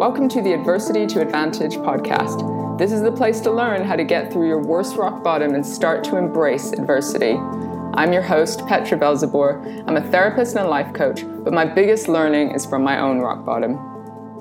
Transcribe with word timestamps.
Welcome 0.00 0.30
to 0.30 0.40
the 0.40 0.54
Adversity 0.54 1.06
to 1.08 1.20
Advantage 1.20 1.74
podcast. 1.74 2.78
This 2.78 2.90
is 2.90 3.02
the 3.02 3.12
place 3.12 3.38
to 3.40 3.50
learn 3.50 3.84
how 3.84 3.96
to 3.96 4.02
get 4.02 4.32
through 4.32 4.48
your 4.48 4.62
worst 4.62 4.96
rock 4.96 5.22
bottom 5.22 5.54
and 5.54 5.64
start 5.64 6.02
to 6.04 6.16
embrace 6.16 6.72
adversity. 6.72 7.34
I'm 7.34 8.10
your 8.10 8.22
host, 8.22 8.66
Petra 8.66 8.96
Velzeboer. 8.96 9.84
I'm 9.86 9.98
a 9.98 10.10
therapist 10.10 10.56
and 10.56 10.64
a 10.64 10.68
life 10.70 10.94
coach, 10.94 11.20
but 11.44 11.52
my 11.52 11.66
biggest 11.66 12.08
learning 12.08 12.52
is 12.52 12.64
from 12.64 12.82
my 12.82 12.98
own 12.98 13.18
rock 13.18 13.44
bottom. 13.44 13.74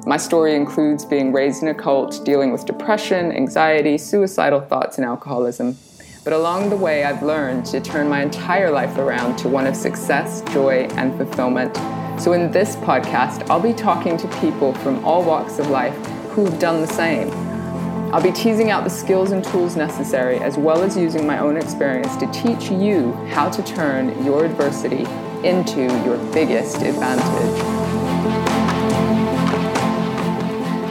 My 0.05 0.15
story 0.15 0.55
includes 0.55 1.03
being 1.03 1.33
raised 1.33 1.61
in 1.61 1.67
a 1.67 1.75
cult, 1.75 2.23
dealing 2.23 2.53
with 2.53 2.65
depression, 2.65 3.33
anxiety, 3.33 3.97
suicidal 3.97 4.61
thoughts, 4.61 4.97
and 4.97 5.03
alcoholism. 5.03 5.77
But 6.23 6.31
along 6.31 6.69
the 6.69 6.77
way, 6.77 7.03
I've 7.03 7.21
learned 7.21 7.65
to 7.65 7.81
turn 7.81 8.07
my 8.07 8.23
entire 8.23 8.71
life 8.71 8.97
around 8.97 9.35
to 9.39 9.49
one 9.49 9.67
of 9.67 9.75
success, 9.75 10.41
joy, 10.53 10.87
and 10.91 11.17
fulfillment. 11.17 11.77
So, 12.19 12.33
in 12.33 12.51
this 12.51 12.75
podcast, 12.75 13.49
I'll 13.49 13.61
be 13.61 13.71
talking 13.71 14.17
to 14.17 14.27
people 14.41 14.73
from 14.73 15.05
all 15.05 15.23
walks 15.23 15.57
of 15.57 15.69
life 15.69 15.95
who've 16.31 16.59
done 16.59 16.81
the 16.81 16.87
same. 16.87 17.31
I'll 18.13 18.21
be 18.21 18.33
teasing 18.33 18.71
out 18.71 18.83
the 18.83 18.89
skills 18.89 19.31
and 19.31 19.41
tools 19.41 19.77
necessary, 19.77 20.37
as 20.39 20.57
well 20.57 20.83
as 20.83 20.97
using 20.97 21.25
my 21.25 21.39
own 21.39 21.55
experience 21.55 22.17
to 22.17 22.29
teach 22.33 22.69
you 22.69 23.13
how 23.29 23.49
to 23.49 23.63
turn 23.63 24.25
your 24.25 24.43
adversity 24.43 25.05
into 25.47 25.83
your 26.03 26.17
biggest 26.33 26.81
advantage. 26.81 27.79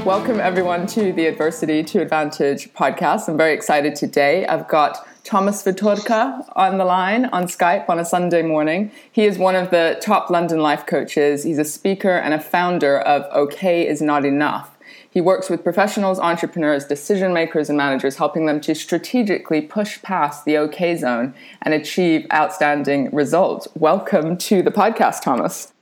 Welcome, 0.07 0.41
everyone, 0.41 0.87
to 0.87 1.13
the 1.13 1.27
Adversity 1.27 1.83
to 1.85 2.01
Advantage 2.01 2.73
podcast. 2.73 3.29
I'm 3.29 3.37
very 3.37 3.53
excited 3.53 3.95
today. 3.97 4.47
I've 4.47 4.67
got 4.67 5.07
Thomas 5.29 5.63
Svitorka 5.63 6.43
on 6.57 6.79
the 6.79 6.87
line 6.87 7.27
on 7.27 7.45
Skype 7.45 7.91
on 7.91 7.99
a 7.99 8.05
Sunday 8.07 8.41
morning. 8.41 8.91
He 9.13 9.27
is 9.27 9.37
one 9.37 9.57
of 9.57 9.69
the 9.69 9.99
top 10.01 10.31
London 10.31 10.61
life 10.61 10.87
coaches. 10.87 11.45
He's 11.45 11.59
a 11.59 11.67
speaker 11.67 12.17
and 12.17 12.33
a 12.33 12.41
founder 12.41 12.99
of 12.99 13.27
OK 13.31 13.87
is 13.87 14.01
Not 14.01 14.25
Enough. 14.25 14.79
He 15.11 15.21
works 15.21 15.51
with 15.51 15.63
professionals, 15.63 16.19
entrepreneurs, 16.19 16.87
decision 16.87 17.35
makers, 17.35 17.69
and 17.69 17.77
managers, 17.77 18.17
helping 18.17 18.47
them 18.47 18.59
to 18.63 18.75
strategically 18.75 19.61
push 19.61 20.01
past 20.01 20.47
the 20.47 20.57
OK 20.57 20.97
zone 20.97 21.35
and 21.61 21.75
achieve 21.75 22.27
outstanding 22.33 23.11
results. 23.15 23.69
Welcome 23.75 24.39
to 24.39 24.63
the 24.63 24.71
podcast, 24.71 25.21
Thomas. 25.21 25.75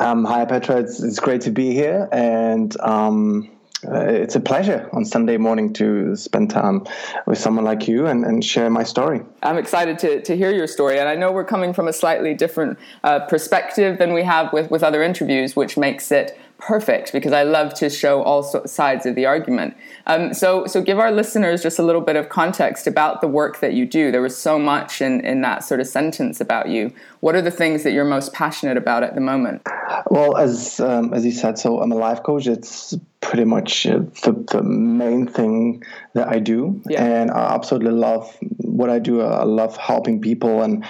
Um, 0.00 0.26
hi, 0.26 0.44
Petra. 0.44 0.80
It's, 0.80 1.02
it's, 1.02 1.18
great 1.18 1.40
to 1.40 1.50
be 1.50 1.72
here. 1.72 2.10
And 2.12 2.78
um, 2.80 3.50
uh, 3.86 4.00
it's 4.00 4.34
a 4.34 4.40
pleasure 4.40 4.88
on 4.92 5.04
Sunday 5.04 5.36
morning 5.36 5.72
to 5.74 6.16
spend 6.16 6.50
time 6.50 6.86
with 7.26 7.38
someone 7.38 7.64
like 7.64 7.88
you 7.88 8.06
and, 8.06 8.24
and 8.24 8.44
share 8.44 8.70
my 8.70 8.82
story. 8.82 9.20
I'm 9.42 9.58
excited 9.58 9.98
to, 10.00 10.22
to 10.22 10.36
hear 10.36 10.50
your 10.50 10.66
story. 10.66 10.98
And 10.98 11.08
I 11.08 11.14
know 11.14 11.32
we're 11.32 11.44
coming 11.44 11.72
from 11.72 11.88
a 11.88 11.92
slightly 11.92 12.34
different 12.34 12.78
uh, 13.04 13.20
perspective 13.20 13.98
than 13.98 14.12
we 14.12 14.22
have 14.24 14.52
with, 14.52 14.70
with 14.70 14.82
other 14.82 15.02
interviews, 15.02 15.56
which 15.56 15.76
makes 15.76 16.10
it 16.10 16.38
perfect 16.58 17.12
because 17.12 17.32
I 17.32 17.42
love 17.42 17.74
to 17.74 17.90
show 17.90 18.22
all 18.22 18.42
sides 18.42 19.06
of 19.06 19.14
the 19.14 19.26
argument. 19.26 19.76
Um, 20.06 20.32
so, 20.32 20.66
so 20.66 20.80
give 20.82 20.98
our 20.98 21.12
listeners 21.12 21.62
just 21.62 21.78
a 21.78 21.82
little 21.82 22.00
bit 22.00 22.16
of 22.16 22.28
context 22.28 22.86
about 22.86 23.20
the 23.20 23.28
work 23.28 23.60
that 23.60 23.74
you 23.74 23.86
do. 23.86 24.10
There 24.10 24.22
was 24.22 24.36
so 24.36 24.58
much 24.58 25.00
in, 25.00 25.24
in 25.24 25.42
that 25.42 25.64
sort 25.64 25.80
of 25.80 25.86
sentence 25.86 26.40
about 26.40 26.68
you. 26.68 26.92
What 27.20 27.34
are 27.34 27.42
the 27.42 27.50
things 27.50 27.82
that 27.82 27.92
you're 27.92 28.04
most 28.04 28.32
passionate 28.32 28.76
about 28.76 29.02
at 29.02 29.14
the 29.14 29.20
moment? 29.20 29.62
Well, 30.10 30.36
as 30.36 30.80
um, 30.80 31.12
as 31.12 31.24
you 31.24 31.32
said, 31.32 31.58
so 31.58 31.80
I'm 31.80 31.92
a 31.92 31.96
life 31.96 32.22
coach. 32.22 32.46
It's 32.46 32.94
pretty 33.20 33.44
much 33.44 33.86
uh, 33.86 33.98
the, 34.22 34.46
the 34.50 34.62
main 34.62 35.26
thing 35.26 35.82
that 36.14 36.28
I 36.28 36.38
do, 36.38 36.80
yeah. 36.88 37.04
and 37.04 37.30
I 37.30 37.54
absolutely 37.54 37.92
love 37.92 38.36
what 38.58 38.90
I 38.90 38.98
do. 38.98 39.22
I 39.22 39.44
love 39.44 39.76
helping 39.76 40.20
people 40.20 40.62
and 40.62 40.84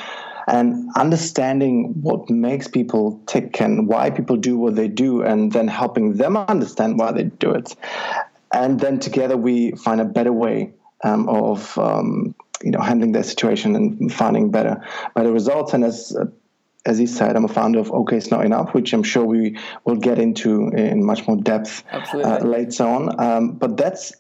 and 0.47 0.91
understanding 0.97 1.95
what 2.01 2.31
makes 2.31 2.69
people 2.69 3.21
tick 3.27 3.61
and 3.61 3.89
why 3.89 4.11
people 4.11 4.37
do 4.37 4.57
what 4.57 4.77
they 4.77 4.89
do, 4.89 5.23
and 5.23 5.53
then 5.53 5.69
helping 5.69 6.15
them 6.15 6.37
understand 6.37 6.99
why 6.99 7.13
they 7.13 7.25
do 7.25 7.51
it. 7.51 7.75
And 8.53 8.79
then 8.79 9.01
together 9.01 9.37
we 9.37 9.73
find 9.73 10.01
a 10.01 10.05
better 10.05 10.33
way 10.33 10.73
um, 11.03 11.29
of 11.29 11.77
um, 11.79 12.35
you 12.63 12.71
know 12.71 12.81
handling 12.81 13.13
their 13.13 13.25
situation 13.25 13.77
and 13.77 14.13
finding 14.13 14.51
better 14.51 14.83
better 15.15 15.33
results. 15.33 15.75
And 15.75 15.85
as 15.85 16.17
uh, 16.19 16.27
as 16.87 16.99
he 16.99 17.07
said, 17.07 17.37
I'm 17.37 17.45
a 17.45 17.49
founder 17.49 17.81
of 17.81 17.91
OK 17.93 18.17
It's 18.17 18.31
Not 18.31 18.45
Enough, 18.45 18.73
which 18.73 18.93
I'm 18.93 19.03
sure 19.03 19.25
we 19.25 19.59
will 19.85 19.97
get 19.97 20.19
into 20.19 20.69
in 20.69 21.05
much 21.05 21.27
more 21.27 21.37
depth 21.37 21.83
uh, 21.93 22.39
later 22.39 22.85
on. 22.85 23.21
Um, 23.21 23.53
but 23.53 23.77
that's 23.77 24.13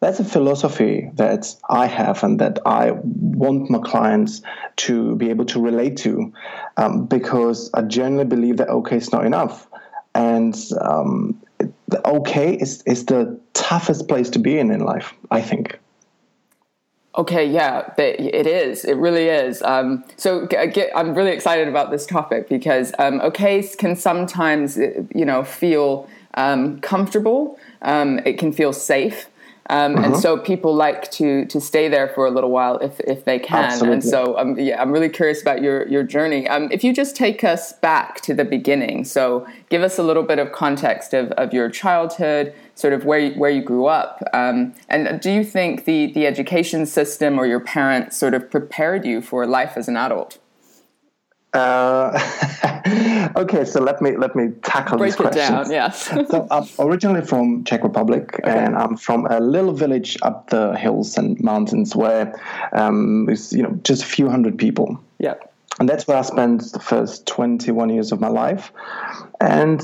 that's 0.00 0.18
a 0.18 0.24
philosophy 0.24 1.10
that 1.14 1.54
I 1.68 1.86
have 1.86 2.24
and 2.24 2.40
that 2.40 2.58
I 2.64 2.92
want 3.04 3.68
my 3.70 3.78
clients 3.78 4.40
to 4.76 5.14
be 5.16 5.28
able 5.28 5.44
to 5.46 5.60
relate 5.60 5.98
to 5.98 6.32
um, 6.78 7.04
because 7.04 7.70
I 7.74 7.82
generally 7.82 8.24
believe 8.24 8.56
that 8.56 8.68
okay 8.68 8.96
is 8.96 9.12
not 9.12 9.26
enough. 9.26 9.66
And 10.14 10.56
um, 10.80 11.40
okay 12.04 12.54
is, 12.54 12.82
is 12.86 13.04
the 13.04 13.38
toughest 13.52 14.08
place 14.08 14.30
to 14.30 14.38
be 14.38 14.58
in 14.58 14.70
in 14.70 14.80
life, 14.80 15.12
I 15.30 15.42
think. 15.42 15.78
Okay, 17.16 17.44
yeah, 17.44 17.92
it 17.98 18.46
is. 18.46 18.84
It 18.84 18.94
really 18.94 19.28
is. 19.28 19.62
Um, 19.62 20.04
so 20.16 20.46
get, 20.46 20.90
I'm 20.96 21.14
really 21.14 21.32
excited 21.32 21.68
about 21.68 21.90
this 21.90 22.06
topic 22.06 22.48
because 22.48 22.92
um, 22.98 23.20
okay 23.20 23.62
can 23.78 23.96
sometimes, 23.96 24.78
you 24.78 25.24
know, 25.26 25.44
feel 25.44 26.08
um, 26.34 26.80
comfortable. 26.80 27.58
Um, 27.82 28.20
it 28.24 28.38
can 28.38 28.52
feel 28.52 28.72
safe. 28.72 29.29
Um, 29.70 29.94
And 29.96 30.06
uh-huh. 30.06 30.20
so 30.20 30.36
people 30.36 30.74
like 30.74 31.10
to 31.12 31.44
to 31.46 31.60
stay 31.60 31.88
there 31.88 32.08
for 32.08 32.26
a 32.26 32.30
little 32.30 32.50
while 32.50 32.76
if 32.78 32.98
if 33.00 33.24
they 33.24 33.38
can. 33.38 33.64
Absolutely. 33.64 33.94
And 33.94 34.04
so 34.04 34.36
um, 34.36 34.58
yeah, 34.58 34.82
I'm 34.82 34.90
really 34.90 35.08
curious 35.08 35.40
about 35.40 35.62
your 35.62 35.86
your 35.88 36.02
journey. 36.02 36.48
Um, 36.48 36.68
if 36.72 36.82
you 36.84 36.92
just 36.92 37.14
take 37.14 37.44
us 37.44 37.72
back 37.74 38.20
to 38.22 38.34
the 38.34 38.44
beginning, 38.44 39.04
so 39.04 39.46
give 39.68 39.82
us 39.82 39.98
a 39.98 40.02
little 40.02 40.24
bit 40.24 40.38
of 40.38 40.50
context 40.52 41.14
of, 41.14 41.30
of 41.42 41.54
your 41.54 41.70
childhood, 41.70 42.52
sort 42.74 42.92
of 42.92 43.04
where 43.04 43.20
you, 43.20 43.32
where 43.40 43.50
you 43.50 43.62
grew 43.62 43.86
up, 43.86 44.22
um, 44.32 44.74
and 44.88 45.20
do 45.20 45.30
you 45.30 45.44
think 45.44 45.84
the 45.84 46.12
the 46.12 46.26
education 46.26 46.84
system 46.86 47.38
or 47.38 47.46
your 47.46 47.60
parents 47.60 48.16
sort 48.16 48.34
of 48.34 48.50
prepared 48.50 49.04
you 49.04 49.20
for 49.20 49.46
life 49.46 49.74
as 49.76 49.88
an 49.88 49.96
adult? 49.96 50.38
Uh, 51.52 53.30
okay, 53.36 53.64
so 53.64 53.80
let 53.80 54.00
me 54.00 54.16
let 54.16 54.36
me 54.36 54.50
tackle 54.62 54.98
Break 54.98 55.10
these 55.10 55.16
questions. 55.16 55.48
Down, 55.48 55.70
yes. 55.70 56.04
so 56.30 56.46
I'm 56.50 56.66
originally 56.78 57.22
from 57.22 57.64
Czech 57.64 57.82
Republic, 57.82 58.34
okay. 58.34 58.50
and 58.50 58.76
I'm 58.76 58.96
from 58.96 59.26
a 59.26 59.40
little 59.40 59.72
village 59.72 60.16
up 60.22 60.50
the 60.50 60.76
hills 60.76 61.18
and 61.18 61.40
mountains 61.40 61.96
where 61.96 62.40
um, 62.72 63.28
it's 63.28 63.52
you 63.52 63.62
know 63.62 63.78
just 63.82 64.02
a 64.02 64.06
few 64.06 64.28
hundred 64.28 64.58
people. 64.58 65.02
Yeah. 65.18 65.34
And 65.78 65.88
that's 65.88 66.06
where 66.06 66.18
I 66.18 66.22
spent 66.22 66.72
the 66.72 66.80
first 66.80 67.26
21 67.26 67.88
years 67.88 68.12
of 68.12 68.20
my 68.20 68.28
life. 68.28 68.70
And 69.40 69.80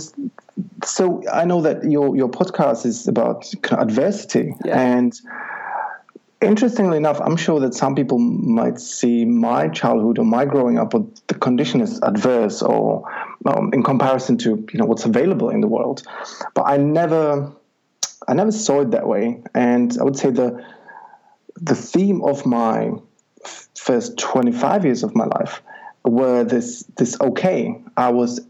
so 0.84 1.22
I 1.32 1.46
know 1.46 1.62
that 1.62 1.84
your 1.84 2.16
your 2.16 2.28
podcast 2.28 2.84
is 2.84 3.08
about 3.08 3.50
adversity 3.70 4.54
yeah. 4.64 4.78
and 4.78 5.18
interestingly 6.40 6.96
enough, 6.96 7.20
I'm 7.20 7.36
sure 7.36 7.60
that 7.60 7.74
some 7.74 7.94
people 7.94 8.18
might 8.18 8.80
see 8.80 9.24
my 9.24 9.68
childhood 9.68 10.18
or 10.18 10.24
my 10.24 10.44
growing 10.44 10.78
up, 10.78 10.94
or 10.94 11.06
the 11.28 11.34
condition 11.34 11.80
is 11.80 12.00
adverse, 12.02 12.62
or 12.62 13.08
um, 13.46 13.70
in 13.72 13.82
comparison 13.82 14.36
to 14.38 14.50
you 14.72 14.78
know 14.78 14.84
what's 14.84 15.04
available 15.04 15.50
in 15.50 15.60
the 15.60 15.68
world. 15.68 16.02
But 16.54 16.62
I 16.62 16.76
never, 16.76 17.52
I 18.28 18.34
never 18.34 18.52
saw 18.52 18.82
it 18.82 18.90
that 18.90 19.06
way, 19.06 19.42
and 19.54 19.96
I 19.98 20.04
would 20.04 20.16
say 20.16 20.30
the 20.30 20.64
the 21.60 21.74
theme 21.74 22.22
of 22.22 22.44
my 22.44 22.92
first 23.74 24.18
25 24.18 24.84
years 24.84 25.02
of 25.02 25.14
my 25.14 25.24
life 25.24 25.62
were 26.04 26.44
this 26.44 26.84
this 26.96 27.18
okay. 27.20 27.80
I 27.96 28.10
was 28.10 28.40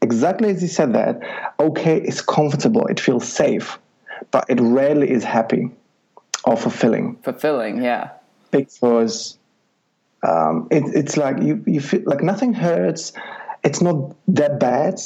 exactly 0.00 0.50
as 0.50 0.62
you 0.62 0.68
said 0.68 0.94
that 0.94 1.20
okay 1.60 1.98
is 1.98 2.22
comfortable, 2.22 2.86
it 2.86 2.98
feels 2.98 3.28
safe, 3.28 3.78
but 4.30 4.46
it 4.48 4.60
rarely 4.60 5.10
is 5.10 5.22
happy 5.22 5.70
or 6.46 6.56
fulfilling. 6.56 7.16
Fulfilling, 7.22 7.82
yeah. 7.82 8.10
Because 8.50 9.38
um, 10.22 10.68
it, 10.70 10.84
it's 10.94 11.16
like 11.16 11.42
you, 11.42 11.62
you 11.66 11.80
feel 11.80 12.02
like 12.04 12.22
nothing 12.22 12.52
hurts. 12.52 13.12
It's 13.62 13.80
not 13.80 14.14
that 14.28 14.60
bad, 14.60 15.00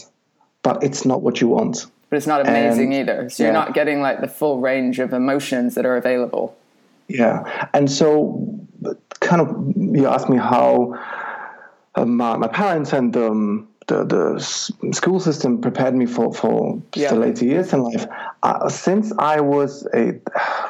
but 0.62 0.82
it's 0.82 1.04
not 1.04 1.22
what 1.22 1.40
you 1.40 1.48
want. 1.48 1.86
But 2.10 2.16
it's 2.16 2.26
not 2.26 2.46
amazing 2.46 2.92
and, 2.92 3.08
either. 3.08 3.30
So 3.30 3.42
yeah. 3.42 3.48
you're 3.48 3.54
not 3.54 3.74
getting 3.74 4.00
like 4.00 4.20
the 4.20 4.28
full 4.28 4.60
range 4.60 4.98
of 4.98 5.12
emotions 5.12 5.74
that 5.74 5.86
are 5.86 5.96
available. 5.96 6.56
Yeah. 7.06 7.68
And 7.72 7.90
so, 7.90 8.58
kind 9.20 9.40
of, 9.40 9.72
you 9.76 10.06
asked 10.06 10.28
me 10.28 10.36
how 10.36 10.98
uh, 11.94 12.04
my, 12.04 12.36
my 12.36 12.48
parents 12.48 12.92
and 12.92 13.16
um, 13.16 13.67
the, 13.88 14.04
the 14.04 14.92
school 14.92 15.18
system 15.18 15.60
prepared 15.60 15.94
me 15.94 16.06
for, 16.06 16.32
for 16.32 16.80
yeah. 16.94 17.10
the 17.10 17.16
later 17.16 17.46
years 17.46 17.72
in 17.72 17.82
life. 17.82 18.06
Uh, 18.42 18.68
since 18.68 19.12
I 19.18 19.40
was 19.40 19.86
a, 19.94 20.20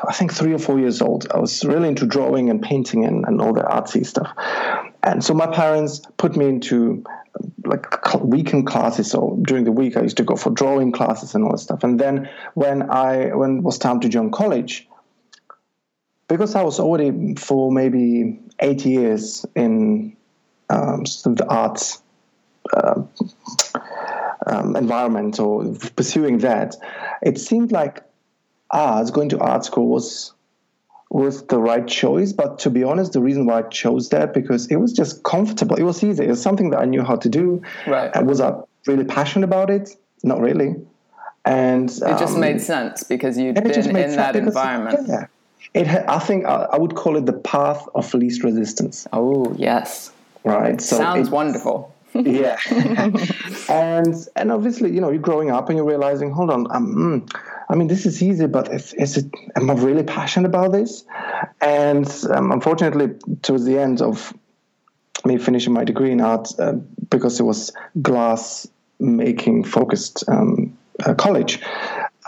I 0.07 0.13
think 0.13 0.33
three 0.33 0.55
or 0.55 0.59
four 0.59 0.79
years 0.79 1.03
old, 1.03 1.27
I 1.33 1.39
was 1.39 1.65
really 1.65 1.89
into 1.89 2.07
drawing 2.07 2.49
and 2.49 2.63
painting 2.63 3.05
and, 3.05 3.25
and 3.27 3.41
all 3.41 3.53
the 3.53 3.63
artsy 3.63 4.07
stuff. 4.07 4.33
And 5.03 5.23
so 5.23 5.35
my 5.35 5.49
parents 5.49 6.01
put 6.17 6.37
me 6.37 6.47
into 6.47 7.05
like 7.65 8.15
weekend 8.23 8.69
classes. 8.69 9.11
So 9.11 9.37
during 9.43 9.65
the 9.65 9.73
week, 9.73 9.97
I 9.97 10.03
used 10.03 10.17
to 10.19 10.25
go 10.25 10.37
for 10.37 10.51
drawing 10.51 10.93
classes 10.93 11.35
and 11.35 11.45
all 11.45 11.53
that 11.53 11.59
stuff. 11.59 11.83
And 11.83 11.99
then 11.99 12.31
when 12.55 12.89
I 12.89 13.35
when 13.35 13.59
it 13.59 13.63
was 13.63 13.79
time 13.79 14.01
to 14.01 14.09
join 14.09 14.31
college, 14.31 14.89
because 16.29 16.55
I 16.55 16.63
was 16.63 16.79
already 16.79 17.35
for 17.35 17.73
maybe 17.73 18.39
eight 18.61 18.85
years 18.85 19.45
in 19.55 20.17
um, 20.71 21.05
the 21.05 21.47
arts 21.49 22.03
uh, 22.75 23.03
um, 24.47 24.77
environment 24.77 25.39
or 25.39 25.75
pursuing 25.97 26.39
that, 26.39 26.77
it 27.23 27.39
seemed 27.39 27.73
like 27.73 28.03
arts, 28.71 29.11
going 29.11 29.29
to 29.31 29.39
art 29.39 29.65
school 29.65 29.89
was 29.89 30.33
was 31.11 31.47
the 31.47 31.59
right 31.59 31.87
choice. 31.87 32.33
But 32.33 32.59
to 32.61 32.71
be 32.71 32.85
honest, 32.85 33.13
the 33.13 33.21
reason 33.21 33.47
why 33.47 33.61
I 33.61 33.63
chose 33.63 34.11
that 34.11 34.35
because 34.35 34.67
it 34.67 34.77
was 34.77 34.93
just 34.93 35.23
comfortable. 35.23 35.77
It 35.77 35.83
was 35.83 36.05
easy. 36.05 36.25
It 36.25 36.29
was 36.29 36.43
something 36.43 36.71
that 36.71 36.81
I 36.81 36.85
knew 36.85 37.03
how 37.03 37.17
to 37.17 37.29
do. 37.29 37.63
Right. 37.87 38.15
I 38.15 38.23
was 38.23 38.41
I 38.41 38.55
really 38.87 39.05
passionate 39.05 39.45
about 39.45 39.71
it? 39.71 39.91
Not 40.23 40.41
really. 40.41 40.77
And 41.45 41.89
it 41.91 42.19
just 42.19 42.35
um, 42.35 42.41
made 42.41 42.61
sense 42.61 43.05
because 43.05 43.39
you'd 43.39 43.55
been 43.55 43.97
in 43.97 44.17
that 44.17 44.37
environment. 44.37 45.09
Yeah. 45.09 45.27
It 45.75 45.87
I 45.87 46.19
think 46.19 46.45
I, 46.45 46.67
I, 46.73 46.79
would 46.79 46.95
call 46.95 47.17
it 47.17 47.27
the 47.27 47.33
path 47.33 47.87
of 47.95 48.13
least 48.15 48.43
resistance. 48.43 49.07
Oh 49.13 49.55
yes. 49.57 50.13
Right. 50.45 50.81
So 50.81 50.97
sounds 50.97 51.31
wonderful. 51.31 51.95
Yeah. 52.15 52.59
and 53.69 54.15
and 54.37 54.53
obviously, 54.53 54.93
you 54.93 55.01
know, 55.01 55.11
you're 55.11 55.21
growing 55.21 55.51
up 55.51 55.69
and 55.69 55.77
you're 55.77 55.87
realizing, 55.87 56.31
hold 56.33 56.51
on, 56.51 56.67
um, 56.71 56.95
mm, 56.97 57.41
I 57.69 57.75
mean, 57.75 57.89
this 57.89 58.07
is 58.07 58.23
easy, 58.23 58.47
but 58.47 58.73
is, 58.73 58.95
is 58.95 59.17
it? 59.19 59.27
Am 59.57 59.71
I 59.71 59.75
really 59.75 60.03
passionate 60.03 60.49
about 60.49 60.73
this? 60.73 61.05
And 61.61 62.09
um, 62.31 62.53
unfortunately, 62.53 63.15
towards 63.43 63.65
the 63.65 63.79
end 63.79 64.01
of 64.01 64.33
me 65.25 65.39
finishing 65.39 65.73
my 65.73 65.85
degree 65.85 66.13
in 66.13 66.21
art, 66.21 66.49
uh, 66.59 66.73
because 67.11 67.41
it 67.41 67.43
was 67.43 67.73
glass 68.01 68.67
making 69.01 69.65
focused 69.65 70.25
um, 70.29 70.77
uh, 71.05 71.15
college. 71.15 71.61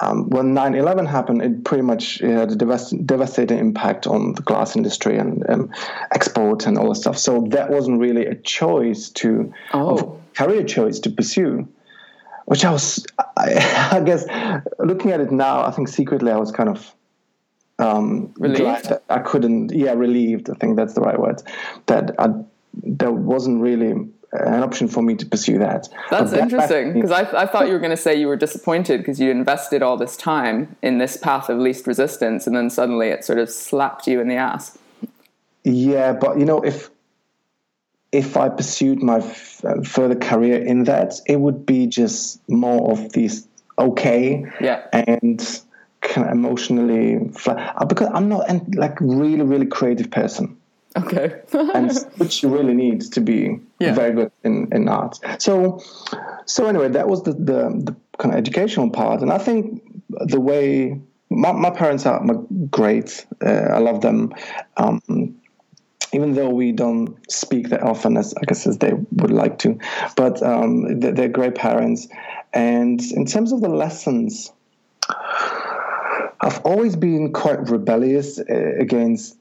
Um, 0.03 0.31
when 0.31 0.55
9-11 0.55 1.07
happened, 1.07 1.43
it 1.43 1.65
pretty 1.65 1.83
much 1.83 2.21
it 2.23 2.31
had 2.31 2.51
a 2.53 2.57
devast- 2.57 3.07
devastating 3.07 3.59
impact 3.59 4.07
on 4.07 4.33
the 4.35 4.43
glass 4.43 4.75
industry 4.75 5.19
and 5.19 5.45
um, 5.51 5.71
export 6.13 6.67
and 6.67 6.79
all 6.79 6.89
that 6.89 6.95
stuff. 6.95 7.19
So 7.19 7.47
that 7.51 7.71
wasn't 7.71 8.01
really 8.01 8.25
a 8.27 8.35
choice 8.35 9.11
to, 9.11 9.53
oh. 9.75 10.19
career 10.35 10.65
choice 10.65 10.99
to 11.01 11.11
pursue 11.11 11.69
which 12.51 12.65
I 12.65 12.73
was, 12.73 13.07
I, 13.37 13.91
I, 13.93 14.01
guess, 14.01 14.25
looking 14.81 15.13
at 15.13 15.21
it 15.21 15.31
now, 15.31 15.65
I 15.65 15.71
think 15.71 15.87
secretly 15.87 16.33
I 16.33 16.37
was 16.37 16.51
kind 16.51 16.69
of 16.69 16.93
um, 17.79 18.35
relieved. 18.39 18.93
I 19.09 19.21
couldn't, 19.21 19.71
yeah, 19.71 19.93
relieved. 19.93 20.51
I 20.51 20.55
think 20.55 20.75
that's 20.77 20.95
the 20.95 21.01
right 21.01 21.17
word. 21.17 21.41
That 21.87 22.11
I, 22.19 22.31
there 22.75 23.13
wasn't 23.13 23.63
really 23.63 24.09
an 24.33 24.63
option 24.63 24.89
for 24.89 25.03
me 25.03 25.17
to 25.17 25.27
pursue 25.27 25.59
that. 25.59 25.89
That's 26.11 26.31
that, 26.31 26.41
interesting 26.41 26.93
because 26.93 27.11
I, 27.11 27.23
I 27.43 27.47
thought 27.47 27.67
you 27.67 27.73
were 27.73 27.79
going 27.87 27.91
to 27.91 27.97
say 27.97 28.19
you 28.19 28.29
were 28.29 28.37
disappointed 28.37 28.99
because 28.99 29.21
you 29.21 29.31
invested 29.31 29.83
all 29.83 29.97
this 29.97 30.17
time 30.17 30.77
in 30.83 30.99
this 30.99 31.17
path 31.17 31.49
of 31.49 31.59
least 31.59 31.87
resistance, 31.87 32.47
and 32.47 32.55
then 32.55 32.71
suddenly 32.71 33.09
it 33.09 33.25
sort 33.25 33.39
of 33.39 33.51
slapped 33.51 34.07
you 34.07 34.21
in 34.21 34.29
the 34.29 34.37
ass. 34.37 34.79
Yeah, 35.65 36.13
but 36.13 36.39
you 36.39 36.45
know, 36.45 36.61
if 36.61 36.91
if 38.13 38.37
I 38.37 38.49
pursued 38.49 39.03
my 39.03 39.19
f- 39.19 39.65
uh, 39.65 39.83
further 39.83 40.17
career 40.17 40.63
in 40.63 40.85
that, 40.85 41.15
it 41.27 41.41
would 41.41 41.67
be 41.67 41.87
just 41.87 42.41
more 42.49 42.93
of 42.93 43.13
this 43.13 43.47
okay 43.79 44.45
yeah. 44.61 44.87
and 44.93 45.63
kind 46.01 46.27
of 46.27 46.33
emotionally 46.33 47.29
flat. 47.31 47.75
Uh, 47.77 47.85
because 47.85 48.09
I'm 48.13 48.29
not 48.29 48.49
like 48.75 48.97
really 49.01 49.43
really 49.43 49.67
creative 49.67 50.11
person. 50.11 50.57
Okay. 50.97 51.41
and 51.53 51.93
which 52.17 52.43
you 52.43 52.49
really 52.49 52.75
need 52.75 53.01
to 53.13 53.21
be 53.21 53.61
yeah. 53.79 53.95
very 53.95 54.13
good 54.13 54.33
in, 54.45 54.69
in 54.73 54.89
art. 54.89 55.19
So 55.39 55.81
so 56.47 56.67
anyway, 56.67 56.89
that 56.89 57.09
was 57.09 57.23
the, 57.23 57.33
the, 57.33 57.71
the 57.85 57.97
kind 58.19 58.35
of 58.35 58.39
educational 58.39 58.91
part, 58.91 59.23
and 59.23 59.33
I 59.33 59.39
think 59.39 59.83
the 60.09 60.41
way 60.41 61.01
my, 61.31 61.53
my 61.53 61.71
parents 61.71 62.07
are 62.07 62.21
great. 62.71 63.25
Uh, 63.45 63.51
I 63.51 63.79
love 63.79 64.01
them. 64.01 64.35
Um, 64.77 65.01
even 66.13 66.35
though 66.35 66.49
we 66.49 66.73
don't 66.73 67.17
speak 67.31 67.69
that 67.69 67.85
often 67.85 68.17
as 68.17 68.35
I 68.35 68.45
guess 68.45 68.67
as 68.67 68.79
they 68.79 68.95
would 69.13 69.31
like 69.31 69.59
to, 69.61 69.79
but 70.17 70.43
um, 70.43 70.99
they're, 70.99 71.13
they're 71.13 71.29
great 71.29 71.55
parents. 71.55 72.09
And 72.53 73.01
in 73.13 73.27
terms 73.27 73.53
of 73.53 73.61
the 73.61 73.69
lessons, 73.69 74.53
I've 76.41 76.61
always 76.65 76.97
been 76.97 77.33
quite 77.33 77.69
rebellious 77.69 78.41
uh, 78.41 78.73
against 78.81 79.37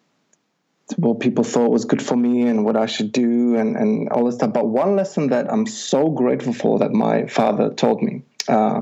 what 0.98 1.20
people 1.20 1.44
thought 1.44 1.70
was 1.70 1.86
good 1.86 2.02
for 2.02 2.16
me 2.16 2.44
and 2.44 2.66
what 2.66 2.76
I 2.76 2.86
should 2.86 3.12
do 3.12 3.56
and, 3.56 3.76
and 3.76 4.10
all 4.10 4.26
this 4.26 4.36
stuff. 4.36 4.54
But 4.54 4.68
one 4.68 4.96
lesson 4.96 5.28
that 5.28 5.52
I'm 5.52 5.66
so 5.66 6.10
grateful 6.10 6.54
for 6.54 6.80
that 6.80 6.92
my 6.92 7.28
father 7.28 7.70
taught 7.70 8.02
me, 8.02 8.24
uh, 8.48 8.82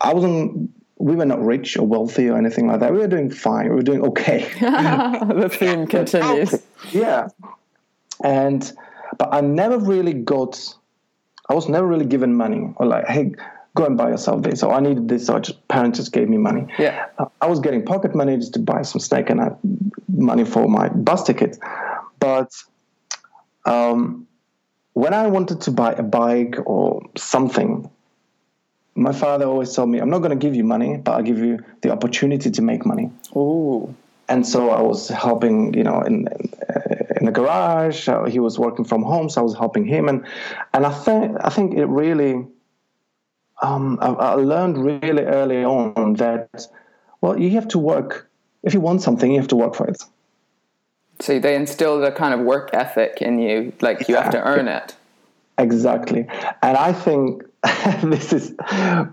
I 0.00 0.12
wasn't 0.12 0.70
we 1.04 1.16
were 1.16 1.26
not 1.26 1.44
rich 1.44 1.76
or 1.76 1.86
wealthy 1.86 2.28
or 2.28 2.38
anything 2.38 2.66
like 2.66 2.80
that. 2.80 2.92
We 2.92 2.98
were 2.98 3.08
doing 3.08 3.30
fine. 3.30 3.68
We 3.68 3.74
were 3.74 3.82
doing 3.82 4.02
okay. 4.06 4.50
the 4.60 5.50
theme 5.52 5.86
continues. 5.86 6.54
Yeah. 6.92 7.28
And, 8.22 8.72
but 9.18 9.34
I 9.34 9.40
never 9.42 9.76
really 9.78 10.14
got, 10.14 10.74
I 11.48 11.54
was 11.54 11.68
never 11.68 11.86
really 11.86 12.06
given 12.06 12.34
money 12.34 12.72
or 12.76 12.86
like, 12.86 13.06
hey, 13.06 13.34
go 13.74 13.84
and 13.84 13.96
buy 13.96 14.10
yourself 14.10 14.42
this. 14.42 14.60
So 14.60 14.70
I 14.70 14.80
needed 14.80 15.08
this. 15.08 15.26
So 15.26 15.38
just, 15.38 15.66
parents 15.68 15.98
just 15.98 16.12
gave 16.12 16.28
me 16.28 16.38
money. 16.38 16.66
Yeah. 16.78 17.06
Uh, 17.18 17.26
I 17.40 17.46
was 17.46 17.60
getting 17.60 17.84
pocket 17.84 18.14
money 18.14 18.36
just 18.36 18.54
to 18.54 18.60
buy 18.60 18.82
some 18.82 19.00
steak 19.00 19.30
and 19.30 19.40
I, 19.40 19.50
money 20.08 20.44
for 20.44 20.68
my 20.68 20.88
bus 20.88 21.24
ticket. 21.24 21.58
But 22.20 22.52
um, 23.64 24.26
when 24.92 25.12
I 25.12 25.26
wanted 25.26 25.60
to 25.62 25.70
buy 25.70 25.92
a 25.92 26.02
bike 26.02 26.56
or 26.66 27.02
something, 27.16 27.90
my 28.94 29.12
father 29.12 29.46
always 29.46 29.74
told 29.74 29.88
me, 29.88 29.98
I'm 29.98 30.10
not 30.10 30.18
going 30.18 30.30
to 30.30 30.36
give 30.36 30.54
you 30.54 30.62
money, 30.62 30.96
but 30.96 31.12
I'll 31.12 31.22
give 31.22 31.38
you 31.38 31.58
the 31.82 31.90
opportunity 31.90 32.50
to 32.52 32.62
make 32.62 32.86
money. 32.86 33.10
Ooh. 33.34 33.92
And 34.28 34.46
so 34.46 34.70
I 34.70 34.80
was 34.80 35.08
helping, 35.08 35.74
you 35.74 35.82
know, 35.82 36.00
in 36.00 36.28
in 37.16 37.26
the 37.26 37.32
garage. 37.32 38.08
Uh, 38.08 38.24
he 38.24 38.38
was 38.38 38.58
working 38.58 38.84
from 38.84 39.02
home, 39.02 39.28
so 39.28 39.40
I 39.40 39.44
was 39.44 39.54
helping 39.54 39.84
him, 39.84 40.08
and 40.08 40.24
and 40.72 40.86
I 40.86 40.92
think 40.92 41.36
I 41.42 41.50
think 41.50 41.74
it 41.74 41.84
really, 41.86 42.46
um, 43.62 43.98
I, 44.00 44.08
I 44.08 44.34
learned 44.34 44.78
really 44.78 45.24
early 45.24 45.64
on 45.64 46.14
that, 46.14 46.66
well, 47.20 47.38
you 47.38 47.50
have 47.50 47.68
to 47.68 47.78
work. 47.78 48.30
If 48.62 48.74
you 48.74 48.80
want 48.80 49.02
something, 49.02 49.30
you 49.30 49.38
have 49.38 49.48
to 49.48 49.56
work 49.56 49.74
for 49.74 49.86
it. 49.86 50.02
So 51.20 51.38
they 51.38 51.54
instilled 51.54 52.02
a 52.02 52.12
kind 52.12 52.34
of 52.34 52.40
work 52.40 52.70
ethic 52.72 53.18
in 53.20 53.38
you, 53.38 53.72
like 53.80 54.08
you 54.08 54.14
yeah. 54.14 54.22
have 54.22 54.32
to 54.32 54.42
earn 54.42 54.68
it. 54.68 54.96
Exactly, 55.56 56.26
and 56.62 56.76
I 56.76 56.92
think 56.92 57.44
this 58.02 58.32
is 58.32 58.52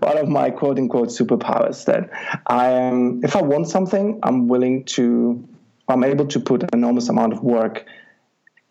one 0.00 0.18
of 0.18 0.28
my 0.28 0.50
quote 0.50 0.78
unquote 0.78 1.08
superpowers 1.08 1.86
that 1.86 2.10
I 2.46 2.70
am, 2.70 3.24
if 3.24 3.34
I 3.34 3.42
want 3.42 3.68
something, 3.68 4.20
I'm 4.22 4.48
willing 4.48 4.84
to, 4.96 5.48
I'm 5.88 6.04
able 6.04 6.26
to 6.26 6.40
put 6.40 6.62
an 6.62 6.68
enormous 6.74 7.08
amount 7.08 7.32
of 7.32 7.42
work 7.42 7.86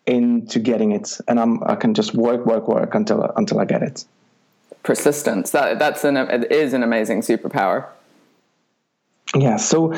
into 0.06 0.60
getting 0.60 0.92
it. 0.92 1.18
And 1.26 1.40
I'm, 1.40 1.64
I 1.64 1.74
can 1.74 1.94
just 1.94 2.14
work, 2.14 2.46
work, 2.46 2.68
work 2.68 2.94
until, 2.94 3.24
until 3.36 3.58
I 3.58 3.64
get 3.64 3.82
it. 3.82 4.04
Persistence. 4.82 5.50
That, 5.50 5.78
that's 5.78 6.04
an, 6.04 6.16
it 6.16 6.50
is 6.50 6.72
an 6.72 6.82
amazing 6.82 7.20
superpower. 7.20 7.86
Yeah. 9.34 9.56
So 9.56 9.94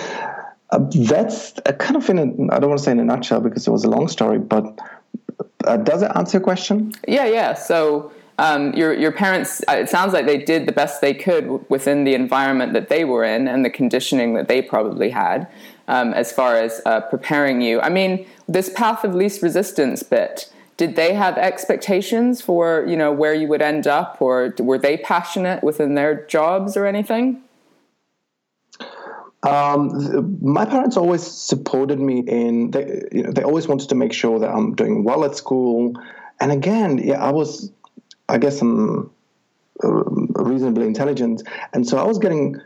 uh, 0.71 0.79
that's 0.95 1.53
kind 1.79 1.97
of 1.97 2.09
in 2.11 2.19
a, 2.19 2.55
I 2.55 2.59
don't 2.59 2.71
want 2.71 2.79
to 2.79 2.85
say 2.85 2.93
in 2.93 3.01
a 3.01 3.05
nutshell 3.05 3.41
because 3.41 3.67
it 3.67 3.71
was 3.71 3.85
a 3.85 3.91
long 3.91 4.09
story, 4.09 4.39
but 4.39 4.79
uh, 5.65 5.79
does 5.79 6.03
it 6.03 6.11
answer 6.15 6.39
your 6.39 6.45
question? 6.45 6.93
Yeah. 7.09 7.27
Yeah. 7.27 7.55
So, 7.55 8.13
um, 8.39 8.73
your 8.73 8.93
your 8.93 9.13
parents 9.13 9.63
uh, 9.69 9.75
it 9.75 9.89
sounds 9.89 10.13
like 10.13 10.27
they 10.27 10.39
did 10.39 10.67
the 10.67 10.73
best 10.73 11.01
they 11.01 11.15
could 11.15 11.65
within 11.71 12.05
the 12.05 12.15
environment 12.15 12.73
that 12.73 12.89
they 12.89 13.05
were 13.05 13.25
in 13.25 13.47
and 13.47 13.65
the 13.65 13.71
conditioning 13.71 14.35
that 14.35 14.49
they 14.49 14.61
probably 14.61 15.11
had 15.11 15.47
um, 15.87 16.13
as 16.15 16.33
far 16.33 16.57
as 16.57 16.81
uh, 16.85 17.01
preparing 17.03 17.61
you 17.61 17.81
i 17.81 17.89
mean 17.89 18.27
this 18.49 18.71
path 18.71 19.05
of 19.05 19.15
least 19.15 19.41
resistance 19.41 20.03
bit 20.03 20.53
did 20.77 20.97
they 20.97 21.15
have 21.15 21.39
expectations 21.39 22.41
for 22.41 22.85
you 22.87 22.97
know 22.97 23.13
where 23.13 23.35
you 23.35 23.49
would 23.49 23.63
end 23.63 23.87
up 23.87 24.21
or 24.21 24.55
were 24.59 24.79
they 24.79 24.97
passionate 24.97 25.63
within 25.63 25.95
their 25.95 26.27
jobs 26.27 26.77
or 26.77 26.87
anything 26.87 27.41
um, 29.43 30.39
my 30.41 30.65
parents 30.65 30.97
always 30.97 31.23
supported 31.23 32.01
me 32.01 32.21
in 32.21 32.71
they, 32.71 33.03
you 33.13 33.23
know, 33.25 33.33
they 33.33 33.43
always 33.43 33.69
wanted 33.69 33.89
to 33.89 33.95
make 33.95 34.13
sure 34.13 34.39
that 34.39 34.51
i'm 34.51 34.75
doing 34.75 35.05
well 35.05 35.25
at 35.25 35.37
school 35.37 35.93
and 36.41 36.51
again 36.51 36.99
yeah 36.99 37.23
i 37.23 37.31
was 37.31 37.71
I 38.29 38.39
guess 38.39 38.61
I'm 38.61 39.11
uh, 39.83 39.89
reasonably 39.89 40.87
intelligent, 40.87 41.43
and 41.73 41.87
so 41.87 41.99
I 41.99 42.05
was 42.05 42.19
getting 42.19 42.61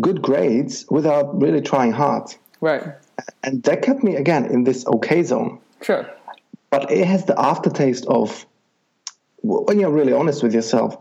good 0.00 0.22
grades 0.22 0.86
without 0.90 1.40
really 1.40 1.60
trying 1.60 1.92
hard. 1.92 2.34
Right. 2.60 2.82
And 3.42 3.62
that 3.64 3.82
kept 3.82 4.04
me 4.04 4.16
again 4.16 4.46
in 4.46 4.64
this 4.64 4.86
okay 4.86 5.22
zone. 5.22 5.60
Sure. 5.82 6.08
But 6.70 6.90
it 6.90 7.06
has 7.06 7.24
the 7.24 7.38
aftertaste 7.40 8.06
of 8.06 8.46
when 9.42 9.80
you're 9.80 9.90
really 9.90 10.12
honest 10.12 10.42
with 10.42 10.54
yourself, 10.54 10.96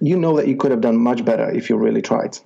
you 0.00 0.16
know 0.16 0.36
that 0.36 0.48
you 0.48 0.56
could 0.56 0.70
have 0.70 0.80
done 0.80 0.96
much 0.96 1.24
better 1.24 1.48
if 1.50 1.68
you 1.68 1.76
really 1.76 2.02
tried. 2.02 2.38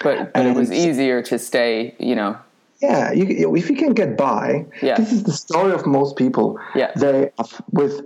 But, 0.00 0.32
but 0.32 0.46
it 0.46 0.54
was 0.54 0.70
easier 0.70 1.22
to 1.22 1.38
stay, 1.38 1.94
you 1.98 2.14
know. 2.14 2.38
Yeah, 2.80 3.10
you, 3.12 3.56
if 3.56 3.68
you 3.68 3.76
can 3.76 3.92
get 3.92 4.16
by, 4.16 4.66
yeah. 4.80 4.96
this 4.96 5.12
is 5.12 5.24
the 5.24 5.32
story 5.32 5.72
of 5.72 5.84
most 5.84 6.16
people. 6.16 6.60
Yeah. 6.76 6.92
They 6.94 7.30
with 7.72 8.02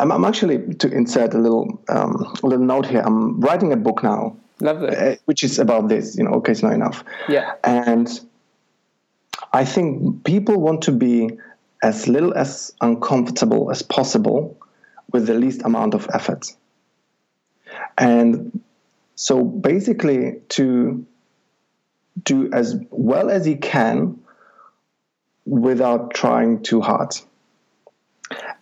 I'm, 0.00 0.10
I'm 0.10 0.24
actually 0.24 0.74
to 0.76 0.90
insert 0.90 1.34
a 1.34 1.38
little 1.38 1.82
um, 1.88 2.34
a 2.42 2.46
little 2.46 2.64
note 2.64 2.86
here. 2.86 3.02
I'm 3.04 3.38
writing 3.40 3.72
a 3.72 3.76
book 3.76 4.02
now, 4.02 4.36
Lovely. 4.60 4.96
Uh, 4.96 5.16
which 5.26 5.42
is 5.42 5.58
about 5.58 5.88
this. 5.88 6.16
You 6.16 6.24
know, 6.24 6.30
okay, 6.36 6.52
it's 6.52 6.62
not 6.62 6.72
enough. 6.72 7.04
Yeah, 7.28 7.52
and 7.62 8.08
I 9.52 9.64
think 9.64 10.24
people 10.24 10.58
want 10.58 10.82
to 10.82 10.92
be 10.92 11.30
as 11.82 12.08
little 12.08 12.34
as 12.34 12.72
uncomfortable 12.80 13.70
as 13.70 13.82
possible 13.82 14.58
with 15.12 15.26
the 15.26 15.34
least 15.34 15.62
amount 15.62 15.94
of 15.94 16.08
effort. 16.12 16.54
And 17.96 18.60
So 19.20 19.44
basically, 19.44 20.40
to 20.50 21.04
do 22.24 22.50
as 22.54 22.74
well 22.88 23.28
as 23.28 23.44
he 23.44 23.56
can 23.56 24.18
without 25.44 26.14
trying 26.14 26.62
too 26.62 26.80
hard. 26.80 27.14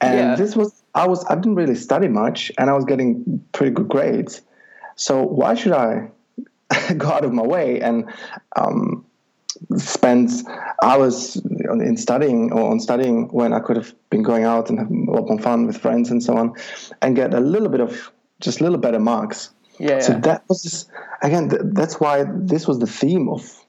And 0.01 0.19
yeah. 0.19 0.35
this 0.35 0.57
was 0.57 0.83
I 0.97 1.07
was 1.07 1.25
I 1.27 1.37
didn't 1.37 1.55
really 1.55 1.77
study 1.77 2.09
much, 2.09 2.51
and 2.59 2.69
I 2.69 2.73
was 2.73 2.85
getting 2.87 3.45
pretty 3.53 3.73
good 3.73 3.89
grades. 3.89 4.43
So 4.97 5.23
why 5.23 5.55
should 5.55 5.75
I 5.75 6.11
go 6.97 7.07
out 7.07 7.25
of 7.25 7.33
my 7.33 7.47
way 7.47 7.81
and 7.81 8.13
um, 8.57 9.07
spend 9.77 10.31
hours 10.83 11.41
in 11.73 11.97
studying 11.97 12.53
or 12.53 12.71
on 12.71 12.81
studying 12.81 13.29
when 13.29 13.53
I 13.53 13.61
could 13.61 13.77
have 13.77 13.95
been 14.11 14.23
going 14.23 14.45
out 14.45 14.71
and 14.71 14.79
have 14.79 14.91
a 14.91 15.11
lot 15.11 15.29
more 15.29 15.39
fun 15.39 15.67
with 15.67 15.79
friends 15.79 16.11
and 16.11 16.23
so 16.23 16.37
on, 16.37 16.55
and 17.03 17.17
get 17.17 17.35
a 17.35 17.41
little 17.41 17.69
bit 17.69 17.81
of 17.81 18.11
just 18.41 18.61
a 18.61 18.65
little 18.65 18.79
better 18.79 19.01
marks. 19.01 19.51
Yeah. 19.79 20.01
So 20.01 20.15
that 20.21 20.45
was 20.49 20.63
just, 20.63 20.91
again. 21.23 21.51
Th- 21.51 21.63
that's 21.65 22.01
why 22.01 22.25
this 22.29 22.67
was 22.67 22.79
the 22.79 22.87
theme 22.87 23.29
of 23.29 23.65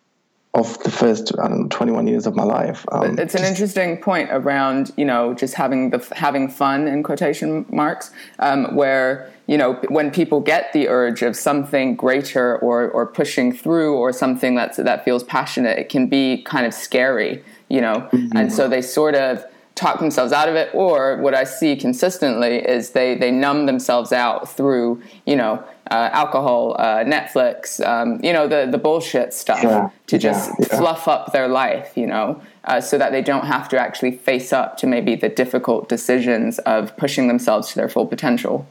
of 0.55 0.81
the 0.83 0.89
first 0.89 1.31
I 1.37 1.47
don't 1.47 1.61
know, 1.61 1.67
21 1.67 2.07
years 2.07 2.25
of 2.25 2.35
my 2.35 2.43
life. 2.43 2.83
Um, 2.91 3.19
it's 3.19 3.35
an 3.35 3.41
just, 3.41 3.51
interesting 3.51 3.97
point 3.97 4.29
around 4.31 4.91
you 4.97 5.05
know 5.05 5.33
just 5.33 5.53
having 5.53 5.91
the 5.91 6.05
having 6.15 6.49
fun 6.49 6.87
in 6.87 7.03
quotation 7.03 7.65
marks, 7.69 8.11
um, 8.39 8.75
where 8.75 9.31
you 9.47 9.57
know 9.57 9.73
when 9.89 10.09
people 10.09 10.39
get 10.41 10.73
the 10.73 10.87
urge 10.87 11.21
of 11.21 11.35
something 11.35 11.95
greater 11.95 12.57
or 12.57 12.89
or 12.89 13.05
pushing 13.05 13.53
through 13.53 13.95
or 13.95 14.11
something 14.11 14.55
that's 14.55 14.77
that 14.77 15.05
feels 15.05 15.23
passionate, 15.23 15.77
it 15.77 15.89
can 15.89 16.07
be 16.07 16.41
kind 16.43 16.65
of 16.65 16.73
scary, 16.73 17.43
you 17.69 17.81
know, 17.81 18.09
mm-hmm. 18.11 18.35
and 18.35 18.51
so 18.51 18.67
they 18.67 18.81
sort 18.81 19.15
of 19.15 19.45
talk 19.79 19.99
themselves 19.99 20.33
out 20.33 20.49
of 20.49 20.55
it 20.55 20.69
or 20.73 21.17
what 21.17 21.33
i 21.33 21.45
see 21.45 21.75
consistently 21.75 22.57
is 22.57 22.91
they 22.91 23.15
they 23.15 23.31
numb 23.31 23.65
themselves 23.65 24.11
out 24.11 24.49
through 24.49 25.01
you 25.25 25.37
know 25.37 25.63
uh, 25.89 26.09
alcohol 26.11 26.75
uh, 26.77 27.03
netflix 27.03 27.83
um, 27.87 28.19
you 28.23 28.33
know 28.33 28.47
the 28.47 28.67
the 28.69 28.77
bullshit 28.77 29.33
stuff 29.33 29.63
yeah, 29.63 29.89
to 30.05 30.17
just 30.17 30.51
yeah, 30.59 30.67
yeah. 30.69 30.77
fluff 30.77 31.07
up 31.07 31.31
their 31.31 31.47
life 31.47 31.93
you 31.95 32.05
know 32.05 32.39
uh, 32.65 32.81
so 32.81 32.97
that 32.97 33.11
they 33.11 33.21
don't 33.21 33.45
have 33.45 33.69
to 33.69 33.79
actually 33.79 34.11
face 34.11 34.51
up 34.51 34.77
to 34.77 34.85
maybe 34.85 35.15
the 35.15 35.29
difficult 35.29 35.87
decisions 35.87 36.59
of 36.59 36.95
pushing 36.97 37.27
themselves 37.27 37.69
to 37.69 37.75
their 37.75 37.89
full 37.89 38.05
potential 38.05 38.67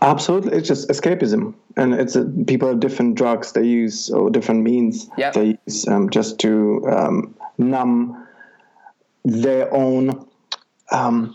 absolutely 0.00 0.56
it's 0.56 0.66
just 0.66 0.88
escapism 0.88 1.54
and 1.76 1.94
it's 1.94 2.16
a, 2.16 2.24
people 2.46 2.66
have 2.68 2.80
different 2.80 3.14
drugs 3.14 3.52
they 3.52 3.62
use 3.62 4.10
or 4.10 4.30
different 4.30 4.62
means 4.62 5.08
yep. 5.18 5.34
they 5.34 5.58
use 5.66 5.86
um, 5.86 6.08
just 6.10 6.38
to 6.38 6.82
um, 6.88 7.34
numb 7.58 8.25
their 9.26 9.74
own 9.74 10.24
um, 10.92 11.34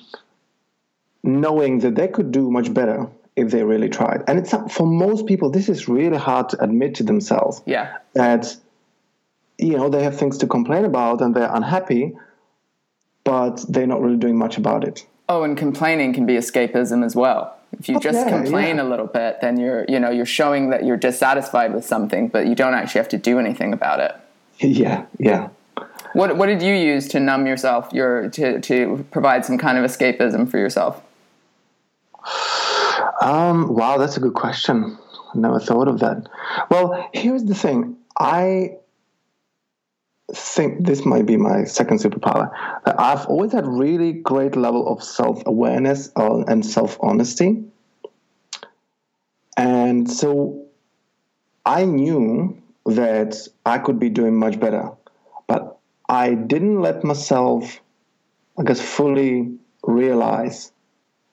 knowing 1.23 1.79
that 1.79 1.95
they 1.95 2.07
could 2.07 2.31
do 2.31 2.49
much 2.49 2.73
better 2.73 3.07
if 3.35 3.51
they 3.51 3.63
really 3.63 3.89
tried. 3.89 4.23
And 4.27 4.39
it's 4.39 4.53
for 4.73 4.87
most 4.87 5.27
people, 5.27 5.49
this 5.49 5.67
is 5.67 5.89
really 5.89 6.17
hard 6.17 6.49
to 6.49 6.63
admit 6.63 6.95
to 6.95 7.03
themselves. 7.03 7.61
Yeah. 7.65 7.97
That 8.13 8.55
you 9.57 9.77
know 9.77 9.89
they 9.89 10.03
have 10.03 10.17
things 10.17 10.37
to 10.39 10.47
complain 10.47 10.85
about 10.85 11.21
and 11.21 11.35
they're 11.35 11.53
unhappy, 11.53 12.13
but 13.25 13.63
they're 13.67 13.87
not 13.87 14.01
really 14.01 14.17
doing 14.17 14.37
much 14.37 14.57
about 14.57 14.85
it. 14.85 15.05
Oh, 15.27 15.43
and 15.43 15.57
complaining 15.57 16.13
can 16.13 16.25
be 16.25 16.35
escapism 16.35 17.05
as 17.05 17.15
well. 17.15 17.57
If 17.77 17.87
you 17.89 17.97
oh, 17.97 17.99
just 17.99 18.25
yeah, 18.25 18.29
complain 18.29 18.77
yeah. 18.77 18.83
a 18.83 18.85
little 18.85 19.07
bit, 19.07 19.39
then 19.41 19.59
you're 19.59 19.85
you 19.89 19.99
know 19.99 20.09
you're 20.09 20.25
showing 20.25 20.69
that 20.69 20.85
you're 20.85 20.97
dissatisfied 20.97 21.73
with 21.73 21.85
something, 21.85 22.29
but 22.29 22.47
you 22.47 22.55
don't 22.55 22.73
actually 22.73 22.99
have 22.99 23.09
to 23.09 23.17
do 23.17 23.37
anything 23.37 23.73
about 23.73 23.99
it. 23.99 24.15
Yeah, 24.63 25.07
yeah. 25.17 25.49
What 26.13 26.37
what 26.37 26.47
did 26.47 26.61
you 26.61 26.73
use 26.73 27.07
to 27.09 27.19
numb 27.19 27.47
yourself? 27.47 27.91
Your 27.93 28.29
to 28.29 28.59
to 28.61 29.05
provide 29.11 29.45
some 29.45 29.57
kind 29.57 29.77
of 29.77 29.85
escapism 29.89 30.49
for 30.49 30.57
yourself? 30.57 31.01
Um, 33.21 33.73
wow, 33.73 33.97
that's 33.97 34.17
a 34.17 34.19
good 34.19 34.33
question. 34.33 34.97
I 35.33 35.37
never 35.37 35.59
thought 35.59 35.87
of 35.87 35.99
that. 35.99 36.27
Well, 36.69 37.09
here's 37.13 37.43
the 37.43 37.55
thing. 37.55 37.97
I 38.19 38.77
think 40.33 40.85
this 40.85 41.05
might 41.05 41.25
be 41.25 41.37
my 41.37 41.65
second 41.65 41.99
superpower. 41.99 42.51
I've 42.85 43.25
always 43.27 43.51
had 43.51 43.67
really 43.67 44.13
great 44.13 44.55
level 44.55 44.87
of 44.91 45.03
self 45.03 45.43
awareness 45.45 46.11
uh, 46.15 46.43
and 46.47 46.65
self 46.65 46.97
honesty, 47.01 47.63
and 49.57 50.09
so 50.09 50.65
I 51.65 51.85
knew 51.85 52.61
that 52.85 53.35
I 53.65 53.77
could 53.77 53.99
be 53.99 54.09
doing 54.09 54.35
much 54.35 54.59
better, 54.59 54.91
but 55.47 55.79
I 56.11 56.33
didn't 56.33 56.81
let 56.81 57.05
myself, 57.05 57.79
I 58.59 58.63
guess, 58.63 58.81
fully 58.81 59.49
realize 59.83 60.73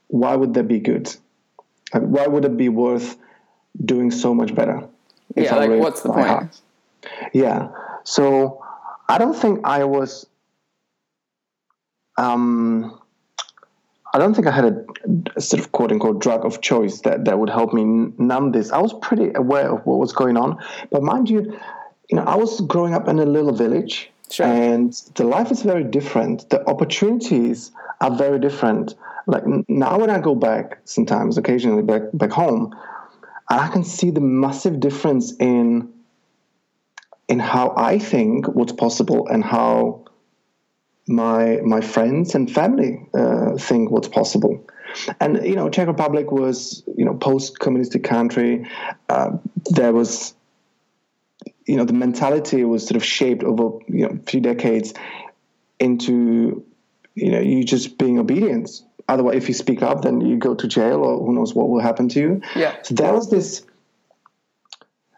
why 0.06 0.37
would 0.37 0.54
that 0.54 0.68
be 0.68 0.78
good? 0.78 1.14
Why 1.92 2.28
would 2.28 2.44
it 2.44 2.56
be 2.56 2.68
worth 2.68 3.16
doing 3.85 4.12
so 4.12 4.32
much 4.32 4.54
better? 4.54 4.88
Yeah, 5.35 5.56
like 5.56 5.70
what's 5.70 6.02
the 6.02 6.11
point? 6.11 6.28
Heart? 6.28 6.61
Yeah. 7.32 7.70
So 8.04 8.64
I 9.08 9.18
don't 9.18 9.35
think 9.35 9.61
I 9.64 9.82
was. 9.82 10.26
Um, 12.16 13.00
I 14.14 14.18
don't 14.18 14.35
think 14.35 14.47
I 14.47 14.52
had 14.52 14.64
a, 14.64 14.85
a, 15.37 15.40
sort 15.40 15.61
of 15.61 15.73
quote 15.73 15.90
unquote 15.90 16.20
drug 16.20 16.44
of 16.44 16.61
choice 16.61 17.00
that, 17.00 17.25
that 17.25 17.38
would 17.38 17.50
help 17.50 17.73
me 17.73 17.85
numb 18.16 18.52
this. 18.52 18.70
I 18.70 18.78
was 18.78 18.94
pretty 19.02 19.32
aware 19.35 19.73
of 19.73 19.85
what 19.87 19.99
was 19.99 20.12
going 20.12 20.37
on, 20.37 20.58
but 20.90 21.02
mind 21.02 21.28
you, 21.28 21.58
you 22.08 22.16
know, 22.16 22.23
I 22.23 22.37
was 22.37 22.61
growing 22.62 22.94
up 22.94 23.06
in 23.08 23.18
a 23.18 23.26
little 23.26 23.52
village 23.52 24.11
Sure. 24.30 24.47
And 24.47 24.92
the 25.14 25.25
life 25.25 25.50
is 25.50 25.62
very 25.62 25.85
different. 25.85 26.50
The 26.50 26.66
opportunities 26.68 27.73
are 28.00 28.14
very 28.14 28.38
different. 28.38 28.94
Like 29.26 29.44
now, 29.68 29.99
when 29.99 30.11
I 30.11 30.20
go 30.20 30.35
back, 30.35 30.80
sometimes 30.85 31.38
occasionally 31.38 31.82
back 31.82 32.02
back 32.12 32.30
home, 32.30 32.75
I 33.49 33.68
can 33.68 33.85
see 33.85 34.11
the 34.11 34.20
massive 34.20 34.80
difference 34.80 35.35
in 35.38 35.88
in 37.28 37.38
how 37.38 37.75
I 37.76 37.99
think 37.99 38.47
what's 38.49 38.73
possible 38.73 39.28
and 39.28 39.44
how 39.44 40.04
my 41.06 41.61
my 41.64 41.80
friends 41.80 42.35
and 42.35 42.50
family 42.50 43.06
uh, 43.14 43.56
think 43.56 43.90
what's 43.90 44.08
possible. 44.08 44.64
And 45.20 45.44
you 45.44 45.54
know, 45.54 45.68
Czech 45.68 45.88
Republic 45.88 46.30
was 46.32 46.82
you 46.97 47.04
know 47.04 47.14
post-communistic 47.14 48.04
country. 48.04 48.66
Uh, 49.08 49.32
there 49.70 49.92
was 49.92 50.35
you 51.69 51.77
know 51.77 51.85
the 51.85 51.93
mentality 51.93 52.65
was 52.65 52.87
sort 52.87 52.97
of 52.97 53.05
shaped 53.05 53.45
over 53.45 53.79
you 53.89 54.09
know 54.09 54.19
a 54.21 54.31
few 54.31 54.41
decades 54.41 54.95
into 55.79 56.65
you 57.15 57.31
know 57.31 57.41
you 57.41 57.63
just 57.63 57.99
being 57.99 58.19
obedient. 58.19 58.83
Otherwise 59.07 59.37
if 59.37 59.49
you 59.49 59.55
speak 59.55 59.83
up 59.83 60.03
then 60.03 60.21
you 60.21 60.37
go 60.37 60.55
to 60.55 60.67
jail 60.67 61.05
or 61.05 61.25
who 61.25 61.33
knows 61.33 61.55
what 61.55 61.69
will 61.69 61.81
happen 61.81 62.09
to 62.09 62.21
you. 62.21 62.43
Yeah. 62.57 62.75
So 62.83 62.95
there 62.95 63.13
was 63.13 63.31
this 63.31 63.65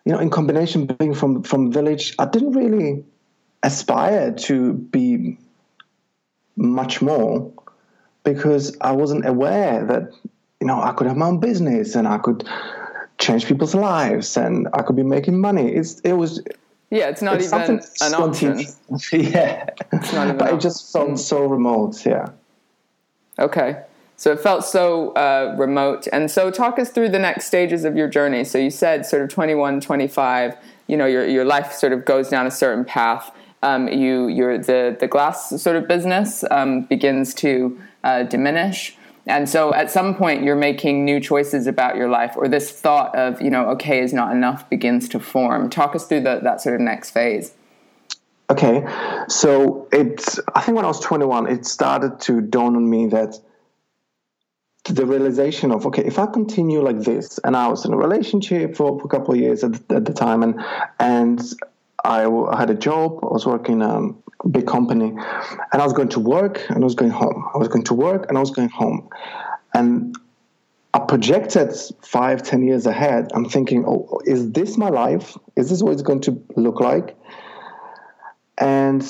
you 0.04 0.12
know 0.12 0.19
in 0.19 0.30
combination 0.30 0.87
being 0.87 1.14
from 1.14 1.42
from 1.42 1.71
village 1.71 2.14
i 2.19 2.25
didn't 2.25 2.52
really 2.52 3.04
aspire 3.62 4.33
to 4.33 4.73
be 4.73 5.38
much 6.57 7.02
more 7.02 7.52
because 8.25 8.76
i 8.80 8.92
wasn't 8.92 9.26
aware 9.26 9.85
that 9.85 10.11
you 10.61 10.66
know 10.66 10.80
i 10.80 10.92
could 10.92 11.07
have 11.07 11.16
my 11.16 11.26
own 11.26 11.38
business 11.38 11.95
and 11.95 12.09
i 12.09 12.19
could 12.19 12.49
change 13.20 13.46
people's 13.46 13.74
lives 13.74 14.36
and 14.36 14.68
I 14.72 14.82
could 14.82 14.96
be 14.96 15.02
making 15.02 15.38
money. 15.38 15.72
It's 15.72 16.00
it 16.00 16.14
was 16.14 16.42
yeah, 16.90 17.08
it's 17.08 17.22
not 17.22 17.36
it's 17.36 17.52
even 17.52 17.80
an 18.00 18.14
option. 18.14 18.58
yeah, 19.12 19.70
it's 19.92 20.12
not 20.12 20.26
even 20.26 20.38
but 20.38 20.54
it 20.54 20.60
just 20.60 20.92
felt 20.92 21.18
so 21.20 21.44
remote. 21.44 22.04
Yeah. 22.04 22.30
Okay, 23.38 23.82
so 24.16 24.32
it 24.32 24.40
felt 24.40 24.64
so 24.64 25.12
uh, 25.12 25.54
remote, 25.56 26.08
and 26.12 26.30
so 26.30 26.50
talk 26.50 26.78
us 26.78 26.90
through 26.90 27.10
the 27.10 27.18
next 27.18 27.46
stages 27.46 27.84
of 27.84 27.96
your 27.96 28.08
journey. 28.08 28.42
So 28.42 28.58
you 28.58 28.70
said 28.70 29.06
sort 29.06 29.22
of 29.22 29.28
21, 29.28 29.80
25. 29.80 30.56
You 30.88 30.96
know, 30.96 31.06
your 31.06 31.26
your 31.26 31.44
life 31.44 31.72
sort 31.72 31.92
of 31.92 32.04
goes 32.04 32.28
down 32.28 32.46
a 32.46 32.50
certain 32.50 32.84
path. 32.84 33.30
Um, 33.62 33.86
you 33.86 34.26
your 34.26 34.58
the 34.58 34.96
the 34.98 35.06
glass 35.06 35.62
sort 35.62 35.76
of 35.76 35.86
business 35.86 36.42
um, 36.50 36.82
begins 36.82 37.34
to 37.34 37.80
uh, 38.02 38.24
diminish. 38.24 38.96
And 39.26 39.48
so 39.48 39.72
at 39.74 39.90
some 39.90 40.14
point 40.14 40.42
you're 40.42 40.56
making 40.56 41.04
new 41.04 41.20
choices 41.20 41.66
about 41.66 41.96
your 41.96 42.08
life 42.08 42.34
or 42.36 42.48
this 42.48 42.70
thought 42.70 43.14
of, 43.14 43.40
you 43.40 43.50
know, 43.50 43.68
okay 43.70 44.00
is 44.00 44.12
not 44.12 44.32
enough 44.32 44.68
begins 44.70 45.08
to 45.10 45.20
form. 45.20 45.70
Talk 45.70 45.94
us 45.94 46.06
through 46.06 46.22
the, 46.22 46.40
that 46.42 46.60
sort 46.60 46.74
of 46.74 46.80
next 46.80 47.10
phase. 47.10 47.52
Okay. 48.48 48.84
So 49.28 49.88
it's 49.92 50.40
I 50.54 50.62
think 50.62 50.76
when 50.76 50.84
I 50.84 50.88
was 50.88 51.00
21 51.00 51.48
it 51.48 51.66
started 51.66 52.20
to 52.20 52.40
dawn 52.40 52.76
on 52.76 52.88
me 52.88 53.06
that 53.08 53.38
the 54.84 55.06
realization 55.06 55.70
of 55.72 55.86
okay 55.86 56.04
if 56.04 56.18
i 56.18 56.26
continue 56.26 56.82
like 56.82 57.00
this 57.00 57.38
and 57.44 57.54
i 57.56 57.68
was 57.68 57.84
in 57.84 57.92
a 57.92 57.96
relationship 57.96 58.74
for, 58.74 58.98
for 58.98 59.04
a 59.04 59.08
couple 59.08 59.34
of 59.34 59.38
years 59.38 59.62
at, 59.62 59.74
at 59.92 60.04
the 60.04 60.12
time 60.12 60.42
and 60.42 60.58
and 60.98 61.40
I, 62.04 62.26
I 62.26 62.59
had 62.59 62.71
a 62.71 62.75
job 62.75 63.19
i 63.23 63.26
was 63.26 63.47
working 63.47 63.83
um, 63.83 64.23
a 64.45 64.49
big 64.49 64.66
company 64.66 65.09
and 65.73 65.83
i 65.83 65.85
was 65.85 65.92
going 65.92 66.09
to 66.11 66.21
work 66.21 66.62
and 66.69 66.78
i 66.78 66.85
was 66.85 66.95
going 66.95 67.11
home. 67.11 67.49
I 67.54 67.59
was 67.59 67.69
going 67.69 67.85
to 67.85 67.95
work 67.95 68.26
and 68.28 68.37
i 68.37 68.40
was 68.40 68.50
going 68.50 68.69
home. 68.69 69.09
And 69.75 70.16
i 70.95 70.99
projected 70.99 71.73
five 72.02 72.42
ten 72.42 72.62
years 72.62 72.87
ahead. 72.87 73.30
I'm 73.35 73.45
thinking 73.49 73.85
oh 73.87 74.21
is 74.25 74.50
this 74.52 74.76
my 74.76 74.88
life? 74.88 75.37
Is 75.57 75.71
this 75.71 75.83
what 75.83 75.92
it's 75.92 76.02
going 76.02 76.21
to 76.23 76.42
look 76.57 76.80
like? 76.80 77.16
And 78.59 79.02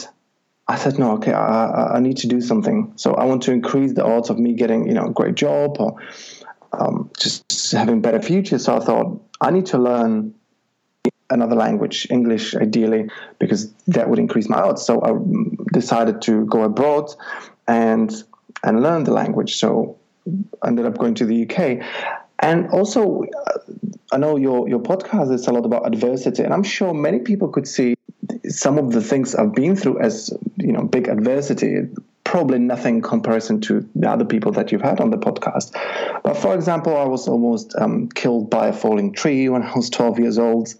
i 0.69 0.77
said 0.77 0.99
no 0.99 1.13
okay 1.13 1.33
i, 1.33 1.97
I 1.97 2.01
need 2.01 2.19
to 2.19 2.29
do 2.29 2.41
something. 2.41 2.93
So 2.97 3.15
i 3.15 3.25
want 3.25 3.43
to 3.45 3.53
increase 3.53 3.93
the 3.95 4.05
odds 4.05 4.31
of 4.31 4.39
me 4.39 4.55
getting 4.55 4.87
you 4.87 4.95
know 4.95 5.07
a 5.07 5.11
great 5.13 5.35
job 5.35 5.77
or 5.79 5.97
um, 6.73 7.11
just 7.19 7.73
having 7.73 8.01
better 8.01 8.23
future. 8.23 8.59
So 8.59 8.77
i 8.77 8.81
thought 8.81 9.23
i 9.41 9.51
need 9.51 9.67
to 9.67 9.79
learn 9.79 10.35
another 11.31 11.57
language, 11.57 12.07
English 12.11 12.55
ideally, 12.55 13.09
because 13.39 13.73
that 13.89 14.09
would 14.09 14.19
increase 14.19 14.49
my 14.49 14.61
odds. 14.61 14.83
So 14.83 15.03
I 15.03 15.13
decided 15.73 16.23
to 16.23 16.45
go 16.47 16.63
abroad 16.63 17.11
and 17.67 18.13
and 18.63 18.83
learn 18.83 19.05
the 19.05 19.13
language. 19.13 19.57
So 19.57 19.97
I 20.63 20.69
ended 20.69 20.87
up 20.87 20.99
going 20.99 21.15
to 21.15 21.27
the 21.27 21.49
UK. 21.49 21.85
And 22.41 22.69
also, 22.71 23.23
uh, 23.25 23.59
I 24.13 24.19
know 24.19 24.37
your, 24.37 24.69
your 24.69 24.81
podcast 24.81 25.33
is 25.33 25.47
a 25.47 25.53
lot 25.53 25.67
about 25.67 25.87
adversity, 25.87 26.43
and 26.43 26.53
I'm 26.53 26.63
sure 26.63 26.95
many 26.95 27.21
people 27.21 27.49
could 27.49 27.69
see 27.69 27.95
some 28.49 28.79
of 28.79 28.93
the 28.93 29.01
things 29.01 29.35
I've 29.35 29.55
been 29.55 29.77
through 29.77 30.01
as 30.01 30.31
you 30.57 30.73
know 30.73 30.83
big 30.83 31.09
adversity. 31.09 31.83
Probably 32.31 32.61
nothing 32.61 33.03
comparison 33.03 33.61
to 33.63 33.89
the 33.97 34.09
other 34.09 34.25
people 34.25 34.53
that 34.53 34.71
you've 34.71 34.83
had 34.83 35.01
on 35.01 35.11
the 35.11 35.17
podcast. 35.17 35.73
But 36.23 36.37
for 36.37 36.55
example, 36.55 36.97
I 36.97 37.03
was 37.03 37.27
almost 37.27 37.75
um, 37.77 38.09
killed 38.09 38.49
by 38.49 38.69
a 38.69 38.73
falling 38.73 39.13
tree 39.13 39.49
when 39.49 39.65
I 39.65 39.73
was 39.75 39.91
12 39.91 40.21
years 40.21 40.39
old. 40.39 40.73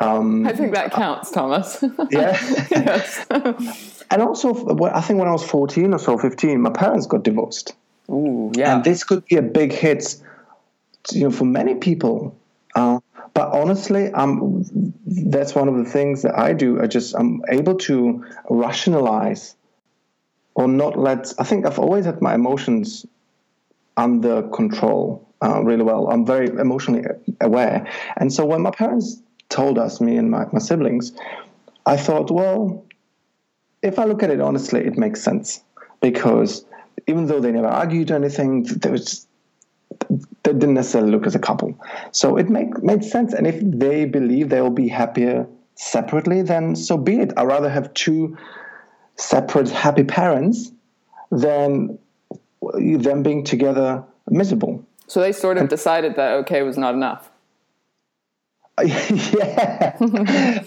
Um, 0.00 0.44
I 0.44 0.52
think 0.54 0.74
that 0.74 0.90
counts, 0.90 1.30
Thomas. 1.30 1.84
yeah. 2.10 2.36
yes. 2.72 3.24
and 4.10 4.22
also, 4.22 4.76
I 4.86 5.00
think 5.00 5.20
when 5.20 5.28
I 5.28 5.32
was 5.32 5.48
14 5.48 5.94
or 5.94 6.00
so, 6.00 6.18
15, 6.18 6.60
my 6.60 6.70
parents 6.70 7.06
got 7.06 7.22
divorced. 7.22 7.76
Ooh, 8.10 8.50
yeah. 8.56 8.74
And 8.74 8.82
this 8.82 9.04
could 9.04 9.24
be 9.26 9.36
a 9.36 9.42
big 9.42 9.72
hit, 9.72 10.16
you 11.12 11.22
know, 11.22 11.30
for 11.30 11.44
many 11.44 11.76
people. 11.76 12.36
Uh, 12.74 12.98
but 13.34 13.52
honestly, 13.52 14.10
um, 14.10 14.64
that's 15.06 15.54
one 15.54 15.68
of 15.68 15.76
the 15.76 15.84
things 15.84 16.22
that 16.22 16.36
I 16.36 16.54
do. 16.54 16.82
I 16.82 16.88
just 16.88 17.14
I'm 17.14 17.42
able 17.48 17.76
to 17.76 18.24
rationalize 18.50 19.54
or 20.58 20.66
not 20.66 20.98
let. 20.98 21.32
I 21.38 21.44
think 21.44 21.64
I've 21.66 21.78
always 21.78 22.04
had 22.04 22.20
my 22.20 22.34
emotions 22.34 23.06
under 23.96 24.42
control 24.48 25.24
uh, 25.40 25.62
really 25.62 25.84
well. 25.84 26.08
I'm 26.10 26.26
very 26.26 26.48
emotionally 26.48 27.04
aware, 27.40 27.86
and 28.16 28.32
so 28.32 28.44
when 28.44 28.62
my 28.62 28.72
parents 28.72 29.22
told 29.48 29.78
us, 29.78 30.00
me 30.00 30.16
and 30.16 30.30
my, 30.30 30.46
my 30.52 30.58
siblings, 30.58 31.12
I 31.86 31.96
thought, 31.96 32.30
well, 32.30 32.84
if 33.82 33.98
I 33.98 34.04
look 34.04 34.22
at 34.24 34.30
it 34.30 34.40
honestly, 34.40 34.80
it 34.80 34.98
makes 34.98 35.22
sense 35.22 35.62
because 36.00 36.64
even 37.06 37.26
though 37.26 37.40
they 37.40 37.52
never 37.52 37.68
argued 37.68 38.10
anything, 38.10 38.64
there 38.64 38.92
was 38.92 39.26
they 40.42 40.52
didn't 40.52 40.74
necessarily 40.74 41.12
look 41.12 41.26
as 41.26 41.34
a 41.36 41.38
couple. 41.38 41.78
So 42.10 42.36
it 42.36 42.48
make, 42.48 42.82
made 42.82 43.04
sense. 43.04 43.32
And 43.32 43.46
if 43.46 43.60
they 43.62 44.04
believe 44.06 44.48
they 44.48 44.60
will 44.60 44.70
be 44.70 44.88
happier 44.88 45.46
separately, 45.76 46.42
then 46.42 46.74
so 46.74 46.96
be 46.96 47.20
it. 47.20 47.32
I'd 47.36 47.46
rather 47.46 47.68
have 47.68 47.92
two 47.94 48.36
separate 49.18 49.68
happy 49.68 50.04
parents 50.04 50.72
than 51.30 51.98
them 52.62 53.22
being 53.22 53.44
together 53.44 54.04
miserable. 54.28 54.84
So 55.06 55.20
they 55.20 55.32
sort 55.32 55.58
of 55.58 55.68
decided 55.68 56.16
that 56.16 56.32
okay 56.40 56.62
was 56.62 56.78
not 56.78 56.94
enough. 56.94 57.30
yeah, 58.84 59.96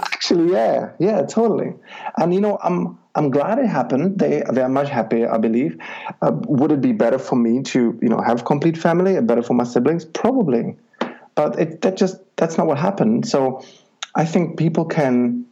actually, 0.02 0.52
yeah, 0.52 0.92
yeah, 1.00 1.22
totally. 1.22 1.74
And 2.18 2.34
you 2.34 2.42
know, 2.42 2.60
I'm 2.62 3.00
I'm 3.16 3.30
glad 3.32 3.58
it 3.60 3.68
happened. 3.68 4.20
They 4.20 4.44
they 4.52 4.62
are 4.62 4.70
much 4.70 4.90
happier, 4.90 5.32
I 5.32 5.38
believe. 5.38 5.78
Uh, 6.22 6.32
would 6.34 6.74
it 6.74 6.82
be 6.82 6.92
better 6.92 7.18
for 7.18 7.38
me 7.38 7.64
to 7.64 7.98
you 8.02 8.10
know 8.10 8.20
have 8.20 8.44
complete 8.44 8.78
family? 8.78 9.20
Better 9.22 9.42
for 9.42 9.54
my 9.54 9.64
siblings? 9.64 10.04
Probably, 10.04 10.76
but 11.36 11.58
it 11.58 11.82
that 11.82 11.96
just 11.96 12.18
that's 12.36 12.58
not 12.58 12.68
what 12.68 12.78
happened. 12.78 13.28
So 13.28 13.64
I 14.14 14.26
think 14.26 14.58
people 14.58 14.86
can 14.86 15.46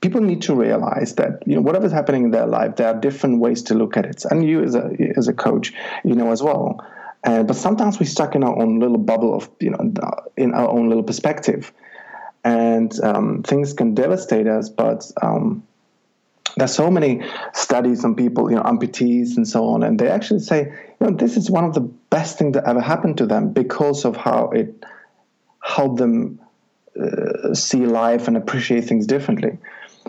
people 0.00 0.20
need 0.20 0.42
to 0.42 0.54
realize 0.54 1.14
that 1.16 1.42
you 1.46 1.56
know 1.56 1.60
whatever's 1.60 1.92
happening 1.92 2.24
in 2.24 2.30
their 2.30 2.46
life, 2.46 2.76
there 2.76 2.88
are 2.88 2.98
different 2.98 3.40
ways 3.40 3.62
to 3.64 3.74
look 3.74 3.96
at 3.96 4.06
it. 4.06 4.24
And 4.30 4.46
you 4.46 4.62
as 4.62 4.74
a 4.74 4.90
as 5.16 5.28
a 5.28 5.32
coach, 5.32 5.72
you 6.04 6.14
know 6.14 6.30
as 6.32 6.42
well. 6.42 6.84
Uh, 7.24 7.42
but 7.42 7.56
sometimes 7.56 7.98
we're 7.98 8.06
stuck 8.06 8.34
in 8.34 8.44
our 8.44 8.56
own 8.58 8.78
little 8.78 8.98
bubble 8.98 9.34
of, 9.34 9.50
you 9.60 9.70
know, 9.70 9.92
in 10.36 10.54
our 10.54 10.68
own 10.68 10.88
little 10.88 11.02
perspective. 11.02 11.72
And 12.44 12.92
um, 13.02 13.42
things 13.42 13.72
can 13.72 13.94
devastate 13.94 14.46
us. 14.46 14.68
But 14.68 15.10
um, 15.20 15.66
there's 16.56 16.74
so 16.74 16.90
many 16.90 17.22
studies 17.52 18.04
on 18.04 18.14
people, 18.14 18.50
you 18.50 18.56
know, 18.56 18.62
amputees 18.62 19.36
and 19.36 19.46
so 19.46 19.66
on. 19.66 19.82
And 19.82 19.98
they 19.98 20.08
actually 20.08 20.40
say, 20.40 20.72
you 21.00 21.06
know, 21.06 21.10
this 21.10 21.36
is 21.36 21.50
one 21.50 21.64
of 21.64 21.74
the 21.74 21.80
best 21.80 22.38
things 22.38 22.54
that 22.54 22.64
ever 22.66 22.80
happened 22.80 23.18
to 23.18 23.26
them 23.26 23.52
because 23.52 24.04
of 24.04 24.16
how 24.16 24.50
it 24.50 24.84
helped 25.60 25.98
them 25.98 26.40
uh, 27.00 27.52
see 27.52 27.84
life 27.84 28.28
and 28.28 28.36
appreciate 28.36 28.84
things 28.84 29.06
differently. 29.06 29.58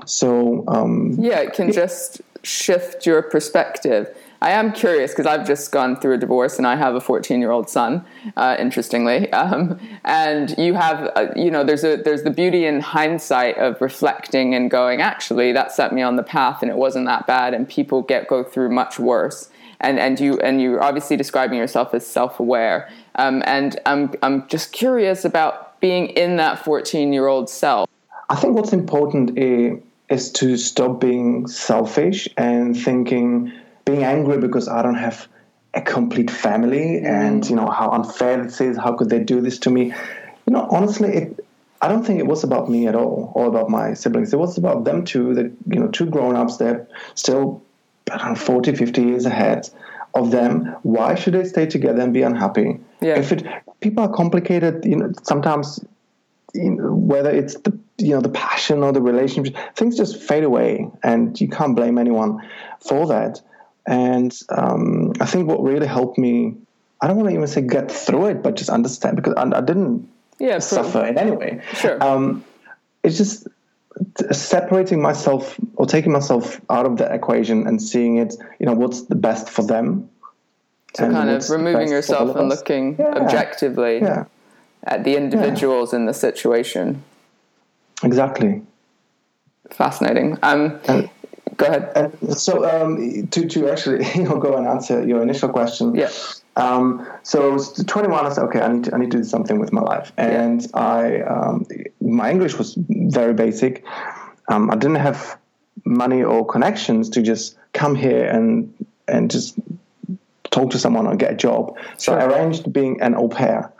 So, 0.05 0.63
um, 0.67 1.15
yeah, 1.19 1.39
it 1.39 1.53
can 1.53 1.71
just 1.71 2.21
shift 2.43 3.05
your 3.05 3.21
perspective 3.21 4.13
I 4.41 4.51
am 4.51 4.71
curious 4.71 5.11
because 5.11 5.25
I've 5.25 5.45
just 5.45 5.71
gone 5.71 5.99
through 5.99 6.13
a 6.13 6.17
divorce 6.17 6.57
and 6.57 6.65
I 6.65 6.77
have 6.77 6.95
a 6.95 7.01
14 7.01 7.41
year 7.41 7.51
old 7.51 7.69
son, 7.69 8.05
uh, 8.35 8.55
interestingly. 8.59 9.31
Um, 9.39 9.79
and 10.03 10.53
you 10.57 10.73
have, 10.73 11.11
uh, 11.15 11.27
you 11.35 11.49
know, 11.49 11.63
there's 11.63 11.85
a 11.85 11.95
there's 11.95 12.23
the 12.23 12.29
beauty 12.29 12.65
in 12.65 12.81
hindsight 12.81 13.57
of 13.57 13.79
reflecting 13.79 14.53
and 14.53 14.69
going, 14.69 15.01
actually, 15.01 15.53
that 15.53 15.71
set 15.71 15.93
me 15.93 16.01
on 16.01 16.17
the 16.17 16.23
path 16.23 16.61
and 16.61 16.69
it 16.69 16.75
wasn't 16.75 17.05
that 17.05 17.25
bad. 17.25 17.53
And 17.53 17.67
people 17.67 18.01
get 18.01 18.27
go 18.27 18.43
through 18.43 18.69
much 18.69 18.99
worse. 18.99 19.49
And 19.79 19.97
and 19.97 20.19
you 20.19 20.39
and 20.41 20.61
you're 20.61 20.83
obviously 20.83 21.15
describing 21.15 21.57
yourself 21.57 21.93
as 21.93 22.05
self 22.05 22.39
aware. 22.39 22.89
Um, 23.15 23.41
and 23.45 23.79
I'm 23.85 24.13
I'm 24.21 24.45
just 24.49 24.73
curious 24.73 25.23
about 25.23 25.79
being 25.79 26.07
in 26.09 26.35
that 26.35 26.63
14 26.63 27.13
year 27.13 27.27
old 27.27 27.49
self. 27.49 27.89
I 28.29 28.35
think 28.35 28.55
what's 28.55 28.73
important 28.73 29.37
is, 29.37 29.79
is 30.09 30.31
to 30.31 30.57
stop 30.57 30.99
being 30.99 31.47
selfish 31.47 32.27
and 32.37 32.75
thinking 32.77 33.51
being 33.85 34.03
angry 34.03 34.37
because 34.37 34.67
I 34.67 34.81
don't 34.81 34.95
have 34.95 35.27
a 35.73 35.81
complete 35.81 36.31
family 36.31 36.99
and 36.99 37.43
mm. 37.43 37.49
you 37.49 37.55
know 37.55 37.69
how 37.69 37.91
unfair 37.91 38.43
this 38.43 38.59
is 38.59 38.77
how 38.77 38.93
could 38.93 39.09
they 39.09 39.19
do 39.19 39.41
this 39.41 39.59
to 39.59 39.69
me? 39.69 39.93
You 40.45 40.53
know 40.53 40.67
honestly 40.69 41.09
it 41.09 41.45
I 41.81 41.87
don't 41.87 42.03
think 42.03 42.19
it 42.19 42.27
was 42.27 42.43
about 42.43 42.69
me 42.69 42.87
at 42.87 42.95
all 42.95 43.31
or 43.35 43.45
about 43.45 43.69
my 43.69 43.93
siblings. 43.93 44.33
It 44.33 44.39
was 44.39 44.57
about 44.57 44.83
them 44.83 45.05
too 45.05 45.33
that 45.35 45.51
you 45.67 45.79
know 45.79 45.87
two 45.87 46.07
grown-ups 46.07 46.57
they're 46.57 46.87
still 47.15 47.61
I 48.11 48.17
don't 48.17 48.29
know 48.29 48.35
40 48.35 48.75
50 48.75 49.01
years 49.03 49.25
ahead 49.25 49.69
of 50.15 50.31
them. 50.31 50.75
Why 50.81 51.15
should 51.15 51.35
they 51.35 51.45
stay 51.45 51.67
together 51.67 52.01
and 52.01 52.13
be 52.13 52.23
unhappy? 52.23 52.79
Yeah. 53.01 53.17
if 53.17 53.31
it 53.31 53.45
people 53.79 54.03
are 54.03 54.11
complicated 54.11 54.83
you 54.83 54.97
know 54.97 55.13
sometimes 55.23 55.79
you 56.53 56.71
know, 56.71 56.93
whether 56.93 57.29
it's 57.29 57.55
the 57.59 57.77
you 57.99 58.11
know 58.11 58.21
the 58.21 58.29
passion 58.29 58.83
or 58.83 58.91
the 58.91 59.01
relationship 59.01 59.55
things 59.75 59.97
just 59.97 60.21
fade 60.21 60.43
away 60.43 60.87
and 61.03 61.39
you 61.39 61.47
can't 61.47 61.75
blame 61.75 61.97
anyone 61.97 62.41
for 62.79 63.07
that 63.07 63.41
and 63.89 64.37
um, 64.49 65.13
I 65.19 65.25
think 65.25 65.47
what 65.47 65.63
really 65.63 65.87
helped 65.87 66.19
me, 66.19 66.55
I 67.01 67.07
don't 67.07 67.17
want 67.17 67.29
to 67.29 67.33
even 67.33 67.47
say 67.47 67.61
get 67.61 67.91
through 67.91 68.27
it, 68.27 68.43
but 68.43 68.55
just 68.55 68.69
understand 68.69 69.15
because 69.15 69.33
I, 69.35 69.49
I 69.57 69.61
didn't 69.61 70.07
yeah, 70.37 70.59
suffer 70.59 71.03
in 71.05 71.17
any 71.17 71.31
way. 71.31 71.61
Sure. 71.73 72.01
Um, 72.03 72.45
it's 73.03 73.17
just 73.17 73.47
separating 74.31 75.01
myself 75.01 75.59
or 75.75 75.87
taking 75.87 76.11
myself 76.11 76.61
out 76.69 76.85
of 76.85 76.97
the 76.97 77.11
equation 77.11 77.65
and 77.65 77.81
seeing 77.81 78.17
it, 78.17 78.35
you 78.59 78.67
know, 78.67 78.73
what's 78.73 79.03
the 79.03 79.15
best 79.15 79.49
for 79.49 79.63
them. 79.63 80.07
So 80.95 81.09
kind 81.09 81.31
of 81.31 81.49
removing 81.49 81.89
yourself 81.89 82.35
and 82.35 82.47
looking 82.47 82.95
yeah. 82.99 83.13
objectively 83.15 83.99
yeah. 84.01 84.25
at 84.83 85.03
the 85.03 85.15
individuals 85.15 85.93
yeah. 85.93 85.99
in 85.99 86.05
the 86.05 86.13
situation. 86.13 87.03
Exactly. 88.03 88.61
Fascinating. 89.71 90.37
Um, 90.41 90.79
and, 90.87 91.09
Go 91.59 91.65
ahead. 91.65 91.91
And 91.95 92.37
so 92.37 92.63
um, 92.63 93.27
to 93.27 93.47
to 93.47 93.69
actually 93.69 94.05
you 94.15 94.23
know 94.23 94.37
go 94.37 94.55
and 94.55 94.65
answer 94.65 95.05
your 95.05 95.21
initial 95.21 95.49
question. 95.49 95.93
Yeah. 95.93 96.09
Um, 96.55 97.07
so 97.23 97.57
21, 97.57 98.25
I 98.25 98.29
said, 98.29 98.43
okay, 98.45 98.59
I 98.59 98.71
need 98.71 98.85
to 98.85 98.95
I 98.95 98.97
need 98.97 99.11
to 99.11 99.17
do 99.17 99.23
something 99.23 99.59
with 99.59 99.71
my 99.73 99.81
life, 99.81 100.11
and 100.17 100.61
yeah. 100.61 100.67
I 100.73 101.21
um, 101.21 101.65
my 101.99 102.31
English 102.31 102.57
was 102.57 102.75
very 102.77 103.33
basic. 103.33 103.83
Um, 104.47 104.71
I 104.71 104.75
didn't 104.75 104.97
have 104.97 105.37
money 105.85 106.23
or 106.23 106.45
connections 106.45 107.09
to 107.11 107.21
just 107.21 107.57
come 107.73 107.95
here 107.95 108.25
and 108.25 108.73
and 109.07 109.29
just 109.29 109.57
talk 110.51 110.71
to 110.71 110.79
someone 110.79 111.07
or 111.07 111.15
get 111.15 111.33
a 111.33 111.35
job. 111.35 111.77
So 111.97 112.13
sure. 112.13 112.21
I 112.21 112.25
arranged 112.25 112.71
being 112.71 113.01
an 113.01 113.15
au 113.15 113.27
pair 113.27 113.71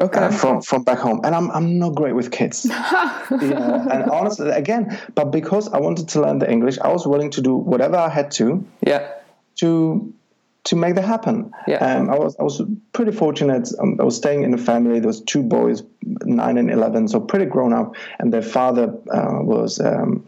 okay. 0.00 0.20
Uh, 0.20 0.30
from 0.30 0.62
from 0.62 0.84
back 0.84 0.98
home, 0.98 1.20
and 1.24 1.34
I'm 1.34 1.50
I'm 1.50 1.78
not 1.78 1.94
great 1.94 2.14
with 2.14 2.30
kids. 2.30 2.64
you 3.30 3.50
know, 3.50 3.86
and 3.90 4.10
honestly, 4.10 4.50
again, 4.50 4.98
but 5.14 5.26
because 5.26 5.68
I 5.68 5.78
wanted 5.78 6.08
to 6.10 6.22
learn 6.22 6.38
the 6.38 6.50
English, 6.50 6.78
I 6.78 6.88
was 6.88 7.06
willing 7.06 7.30
to 7.32 7.42
do 7.42 7.54
whatever 7.54 7.96
I 7.96 8.08
had 8.08 8.30
to. 8.32 8.64
Yeah. 8.86 9.12
To 9.56 10.12
to 10.64 10.76
make 10.76 10.96
that 10.96 11.04
happen. 11.04 11.52
Yeah. 11.66 11.78
Um, 11.78 12.10
I 12.10 12.18
was 12.18 12.36
I 12.38 12.42
was 12.42 12.62
pretty 12.92 13.12
fortunate. 13.12 13.68
Um, 13.80 13.96
I 14.00 14.04
was 14.04 14.16
staying 14.16 14.42
in 14.42 14.52
a 14.52 14.58
family. 14.58 15.00
There 15.00 15.08
was 15.08 15.22
two 15.22 15.42
boys, 15.42 15.82
nine 16.02 16.58
and 16.58 16.70
eleven, 16.70 17.08
so 17.08 17.20
pretty 17.20 17.46
grown 17.46 17.72
up, 17.72 17.94
and 18.18 18.32
their 18.32 18.42
father 18.42 18.94
uh, 19.10 19.38
was. 19.40 19.80
Um, 19.80 20.26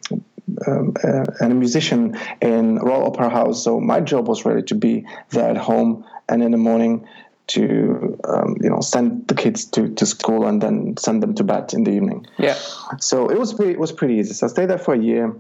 um, 0.67 0.95
uh, 1.05 1.25
and 1.41 1.53
a 1.53 1.55
musician 1.55 2.19
in 2.41 2.77
Royal 2.77 3.07
Opera 3.07 3.31
House. 3.31 3.63
So 3.63 3.79
my 3.79 4.01
job 4.01 4.27
was 4.27 4.45
really 4.45 4.65
to 4.65 4.75
be 4.75 5.07
there 5.31 5.49
at 5.49 5.57
home 5.57 6.05
and 6.29 6.43
in 6.43 6.51
the 6.51 6.59
morning 6.59 7.07
to 7.51 8.19
um, 8.25 8.57
you 8.61 8.71
know 8.71 8.81
send 8.81 9.27
the 9.29 9.35
kids 9.35 9.65
to, 9.67 9.89
to 9.95 10.07
school 10.07 10.47
and 10.47 10.61
then 10.63 10.97
send 10.97 11.23
them 11.23 11.35
to 11.35 11.45
bed 11.45 11.75
in 11.75 11.85
the 11.85 11.91
evening. 11.91 12.27
Yeah. 12.39 12.55
So 12.99 13.29
it 13.29 13.39
was 13.39 13.55
pretty, 13.55 13.73
it 13.73 13.81
was 13.81 13.93
pretty 13.93 14.15
easy. 14.15 14.35
So 14.35 14.47
I 14.47 14.51
stayed 14.51 14.71
there 14.71 14.79
for 14.79 14.95
a 14.95 14.99
year, 14.99 15.35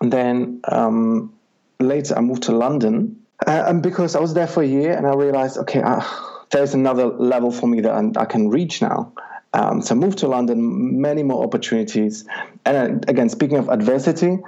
and 0.00 0.12
then 0.12 0.60
um, 0.68 1.32
later 1.80 2.16
I 2.16 2.20
moved 2.20 2.44
to 2.44 2.52
London, 2.52 3.22
uh, 3.46 3.64
and 3.66 3.82
because 3.82 4.16
I 4.16 4.20
was 4.20 4.34
there 4.34 4.48
for 4.48 4.62
a 4.62 4.66
year, 4.66 4.96
and 4.96 5.06
I 5.06 5.14
realized 5.14 5.58
okay, 5.58 5.80
uh, 5.80 6.02
there's 6.50 6.74
another 6.74 7.06
level 7.06 7.50
for 7.50 7.66
me 7.66 7.80
that 7.82 7.92
I, 7.92 8.22
I 8.22 8.24
can 8.24 8.50
reach 8.50 8.82
now. 8.82 9.12
Um, 9.54 9.80
so 9.80 9.94
I 9.94 9.98
moved 9.98 10.18
to 10.18 10.28
London, 10.28 11.00
many 11.00 11.22
more 11.22 11.42
opportunities. 11.42 12.26
And 12.66 12.76
uh, 12.76 13.08
again, 13.08 13.28
speaking 13.28 13.56
of 13.56 13.68
adversity, 13.68 14.38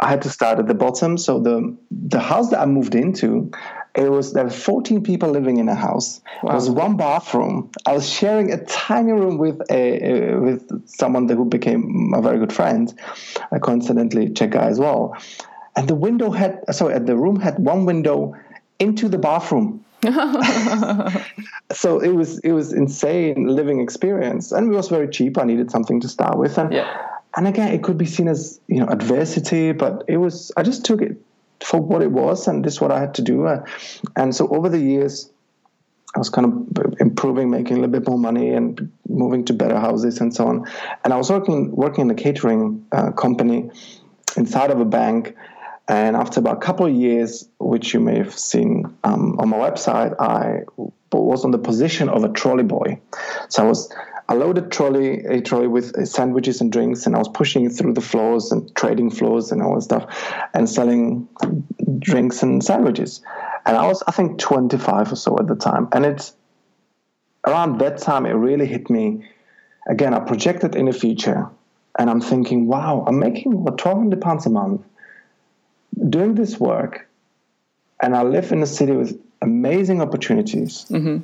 I 0.00 0.08
had 0.08 0.22
to 0.22 0.30
start 0.30 0.58
at 0.58 0.66
the 0.66 0.74
bottom. 0.74 1.18
So 1.18 1.40
the 1.40 1.76
the 1.90 2.20
house 2.20 2.50
that 2.50 2.60
I 2.60 2.66
moved 2.66 2.94
into, 2.94 3.50
it 3.96 4.10
was 4.10 4.34
there 4.34 4.44
were 4.44 4.50
14 4.50 5.02
people 5.02 5.30
living 5.30 5.56
in 5.56 5.68
a 5.68 5.74
house. 5.74 6.20
Wow. 6.42 6.50
There 6.50 6.54
was 6.54 6.70
one 6.70 6.96
bathroom. 6.96 7.70
I 7.86 7.92
was 7.92 8.08
sharing 8.08 8.52
a 8.52 8.62
tiny 8.64 9.12
room 9.12 9.38
with 9.38 9.60
a, 9.70 10.34
a 10.34 10.40
with 10.40 10.88
someone 10.88 11.28
who 11.28 11.44
became 11.46 12.12
a 12.14 12.20
very 12.20 12.38
good 12.38 12.52
friend, 12.52 12.92
a 13.50 13.58
coincidentally 13.58 14.28
Czech 14.30 14.50
guy 14.50 14.66
as 14.66 14.78
well. 14.78 15.16
And 15.76 15.88
the 15.88 15.94
window 15.94 16.30
had 16.30 16.62
sorry, 16.74 16.98
the 16.98 17.16
room 17.16 17.40
had 17.40 17.58
one 17.58 17.86
window 17.86 18.36
into 18.78 19.08
the 19.08 19.18
bathroom. 19.18 19.82
so 21.72 21.98
it 21.98 22.14
was 22.14 22.38
it 22.40 22.52
was 22.52 22.72
insane 22.74 23.46
living 23.46 23.80
experience, 23.80 24.52
and 24.52 24.70
it 24.70 24.76
was 24.76 24.88
very 24.88 25.08
cheap. 25.08 25.38
I 25.38 25.44
needed 25.44 25.70
something 25.70 26.00
to 26.00 26.08
start 26.08 26.36
with, 26.38 26.58
and 26.58 26.70
yeah. 26.70 27.08
and 27.34 27.48
again, 27.48 27.72
it 27.72 27.82
could 27.82 27.96
be 27.96 28.04
seen 28.04 28.28
as 28.28 28.60
you 28.68 28.78
know 28.80 28.86
adversity, 28.86 29.72
but 29.72 30.04
it 30.06 30.18
was 30.18 30.52
I 30.56 30.62
just 30.62 30.84
took 30.84 31.00
it 31.00 31.16
for 31.62 31.80
what 31.80 32.02
it 32.02 32.10
was, 32.10 32.48
and 32.48 32.64
this 32.64 32.74
is 32.74 32.80
what 32.80 32.92
I 32.92 33.00
had 33.00 33.14
to 33.14 33.22
do. 33.22 33.48
And 34.14 34.34
so 34.34 34.48
over 34.48 34.68
the 34.68 34.80
years, 34.80 35.30
I 36.14 36.18
was 36.18 36.30
kind 36.30 36.46
of 36.46 36.94
improving, 37.00 37.50
making 37.50 37.76
a 37.76 37.80
little 37.80 37.92
bit 37.92 38.08
more 38.08 38.18
money, 38.18 38.50
and 38.50 38.92
moving 39.08 39.44
to 39.46 39.52
better 39.52 39.78
houses 39.78 40.20
and 40.20 40.34
so 40.34 40.46
on. 40.46 40.66
And 41.04 41.12
I 41.12 41.16
was 41.16 41.30
working 41.30 41.74
working 41.74 42.06
in 42.06 42.10
a 42.10 42.14
catering 42.14 42.86
uh, 42.92 43.12
company 43.12 43.70
inside 44.36 44.70
of 44.70 44.80
a 44.80 44.84
bank 44.84 45.34
and 45.88 46.16
after 46.16 46.40
about 46.40 46.56
a 46.56 46.60
couple 46.60 46.86
of 46.86 46.92
years, 46.92 47.48
which 47.58 47.94
you 47.94 48.00
may 48.00 48.18
have 48.18 48.36
seen 48.36 48.96
um, 49.04 49.38
on 49.38 49.48
my 49.48 49.56
website, 49.56 50.20
I 50.20 50.64
was 51.12 51.44
on 51.44 51.52
the 51.52 51.58
position 51.58 52.08
of 52.08 52.24
a 52.24 52.28
trolley 52.28 52.64
boy. 52.64 53.00
So 53.48 53.64
I 53.64 53.68
was 53.68 53.92
I 54.28 54.34
loaded 54.34 54.72
trolley 54.72 55.24
a 55.24 55.40
trolley 55.40 55.68
with 55.68 55.96
uh, 55.96 56.04
sandwiches 56.04 56.60
and 56.60 56.72
drinks, 56.72 57.06
and 57.06 57.14
I 57.14 57.18
was 57.18 57.28
pushing 57.28 57.64
it 57.64 57.70
through 57.70 57.94
the 57.94 58.00
floors 58.00 58.50
and 58.50 58.74
trading 58.74 59.10
floors 59.10 59.52
and 59.52 59.62
all 59.62 59.74
that 59.74 59.82
stuff, 59.82 60.06
and 60.52 60.68
selling 60.68 61.28
drinks 61.98 62.42
and 62.42 62.62
sandwiches. 62.64 63.22
And 63.64 63.76
I 63.76 63.86
was 63.86 64.02
I 64.06 64.12
think 64.12 64.38
25 64.38 65.12
or 65.12 65.16
so 65.16 65.38
at 65.38 65.46
the 65.46 65.54
time, 65.54 65.88
and 65.92 66.04
it's 66.04 66.34
around 67.46 67.78
that 67.78 67.98
time 67.98 68.26
it 68.26 68.32
really 68.32 68.66
hit 68.66 68.90
me. 68.90 69.24
Again, 69.88 70.14
I 70.14 70.18
projected 70.18 70.74
in 70.74 70.86
the 70.86 70.92
future, 70.92 71.48
and 71.96 72.10
I'm 72.10 72.20
thinking, 72.20 72.66
wow, 72.66 73.04
I'm 73.06 73.20
making 73.20 73.62
what 73.62 73.74
1,200 73.74 74.20
pounds 74.20 74.44
a 74.46 74.50
month 74.50 74.82
doing 76.10 76.34
this 76.34 76.58
work, 76.58 77.08
and 78.02 78.16
I 78.16 78.22
live 78.22 78.50
in 78.50 78.62
a 78.62 78.66
city 78.66 78.92
with 78.92 79.20
amazing 79.40 80.02
opportunities. 80.02 80.86
Mm-hmm. 80.90 81.18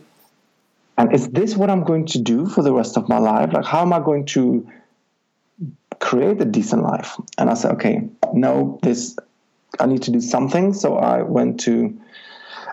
And 0.98 1.14
is 1.14 1.28
this 1.30 1.56
what 1.56 1.70
I'm 1.70 1.84
going 1.84 2.06
to 2.06 2.18
do 2.18 2.46
for 2.46 2.62
the 2.62 2.72
rest 2.72 2.96
of 2.96 3.08
my 3.08 3.18
life? 3.18 3.52
Like, 3.52 3.64
how 3.64 3.82
am 3.82 3.92
I 3.92 4.00
going 4.00 4.26
to 4.26 4.68
create 6.00 6.40
a 6.40 6.44
decent 6.44 6.82
life? 6.82 7.16
And 7.38 7.48
I 7.48 7.54
said, 7.54 7.72
okay, 7.72 8.08
no, 8.32 8.78
this, 8.82 9.16
I 9.80 9.86
need 9.86 10.02
to 10.02 10.10
do 10.10 10.20
something. 10.20 10.74
So 10.74 10.98
I 10.98 11.22
went 11.22 11.60
to 11.60 11.98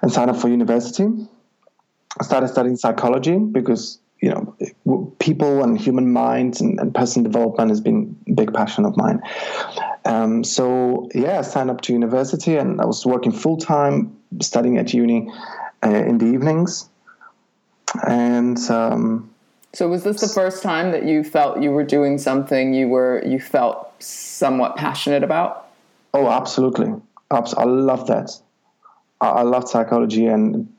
and 0.01 0.11
signed 0.11 0.29
up 0.29 0.37
for 0.37 0.49
university. 0.49 1.07
I 2.19 2.23
started 2.23 2.49
studying 2.49 2.75
psychology 2.75 3.37
because 3.37 3.99
you 4.21 4.29
know, 4.29 5.11
people 5.19 5.63
and 5.63 5.79
human 5.79 6.11
minds 6.11 6.59
and, 6.59 6.79
and 6.79 6.93
person 6.93 7.23
development 7.23 7.69
has 7.69 7.79
been 7.79 8.17
a 8.27 8.33
big 8.33 8.53
passion 8.53 8.85
of 8.85 8.97
mine. 8.97 9.21
Um, 10.05 10.43
so 10.43 11.09
yeah, 11.15 11.39
I 11.39 11.41
signed 11.41 11.69
up 11.69 11.81
to 11.81 11.93
university 11.93 12.57
and 12.57 12.81
I 12.81 12.85
was 12.85 13.05
working 13.05 13.31
full 13.31 13.57
time, 13.57 14.17
studying 14.41 14.77
at 14.77 14.93
uni 14.93 15.31
uh, 15.83 15.89
in 15.89 16.17
the 16.17 16.25
evenings. 16.25 16.89
And 18.07 18.59
um, 18.69 19.29
so, 19.73 19.87
was 19.87 20.03
this 20.03 20.21
the 20.21 20.27
first 20.27 20.63
time 20.63 20.91
that 20.91 21.05
you 21.05 21.23
felt 21.23 21.61
you 21.61 21.71
were 21.71 21.83
doing 21.83 22.17
something 22.17 22.73
you 22.73 22.87
were 22.87 23.23
you 23.25 23.39
felt 23.39 24.01
somewhat 24.01 24.75
passionate 24.75 25.23
about? 25.23 25.67
Oh, 26.13 26.27
absolutely. 26.27 26.93
I 27.31 27.63
love 27.63 28.07
that. 28.07 28.31
I 29.21 29.41
love 29.43 29.69
psychology 29.69 30.25
and 30.25 30.73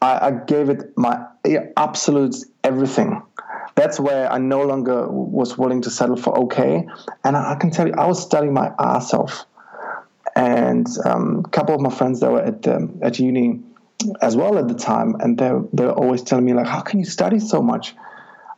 I, 0.00 0.26
I 0.26 0.30
gave 0.30 0.68
it 0.68 0.96
my 0.96 1.26
absolute 1.76 2.36
everything. 2.62 3.22
That's 3.74 3.98
where 3.98 4.30
I 4.30 4.38
no 4.38 4.62
longer 4.62 5.08
was 5.08 5.56
willing 5.56 5.82
to 5.82 5.90
settle 5.90 6.16
for 6.16 6.36
okay. 6.40 6.86
And 7.24 7.36
I, 7.36 7.56
can 7.56 7.70
tell 7.70 7.88
you, 7.88 7.94
I 7.94 8.06
was 8.06 8.22
studying 8.22 8.52
my 8.52 8.72
ass 8.78 9.14
off. 9.14 9.46
And 10.36 10.86
um, 11.04 11.42
a 11.44 11.48
couple 11.48 11.74
of 11.74 11.80
my 11.80 11.90
friends 11.90 12.20
that 12.20 12.30
were 12.30 12.42
at 12.42 12.62
the, 12.62 12.88
at 13.02 13.18
uni 13.18 13.60
as 14.20 14.36
well 14.36 14.58
at 14.58 14.68
the 14.68 14.74
time, 14.74 15.16
and 15.20 15.38
they 15.38 15.52
they're 15.72 15.92
always 15.92 16.22
telling 16.22 16.44
me 16.44 16.54
like, 16.54 16.66
"How 16.66 16.80
can 16.80 16.98
you 16.98 17.04
study 17.04 17.38
so 17.38 17.62
much?" 17.62 17.94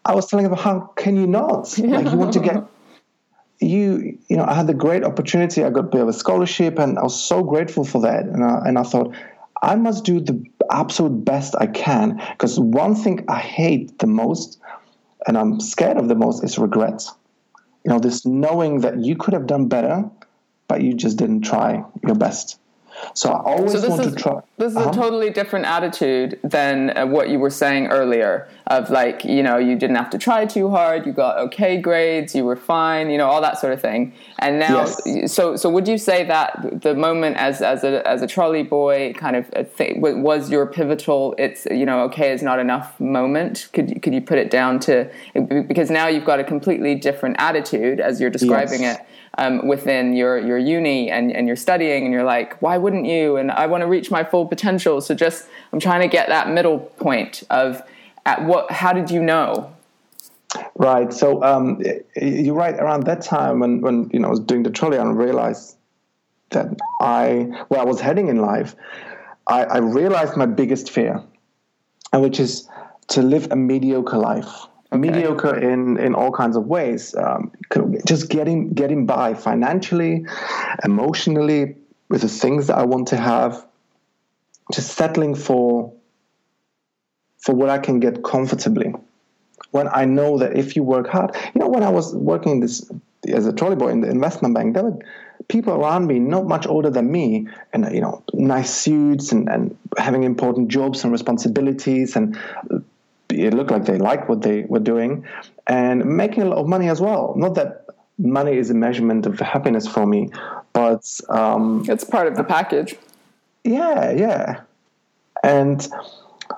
I 0.05 0.14
was 0.14 0.26
telling 0.26 0.48
them, 0.48 0.57
"How 0.57 0.92
can 0.96 1.16
you 1.16 1.26
not? 1.26 1.79
Like, 1.79 2.11
you 2.11 2.16
want 2.16 2.33
to 2.35 2.40
get." 2.40 2.64
You, 3.62 4.18
you 4.29 4.38
know, 4.38 4.46
I 4.46 4.55
had 4.55 4.66
the 4.68 4.72
great 4.72 5.05
opportunity. 5.05 5.62
I 5.62 5.68
got 5.68 5.81
a 5.81 5.88
bit 5.88 6.00
of 6.00 6.09
a 6.09 6.14
scholarship, 6.14 6.79
and 6.79 6.98
I 6.98 7.03
was 7.03 7.22
so 7.22 7.42
grateful 7.42 7.85
for 7.85 8.00
that. 8.00 8.24
And 8.24 8.42
I, 8.42 8.62
and 8.64 8.79
I 8.79 8.83
thought, 8.83 9.14
I 9.61 9.74
must 9.74 10.03
do 10.07 10.18
the 10.18 10.42
absolute 10.70 11.26
best 11.26 11.55
I 11.59 11.66
can 11.66 12.22
because 12.31 12.59
one 12.59 12.94
thing 12.94 13.22
I 13.29 13.38
hate 13.38 13.98
the 13.98 14.07
most 14.07 14.59
and 15.26 15.37
I'm 15.37 15.61
scared 15.61 15.96
of 15.96 16.09
the 16.09 16.14
most 16.14 16.42
is 16.44 16.59
regrets. 16.59 17.12
You 17.85 17.92
know, 17.92 17.98
this 17.98 18.26
knowing 18.26 18.81
that 18.81 18.98
you 18.98 19.16
could 19.16 19.35
have 19.35 19.46
done 19.46 19.68
better, 19.68 20.09
but 20.68 20.83
you 20.83 20.94
just 20.94 21.16
didn't 21.16 21.42
try 21.42 21.85
your 22.07 22.14
best. 22.14 22.59
So 23.14 23.30
I 23.30 23.42
always 23.42 23.80
so 23.80 23.88
want 23.88 24.06
is, 24.06 24.14
to 24.14 24.20
try. 24.20 24.40
This 24.56 24.72
is 24.72 24.76
uh-huh. 24.76 24.90
a 24.90 24.92
totally 24.92 25.30
different 25.30 25.66
attitude 25.66 26.38
than 26.42 26.96
uh, 26.96 27.06
what 27.06 27.28
you 27.28 27.38
were 27.38 27.50
saying 27.50 27.88
earlier 27.88 28.48
of 28.66 28.88
like, 28.90 29.24
you 29.24 29.42
know, 29.42 29.58
you 29.58 29.76
didn't 29.76 29.96
have 29.96 30.10
to 30.10 30.18
try 30.18 30.46
too 30.46 30.70
hard, 30.70 31.04
you 31.04 31.12
got 31.12 31.38
okay 31.38 31.80
grades, 31.80 32.34
you 32.34 32.44
were 32.44 32.56
fine, 32.56 33.10
you 33.10 33.18
know, 33.18 33.26
all 33.26 33.40
that 33.40 33.58
sort 33.58 33.72
of 33.72 33.80
thing. 33.80 34.12
And 34.38 34.58
now, 34.58 34.86
yes. 35.04 35.32
so 35.32 35.56
so 35.56 35.68
would 35.68 35.88
you 35.88 35.98
say 35.98 36.24
that 36.24 36.80
the 36.82 36.94
moment 36.94 37.36
as 37.36 37.62
as 37.62 37.84
a 37.84 38.06
as 38.06 38.22
a 38.22 38.26
trolley 38.26 38.62
boy 38.62 39.12
kind 39.14 39.36
of 39.36 39.50
th- 39.76 39.96
was 39.98 40.50
your 40.50 40.66
pivotal? 40.66 41.34
It's 41.38 41.66
you 41.70 41.84
know, 41.84 42.02
okay 42.04 42.32
is 42.32 42.42
not 42.42 42.58
enough 42.58 42.98
moment. 43.00 43.68
Could 43.72 43.90
you, 43.90 44.00
could 44.00 44.14
you 44.14 44.20
put 44.20 44.38
it 44.38 44.50
down 44.50 44.78
to 44.80 45.10
because 45.66 45.90
now 45.90 46.06
you've 46.06 46.24
got 46.24 46.38
a 46.38 46.44
completely 46.44 46.94
different 46.94 47.36
attitude 47.38 48.00
as 48.00 48.20
you're 48.20 48.30
describing 48.30 48.82
yes. 48.82 48.98
it 48.98 49.06
um, 49.38 49.66
within 49.66 50.14
your 50.14 50.38
your 50.38 50.58
uni 50.58 51.10
and, 51.10 51.32
and 51.32 51.46
you're 51.46 51.56
studying 51.56 52.04
and 52.04 52.12
you're 52.12 52.24
like 52.24 52.60
why 52.60 52.76
wouldn't 52.76 53.06
you? 53.06 53.36
And 53.36 53.50
i 53.50 53.66
want 53.66 53.82
to 53.82 53.86
reach 53.86 54.10
my 54.10 54.24
full 54.24 54.46
potential. 54.46 55.00
So 55.00 55.14
just 55.14 55.46
i'm 55.72 55.80
trying 55.80 56.02
to 56.02 56.08
get 56.08 56.28
that 56.28 56.50
middle 56.50 56.78
point 56.78 57.42
of 57.50 57.82
at 58.26 58.44
what 58.44 58.70
how 58.70 58.92
did 58.92 59.10
you 59.10 59.22
know? 59.22 59.72
Right 60.74 61.12
so 61.12 61.42
um, 61.44 61.80
you're 62.16 62.54
right 62.54 62.74
around 62.74 63.04
that 63.04 63.22
time 63.22 63.60
when 63.60 63.80
when 63.80 64.10
you 64.12 64.18
know 64.18 64.28
i 64.28 64.30
was 64.30 64.40
doing 64.40 64.62
the 64.64 64.70
trolley 64.70 64.96
and 64.96 65.16
realized 65.16 65.76
that 66.50 66.66
i 67.00 67.46
where 67.68 67.80
i 67.80 67.84
was 67.84 68.00
heading 68.00 68.28
in 68.28 68.38
life 68.38 68.74
I, 69.46 69.64
I 69.64 69.78
realized 69.78 70.36
my 70.36 70.46
biggest 70.46 70.90
fear 70.90 71.22
and 72.12 72.22
which 72.22 72.40
is 72.40 72.68
to 73.08 73.22
live 73.22 73.48
a 73.50 73.56
mediocre 73.56 74.18
life 74.18 74.66
okay. 74.92 75.00
mediocre 75.00 75.57
in 75.57 75.98
in 75.98 76.14
all 76.14 76.33
kinds 76.33 76.57
of 76.57 76.66
ways. 76.66 77.14
Um, 77.14 77.53
just 78.07 78.29
getting 78.29 78.72
getting 78.72 79.07
by 79.07 79.35
financially, 79.35 80.26
emotionally, 80.85 81.76
with 82.09 82.22
the 82.22 82.29
things 82.29 82.66
that 82.68 82.79
I 82.79 82.85
want 82.85 83.09
to 83.09 83.16
have. 83.16 83.66
Just 84.72 84.96
settling 84.96 85.35
for 85.35 85.92
for 87.38 87.55
what 87.55 87.70
I 87.70 87.79
can 87.79 88.00
get 88.00 88.22
comfortably. 88.22 88.94
When 89.72 89.88
I 89.88 90.05
know 90.05 90.38
that 90.38 90.57
if 90.57 90.76
you 90.76 90.83
work 90.83 91.09
hard, 91.09 91.35
you 91.55 91.61
know, 91.61 91.68
when 91.68 91.83
I 91.83 91.90
was 91.90 92.14
working 92.14 92.61
this 92.61 92.90
as 93.29 93.46
a 93.46 93.53
trolley 93.53 93.76
boy 93.76 93.88
in 93.88 94.00
the 94.00 94.09
investment 94.09 94.55
bank, 94.55 94.74
there 94.74 94.85
were 94.85 94.98
people 95.48 95.74
around 95.74 96.07
me 96.07 96.18
not 96.18 96.46
much 96.46 96.66
older 96.66 96.90
than 96.90 97.11
me 97.11 97.46
and 97.72 97.92
you 97.92 98.00
know 98.00 98.22
nice 98.33 98.70
suits 98.72 99.33
and, 99.33 99.48
and 99.48 99.76
having 99.98 100.22
important 100.22 100.68
jobs 100.68 101.03
and 101.03 101.12
responsibilities 101.12 102.16
and 102.16 102.38
it 103.32 103.54
looked 103.54 103.70
like 103.70 103.84
they 103.84 103.98
liked 103.98 104.28
what 104.28 104.42
they 104.42 104.62
were 104.62 104.80
doing 104.80 105.24
and 105.66 106.04
making 106.04 106.42
a 106.42 106.46
lot 106.46 106.58
of 106.58 106.68
money 106.68 106.88
as 106.88 107.00
well. 107.00 107.34
Not 107.36 107.54
that 107.54 107.86
money 108.18 108.56
is 108.56 108.70
a 108.70 108.74
measurement 108.74 109.26
of 109.26 109.38
happiness 109.38 109.86
for 109.86 110.06
me, 110.06 110.30
but 110.72 111.04
um, 111.28 111.84
it's 111.88 112.04
part 112.04 112.26
of 112.26 112.36
the 112.36 112.44
package. 112.44 112.96
Yeah, 113.64 114.10
yeah. 114.10 114.60
And 115.42 115.86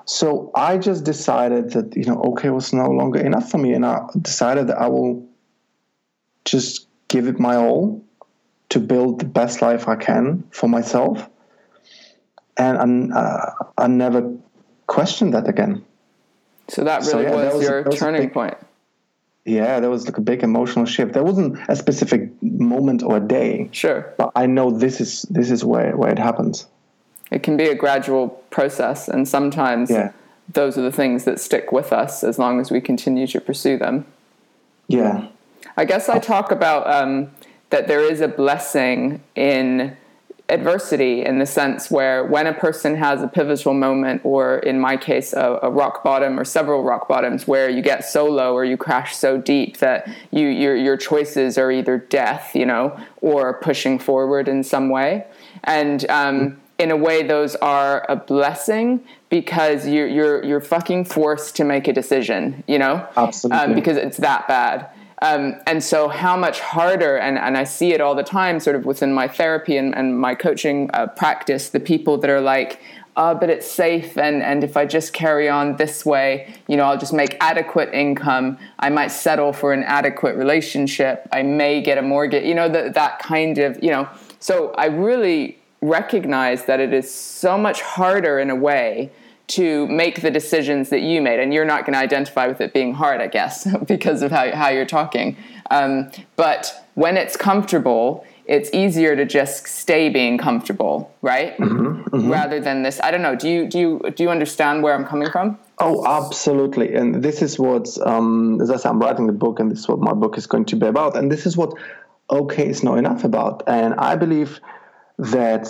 so 0.05 0.51
I 0.55 0.77
just 0.77 1.03
decided 1.03 1.71
that, 1.71 1.95
you 1.95 2.05
know, 2.05 2.21
okay 2.21 2.49
was 2.49 2.73
no 2.73 2.89
longer 2.89 3.19
enough 3.19 3.49
for 3.49 3.57
me. 3.57 3.73
And 3.73 3.85
I 3.85 4.01
decided 4.21 4.67
that 4.67 4.77
I 4.77 4.87
will 4.87 5.25
just 6.45 6.87
give 7.07 7.27
it 7.27 7.39
my 7.39 7.55
all 7.55 8.03
to 8.69 8.79
build 8.79 9.19
the 9.19 9.25
best 9.25 9.61
life 9.61 9.87
I 9.87 9.95
can 9.95 10.43
for 10.51 10.67
myself. 10.67 11.29
And 12.57 13.13
uh, 13.13 13.51
I 13.77 13.87
never 13.87 14.35
questioned 14.87 15.33
that 15.33 15.47
again. 15.47 15.83
So 16.67 16.83
that 16.83 17.01
really 17.01 17.11
so, 17.11 17.19
yeah, 17.21 17.35
was, 17.35 17.53
was, 17.55 17.63
your 17.63 17.83
was 17.83 17.99
turning 17.99 18.21
big, 18.21 18.33
point. 18.33 18.57
Yeah, 19.45 19.79
that 19.79 19.89
was 19.89 20.05
like 20.05 20.17
a 20.17 20.21
big 20.21 20.43
emotional 20.43 20.85
shift. 20.85 21.13
There 21.13 21.23
wasn't 21.23 21.59
a 21.67 21.75
specific 21.75 22.31
moment 22.41 23.03
or 23.03 23.19
day. 23.19 23.69
Sure. 23.71 24.13
But 24.17 24.31
I 24.35 24.45
know 24.45 24.71
this 24.71 25.01
is 25.01 25.23
this 25.23 25.51
is 25.51 25.65
where 25.65 25.95
where 25.97 26.11
it 26.11 26.19
happens. 26.19 26.67
It 27.31 27.43
can 27.43 27.57
be 27.57 27.67
a 27.67 27.75
gradual 27.75 28.29
process, 28.49 29.07
and 29.07 29.27
sometimes. 29.27 29.89
Yeah. 29.89 30.11
those 30.51 30.77
are 30.77 30.81
the 30.81 30.91
things 30.91 31.23
that 31.23 31.39
stick 31.39 31.71
with 31.71 31.93
us 31.93 32.21
as 32.21 32.37
long 32.37 32.59
as 32.59 32.69
we 32.69 32.81
continue 32.81 33.25
to 33.25 33.39
pursue 33.39 33.77
them. 33.77 34.05
Yeah. 34.87 35.27
I 35.77 35.85
guess 35.85 36.09
I 36.09 36.19
talk 36.19 36.51
about 36.51 36.85
um, 36.93 37.31
that 37.69 37.87
there 37.87 38.01
is 38.01 38.21
a 38.21 38.27
blessing 38.27 39.23
in 39.35 39.95
adversity 40.53 41.25
in 41.25 41.39
the 41.39 41.45
sense 41.45 41.89
where 41.89 42.23
when 42.23 42.45
a 42.47 42.53
person 42.53 42.95
has 42.95 43.23
a 43.23 43.27
pivotal 43.27 43.73
moment, 43.73 44.21
or 44.23 44.59
in 44.59 44.79
my 44.79 44.95
case, 44.95 45.33
a, 45.33 45.59
a, 45.63 45.69
rock 45.69 46.03
bottom 46.03 46.39
or 46.39 46.45
several 46.45 46.83
rock 46.83 47.07
bottoms, 47.07 47.47
where 47.47 47.69
you 47.69 47.81
get 47.81 48.05
so 48.05 48.25
low 48.25 48.53
or 48.53 48.63
you 48.63 48.77
crash 48.77 49.15
so 49.15 49.37
deep 49.37 49.77
that 49.77 50.07
you 50.31 50.47
your 50.47 50.75
your 50.75 50.95
choices 50.95 51.57
are 51.57 51.71
either 51.71 51.97
death, 51.97 52.55
you 52.55 52.65
know, 52.65 52.97
or 53.21 53.55
pushing 53.55 53.97
forward 53.97 54.47
in 54.47 54.63
some 54.63 54.89
way, 54.89 55.25
and 55.63 56.07
um, 56.09 56.61
in 56.77 56.91
a 56.91 56.97
way, 56.97 57.23
those 57.23 57.55
are 57.57 58.05
a 58.07 58.15
blessing 58.15 59.03
because 59.29 59.87
you're 59.87 60.07
you're 60.07 60.43
you're 60.45 60.61
fucking 60.61 61.05
forced 61.05 61.55
to 61.55 61.63
make 61.63 61.87
a 61.87 61.93
decision, 61.93 62.63
you 62.67 62.77
know, 62.77 63.07
absolutely, 63.17 63.57
um, 63.57 63.73
because 63.73 63.97
it's 63.97 64.17
that 64.17 64.47
bad. 64.47 64.89
Um, 65.23 65.55
and 65.65 65.81
so, 65.81 66.09
how 66.09 66.35
much 66.35 66.59
harder, 66.59 67.15
and, 67.15 67.37
and 67.37 67.57
I 67.57 67.63
see 67.63 67.93
it 67.93 68.01
all 68.01 68.13
the 68.13 68.23
time, 68.23 68.59
sort 68.59 68.75
of 68.75 68.85
within 68.85 69.13
my 69.13 69.29
therapy 69.29 69.77
and, 69.77 69.95
and 69.95 70.19
my 70.19 70.35
coaching 70.35 70.89
uh, 70.93 71.07
practice, 71.07 71.69
the 71.69 71.79
people 71.79 72.17
that 72.17 72.29
are 72.29 72.41
like, 72.41 72.81
uh, 73.15 73.33
but 73.33 73.49
it's 73.49 73.65
safe, 73.65 74.17
and, 74.17 74.43
and 74.43 74.65
if 74.65 74.75
I 74.75 74.85
just 74.85 75.13
carry 75.13 75.47
on 75.47 75.77
this 75.77 76.05
way, 76.05 76.53
you 76.67 76.75
know, 76.75 76.83
I'll 76.83 76.97
just 76.97 77.13
make 77.13 77.37
adequate 77.39 77.93
income. 77.93 78.57
I 78.79 78.89
might 78.89 79.13
settle 79.13 79.53
for 79.53 79.71
an 79.71 79.83
adequate 79.83 80.35
relationship. 80.35 81.25
I 81.31 81.41
may 81.41 81.81
get 81.81 81.97
a 81.97 82.01
mortgage, 82.01 82.43
you 82.43 82.53
know, 82.53 82.67
the, 82.67 82.91
that 82.93 83.19
kind 83.19 83.59
of, 83.59 83.81
you 83.81 83.91
know. 83.91 84.09
So, 84.41 84.71
I 84.71 84.87
really 84.87 85.57
recognize 85.79 86.65
that 86.65 86.81
it 86.81 86.93
is 86.93 87.09
so 87.13 87.57
much 87.57 87.81
harder 87.81 88.39
in 88.39 88.49
a 88.49 88.55
way 88.55 89.09
to 89.47 89.87
make 89.87 90.21
the 90.21 90.31
decisions 90.31 90.89
that 90.89 91.01
you 91.01 91.21
made. 91.21 91.39
And 91.39 91.53
you're 91.53 91.65
not 91.65 91.85
going 91.85 91.93
to 91.93 91.99
identify 91.99 92.47
with 92.47 92.61
it 92.61 92.73
being 92.73 92.93
hard, 92.93 93.21
I 93.21 93.27
guess, 93.27 93.67
because 93.87 94.21
of 94.21 94.31
how, 94.31 94.55
how 94.55 94.69
you're 94.69 94.85
talking. 94.85 95.37
Um, 95.69 96.11
but 96.35 96.85
when 96.95 97.17
it's 97.17 97.35
comfortable, 97.35 98.25
it's 98.45 98.69
easier 98.73 99.15
to 99.15 99.25
just 99.25 99.67
stay 99.67 100.09
being 100.09 100.37
comfortable, 100.37 101.13
right? 101.21 101.57
Mm-hmm, 101.57 102.15
mm-hmm. 102.15 102.29
Rather 102.29 102.59
than 102.59 102.83
this. 102.83 102.99
I 103.01 103.11
don't 103.11 103.21
know. 103.21 103.35
Do 103.35 103.49
you 103.49 103.67
do 103.67 103.79
you 103.79 104.11
do 104.15 104.23
you 104.23 104.29
understand 104.29 104.83
where 104.83 104.93
I'm 104.93 105.05
coming 105.05 105.31
from? 105.31 105.57
Oh, 105.79 106.05
absolutely. 106.05 106.93
And 106.93 107.23
this 107.23 107.41
is 107.41 107.57
what, 107.57 107.87
um, 108.05 108.61
as 108.61 108.69
I 108.69 108.77
said, 108.77 108.89
I'm 108.89 108.99
writing 108.99 109.27
the 109.27 109.33
book, 109.33 109.59
and 109.59 109.71
this 109.71 109.79
is 109.79 109.87
what 109.87 109.99
my 109.99 110.13
book 110.13 110.37
is 110.37 110.45
going 110.45 110.65
to 110.65 110.75
be 110.75 110.87
about. 110.87 111.15
And 111.17 111.31
this 111.31 111.45
is 111.45 111.57
what 111.57 111.73
okay 112.29 112.67
is 112.67 112.83
not 112.83 112.97
enough 112.97 113.23
about. 113.23 113.63
And 113.67 113.95
I 113.95 114.15
believe 114.15 114.59
that 115.17 115.67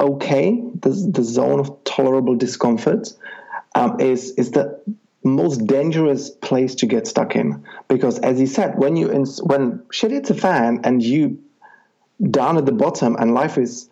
okay, 0.00 0.62
the, 0.80 1.10
the 1.12 1.22
zone 1.22 1.60
of 1.60 1.84
tolerable 1.84 2.36
discomfort, 2.36 3.12
um, 3.74 4.00
is 4.00 4.32
is 4.32 4.52
the 4.52 4.80
most 5.22 5.66
dangerous 5.66 6.30
place 6.30 6.76
to 6.76 6.86
get 6.86 7.06
stuck 7.06 7.36
in. 7.36 7.64
Because, 7.88 8.18
as 8.20 8.40
you 8.40 8.46
said, 8.46 8.78
when 8.78 8.96
you 8.96 9.12
ins- 9.12 9.42
when 9.42 9.82
shit 9.90 10.10
hits 10.10 10.30
a 10.30 10.34
fan 10.34 10.80
and 10.84 11.02
you 11.02 11.42
down 12.30 12.56
at 12.56 12.64
the 12.64 12.72
bottom 12.72 13.16
and 13.18 13.34
life 13.34 13.58
is 13.58 13.90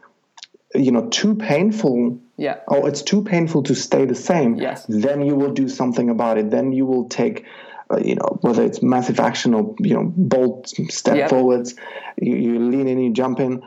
you 0.74 0.90
know 0.90 1.08
too 1.08 1.34
painful 1.34 2.18
yeah. 2.36 2.60
or 2.66 2.88
it's 2.88 3.02
too 3.02 3.22
painful 3.22 3.62
to 3.62 3.74
stay 3.74 4.06
the 4.06 4.14
same 4.14 4.56
yes. 4.56 4.86
then 4.88 5.20
you 5.20 5.36
will 5.36 5.52
do 5.52 5.68
something 5.68 6.08
about 6.08 6.38
it. 6.38 6.50
Then 6.50 6.72
you 6.72 6.86
will 6.86 7.08
take 7.08 7.44
uh, 7.90 7.98
you 7.98 8.14
know 8.14 8.38
whether 8.40 8.64
it's 8.64 8.82
massive 8.82 9.20
action 9.20 9.52
or 9.54 9.74
you 9.78 9.94
know 9.94 10.12
bold 10.16 10.68
step 10.90 11.16
yep. 11.16 11.30
forwards 11.30 11.74
you, 12.16 12.34
you 12.34 12.58
lean 12.58 12.88
in 12.88 12.98
you 12.98 13.12
jump 13.12 13.40
in 13.40 13.62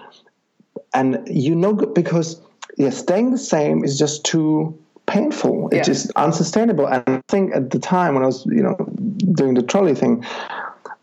and 0.93 1.21
you 1.27 1.55
know 1.55 1.73
because 1.73 2.41
yeah, 2.77 2.89
staying 2.89 3.31
the 3.31 3.37
same 3.37 3.83
is 3.83 3.97
just 3.97 4.23
too 4.23 4.77
painful. 5.05 5.69
It's 5.69 5.75
yeah. 5.77 5.83
just 5.83 6.11
unsustainable. 6.15 6.85
And 6.87 7.03
I 7.07 7.21
think 7.27 7.55
at 7.55 7.71
the 7.71 7.79
time 7.79 8.13
when 8.13 8.23
I 8.23 8.27
was 8.27 8.45
you 8.45 8.63
know 8.63 8.75
doing 9.33 9.53
the 9.53 9.63
trolley 9.63 9.95
thing. 9.95 10.25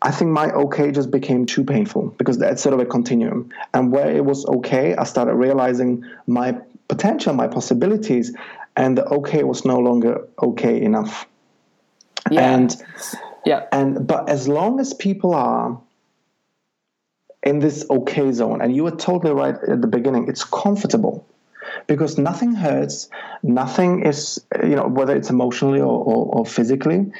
I 0.01 0.11
think 0.11 0.29
my 0.29 0.51
okay 0.51 0.91
just 0.91 1.09
became 1.09 1.47
too 1.47 1.63
painful 1.63 2.13
because 2.19 2.37
that's 2.37 2.61
sort 2.61 2.73
of 2.73 2.79
a 2.79 2.85
continuum. 2.85 3.49
And 3.73 3.91
where 3.91 4.11
it 4.11 4.23
was 4.23 4.45
okay, 4.45 4.95
I 4.95 5.03
started 5.03 5.33
realizing 5.33 6.03
my 6.27 6.55
potential, 6.87 7.33
my 7.33 7.47
possibilities, 7.47 8.31
and 8.75 8.97
the 8.97 9.05
okay 9.05 9.43
was 9.43 9.65
no 9.65 9.79
longer 9.79 10.27
okay 10.43 10.79
enough. 10.79 11.25
Yeah. 12.29 12.53
And 12.53 12.75
yeah. 13.45 13.65
And 13.71 14.05
but 14.05 14.29
as 14.29 14.47
long 14.47 14.79
as 14.79 14.93
people 14.93 15.33
are 15.33 15.79
in 17.45 17.59
this 17.59 17.85
okay 17.89 18.31
zone. 18.31 18.61
And 18.61 18.75
you 18.75 18.83
were 18.83 18.91
totally 18.91 19.33
right 19.33 19.55
at 19.55 19.81
the 19.81 19.87
beginning. 19.87 20.27
It's 20.27 20.43
comfortable 20.43 21.25
because 21.87 22.17
nothing 22.17 22.53
hurts, 22.53 23.09
nothing 23.43 24.05
is, 24.05 24.43
you 24.63 24.75
know, 24.75 24.87
whether 24.87 25.15
it's 25.15 25.29
emotionally 25.29 25.79
or, 25.79 26.03
or, 26.03 26.39
or 26.39 26.45
physically. 26.45 27.11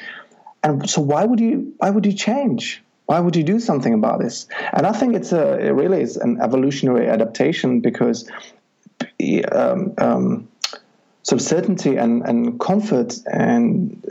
And 0.62 0.88
so 0.90 1.00
why 1.00 1.24
would 1.24 1.40
you 1.40 1.74
why 1.78 1.90
would 1.90 2.04
you 2.04 2.12
change? 2.12 2.82
Why 3.06 3.20
would 3.20 3.36
you 3.36 3.44
do 3.44 3.60
something 3.60 3.94
about 3.94 4.20
this? 4.20 4.48
And 4.72 4.84
I 4.84 4.92
think 4.92 5.14
it's 5.14 5.32
a 5.32 5.58
it 5.58 5.70
really 5.70 6.02
is 6.02 6.16
an 6.16 6.40
evolutionary 6.42 7.08
adaptation 7.08 7.80
because 7.80 8.28
um, 9.52 9.94
um, 9.98 10.48
so 11.22 11.36
certainty 11.38 11.96
and, 11.96 12.22
and 12.26 12.58
comfort 12.58 13.18
and 13.32 14.04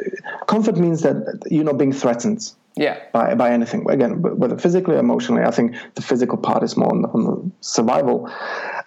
comfort 0.48 0.78
means 0.78 1.02
that 1.02 1.44
you're 1.50 1.66
not 1.66 1.78
being 1.78 1.94
threatened 1.94 2.52
yeah. 2.78 3.00
By, 3.14 3.36
by 3.36 3.52
anything. 3.52 3.90
Again 3.90 4.22
whether 4.22 4.58
physically 4.58 4.96
or 4.96 5.00
emotionally 5.00 5.44
i 5.44 5.52
think 5.52 5.76
the 5.96 6.02
physical 6.02 6.38
part 6.38 6.64
is 6.64 6.76
more 6.76 6.92
on 6.92 7.02
the, 7.02 7.08
on 7.10 7.24
the 7.24 7.52
survival 7.62 8.30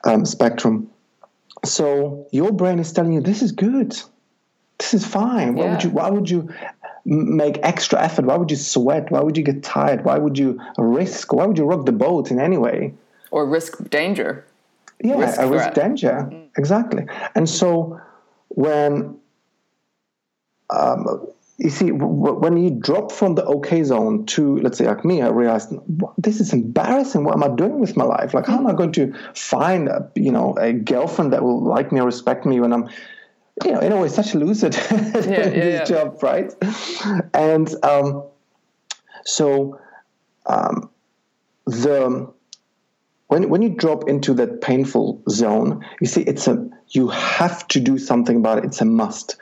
um, 0.05 0.25
spectrum. 0.25 0.91
So 1.65 2.27
your 2.31 2.53
brain 2.53 2.79
is 2.79 2.93
telling 2.93 3.13
you 3.13 3.21
this 3.21 3.43
is 3.43 3.53
good. 3.53 3.91
This 4.79 4.95
is 4.95 5.05
fine. 5.05 5.55
Why 5.55 5.65
yeah. 5.65 5.73
would 5.73 5.85
you 5.85 5.91
why 5.91 6.11
would 6.11 6.31
you 6.31 6.49
make 7.05 7.59
extra 7.63 8.01
effort? 8.01 8.27
Why 8.27 8.37
would 8.37 8.51
you 8.51 8.57
sweat? 8.57 9.11
Why 9.11 9.21
would 9.21 9.37
you 9.37 9.43
get 9.43 9.63
tired? 9.63 10.05
Why 10.05 10.19
would 10.19 10.39
you 10.39 10.61
risk? 10.77 11.33
Why 11.33 11.47
would 11.47 11.59
you 11.59 11.65
rock 11.65 11.87
the 11.87 11.93
boat 11.93 12.31
in 12.31 12.39
any 12.41 12.59
way? 12.59 12.95
Or 13.31 13.47
risk 13.47 13.91
danger. 13.91 14.45
Yeah 15.03 15.19
risk 15.19 15.41
risk 15.41 15.75
danger. 15.75 16.29
Mm. 16.31 16.49
exactly. 16.57 17.07
And 17.35 17.49
so 17.49 18.01
when 18.49 19.19
um, 20.71 21.27
you 21.59 21.71
see, 21.71 21.91
when 21.91 22.57
you 22.57 22.71
drop 22.71 23.11
from 23.11 23.35
the 23.35 23.45
okay 23.45 23.83
zone 23.83 24.27
to, 24.27 24.59
let's 24.61 24.79
say, 24.79 24.87
like 24.87 25.05
me, 25.05 25.23
I 25.23 25.29
realized 25.29 25.75
this 26.17 26.41
is 26.41 26.53
embarrassing. 26.53 27.25
What 27.25 27.35
am 27.35 27.43
I 27.43 27.49
doing 27.49 27.81
with 27.81 27.97
my 27.97 28.05
life? 28.05 28.33
Like, 28.33 28.47
how 28.47 28.59
am 28.59 28.67
I 28.69 28.75
going 28.75 28.93
to 28.93 29.13
find, 29.35 29.89
a, 29.89 30.09
you 30.15 30.31
know, 30.31 30.55
a 30.57 30.73
girlfriend 30.73 31.33
that 31.33 31.43
will 31.43 31.61
like 31.61 31.91
me 31.91 32.01
or 32.01 32.07
respect 32.07 32.47
me 32.47 32.61
when 32.61 32.73
I'm, 32.73 32.89
you 33.65 33.73
know, 33.73 33.81
in 33.81 33.91
a 33.91 34.01
way, 34.01 34.09
such 34.09 34.35
a 34.35 34.39
loser 34.39 34.69
yeah, 34.91 34.93
yeah, 34.93 35.49
this 35.49 35.81
yeah. 35.81 35.85
job, 35.85 36.23
right? 36.23 36.55
And 37.35 37.75
um, 37.85 38.23
so 39.25 39.81
um, 40.47 40.91
the 41.67 42.33
when 43.27 43.49
when 43.51 43.63
you 43.63 43.71
drop 43.71 44.09
into 44.09 44.33
that 44.35 44.61
painful 44.61 45.23
zone, 45.29 45.85
you 46.01 46.07
see, 46.07 46.23
it's 46.23 46.47
a 46.47 46.69
you 46.89 47.09
have 47.09 47.67
to 47.69 47.81
do 47.81 47.99
something 47.99 48.37
about 48.37 48.59
it. 48.59 48.65
It's 48.65 48.81
a 48.81 48.85
must. 48.85 49.37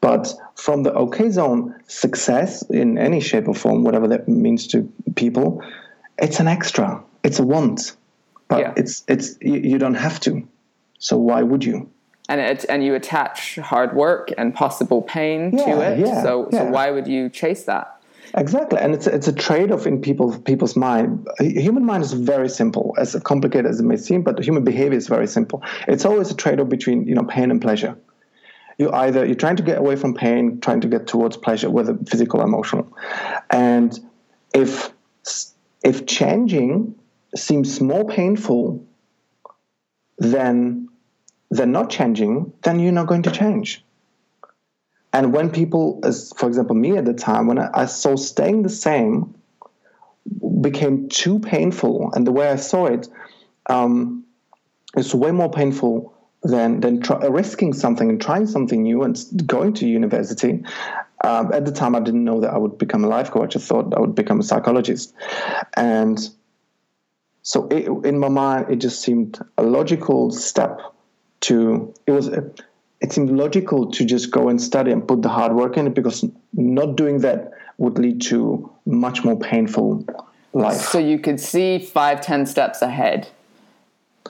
But 0.00 0.32
from 0.54 0.82
the 0.82 0.92
okay 0.92 1.30
zone, 1.30 1.74
success 1.86 2.62
in 2.70 2.98
any 2.98 3.20
shape 3.20 3.48
or 3.48 3.54
form, 3.54 3.84
whatever 3.84 4.08
that 4.08 4.28
means 4.28 4.66
to 4.68 4.90
people, 5.14 5.62
it's 6.18 6.40
an 6.40 6.48
extra. 6.48 7.02
It's 7.24 7.38
a 7.38 7.42
want. 7.42 7.96
But 8.48 8.60
yeah. 8.60 8.74
it's 8.76 9.04
it's 9.08 9.36
you, 9.40 9.78
don't 9.78 9.94
have 9.94 10.20
to. 10.20 10.46
So 10.98 11.18
why 11.18 11.42
would 11.42 11.64
you? 11.64 11.90
And 12.28 12.40
it, 12.40 12.64
and 12.68 12.84
you 12.84 12.94
attach 12.94 13.56
hard 13.56 13.94
work 13.94 14.32
and 14.38 14.54
possible 14.54 15.02
pain 15.02 15.56
yeah, 15.56 15.64
to 15.64 15.80
it. 15.80 15.98
Yeah, 15.98 16.22
so 16.22 16.48
so 16.52 16.64
why 16.64 16.90
would 16.90 17.06
you 17.06 17.28
chase 17.28 17.64
that? 17.64 17.92
Exactly, 18.34 18.78
and 18.78 18.94
it's 18.94 19.06
it's 19.06 19.28
a 19.28 19.32
trade-off 19.32 19.86
in 19.86 20.00
people 20.00 20.38
people's 20.40 20.76
mind. 20.76 21.26
Human 21.40 21.84
mind 21.84 22.02
is 22.02 22.12
very 22.12 22.48
simple, 22.48 22.94
as 22.98 23.16
complicated 23.24 23.66
as 23.66 23.80
it 23.80 23.84
may 23.84 23.96
seem, 23.96 24.22
but 24.22 24.42
human 24.42 24.64
behavior 24.64 24.98
is 24.98 25.08
very 25.08 25.26
simple. 25.26 25.62
It's 25.88 26.04
always 26.04 26.30
a 26.30 26.34
trade-off 26.34 26.68
between 26.68 27.06
you 27.06 27.14
know 27.14 27.24
pain 27.24 27.50
and 27.50 27.60
pleasure 27.60 27.96
you 28.78 28.92
either 28.92 29.24
you're 29.24 29.34
trying 29.34 29.56
to 29.56 29.62
get 29.62 29.78
away 29.78 29.96
from 29.96 30.14
pain, 30.14 30.60
trying 30.60 30.80
to 30.82 30.88
get 30.88 31.06
towards 31.06 31.36
pleasure, 31.36 31.70
whether 31.70 31.96
physical 32.06 32.40
or 32.40 32.44
emotional. 32.44 32.86
And 33.50 33.98
if 34.54 34.90
if 35.82 36.06
changing 36.06 36.94
seems 37.34 37.80
more 37.80 38.04
painful 38.04 38.84
than 40.18 40.88
than 41.50 41.72
not 41.72 41.90
changing, 41.90 42.52
then 42.62 42.80
you're 42.80 42.92
not 42.92 43.06
going 43.06 43.22
to 43.22 43.30
change. 43.30 43.82
And 45.12 45.32
when 45.32 45.50
people, 45.50 46.00
as 46.04 46.32
for 46.36 46.46
example 46.46 46.76
me 46.76 46.96
at 46.96 47.04
the 47.04 47.14
time, 47.14 47.46
when 47.46 47.58
I, 47.58 47.70
I 47.72 47.86
saw 47.86 48.16
staying 48.16 48.62
the 48.62 48.68
same 48.68 49.34
became 50.60 51.08
too 51.08 51.38
painful, 51.38 52.10
and 52.14 52.26
the 52.26 52.32
way 52.32 52.48
I 52.48 52.56
saw 52.56 52.86
it, 52.86 53.08
um, 53.70 54.24
it's 54.96 55.14
way 55.14 55.30
more 55.30 55.50
painful 55.50 56.15
than 56.46 56.80
than 56.80 57.00
try, 57.00 57.24
risking 57.26 57.72
something 57.72 58.08
and 58.08 58.20
trying 58.20 58.46
something 58.46 58.82
new 58.82 59.02
and 59.02 59.18
going 59.46 59.74
to 59.74 59.86
university. 59.86 60.64
Um, 61.24 61.52
at 61.52 61.64
the 61.64 61.72
time, 61.72 61.96
I 61.96 62.00
didn't 62.00 62.24
know 62.24 62.40
that 62.40 62.52
I 62.52 62.58
would 62.58 62.78
become 62.78 63.04
a 63.04 63.08
life 63.08 63.30
coach. 63.30 63.56
I 63.56 63.60
thought 63.60 63.94
I 63.94 64.00
would 64.00 64.14
become 64.14 64.40
a 64.40 64.42
psychologist, 64.42 65.14
and 65.74 66.18
so 67.42 67.66
it, 67.68 67.88
in 68.04 68.18
my 68.18 68.28
mind, 68.28 68.70
it 68.70 68.76
just 68.76 69.02
seemed 69.02 69.38
a 69.58 69.62
logical 69.62 70.30
step 70.30 70.80
to. 71.42 71.92
It 72.06 72.12
was. 72.12 72.28
It 72.98 73.12
seemed 73.12 73.30
logical 73.30 73.90
to 73.90 74.04
just 74.06 74.30
go 74.30 74.48
and 74.48 74.60
study 74.60 74.90
and 74.90 75.06
put 75.06 75.20
the 75.20 75.28
hard 75.28 75.52
work 75.52 75.76
in 75.76 75.86
it 75.86 75.94
because 75.94 76.24
not 76.54 76.96
doing 76.96 77.18
that 77.18 77.52
would 77.76 77.98
lead 77.98 78.22
to 78.22 78.72
much 78.86 79.22
more 79.22 79.38
painful 79.38 80.02
life. 80.54 80.80
So 80.80 80.98
you 80.98 81.18
could 81.18 81.38
see 81.38 81.78
five, 81.78 82.22
ten 82.22 82.46
steps 82.46 82.80
ahead. 82.80 83.28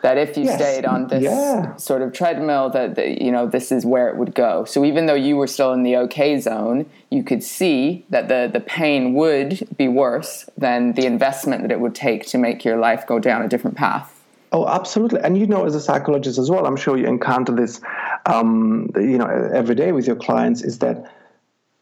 That 0.03 0.19
if 0.19 0.37
you 0.37 0.45
yes. 0.45 0.59
stayed 0.59 0.85
on 0.85 1.09
this 1.09 1.23
yeah. 1.23 1.77
sort 1.77 2.03
of 2.03 2.13
treadmill, 2.13 2.71
that, 2.71 2.95
that 2.97 3.21
you 3.21 3.31
know 3.31 3.47
this 3.47 3.73
is 3.73 3.85
where 3.85 4.09
it 4.09 4.17
would 4.17 4.35
go. 4.35 4.65
So 4.65 4.85
even 4.85 5.07
though 5.07 5.15
you 5.15 5.37
were 5.37 5.47
still 5.47 5.73
in 5.73 5.83
the 5.83 5.97
okay 5.97 6.39
zone, 6.41 6.87
you 7.11 7.23
could 7.23 7.43
see 7.43 8.05
that 8.11 8.29
the 8.29 8.51
the 8.53 8.61
pain 8.61 9.15
would 9.15 9.69
be 9.77 9.89
worse 9.89 10.49
than 10.57 10.93
the 10.93 11.07
investment 11.07 11.63
that 11.63 11.73
it 11.73 11.81
would 11.81 11.95
take 11.95 12.27
to 12.27 12.39
make 12.39 12.65
your 12.65 12.77
life 12.79 13.07
go 13.07 13.19
down 13.19 13.43
a 13.43 13.49
different 13.49 13.77
path. 13.77 14.13
Oh, 14.53 14.67
absolutely. 14.67 15.21
And 15.21 15.37
you 15.37 15.47
know, 15.47 15.65
as 15.65 15.75
a 15.75 15.81
psychologist 15.81 16.39
as 16.39 16.51
well, 16.51 16.67
I'm 16.67 16.77
sure 16.77 16.97
you 16.97 17.07
encounter 17.07 17.53
this, 17.53 17.81
um, 18.27 18.91
you 18.95 19.19
know, 19.19 19.27
every 19.27 19.75
day 19.75 19.93
with 19.93 20.07
your 20.07 20.17
clients. 20.17 20.63
Is 20.63 20.79
that 20.79 21.13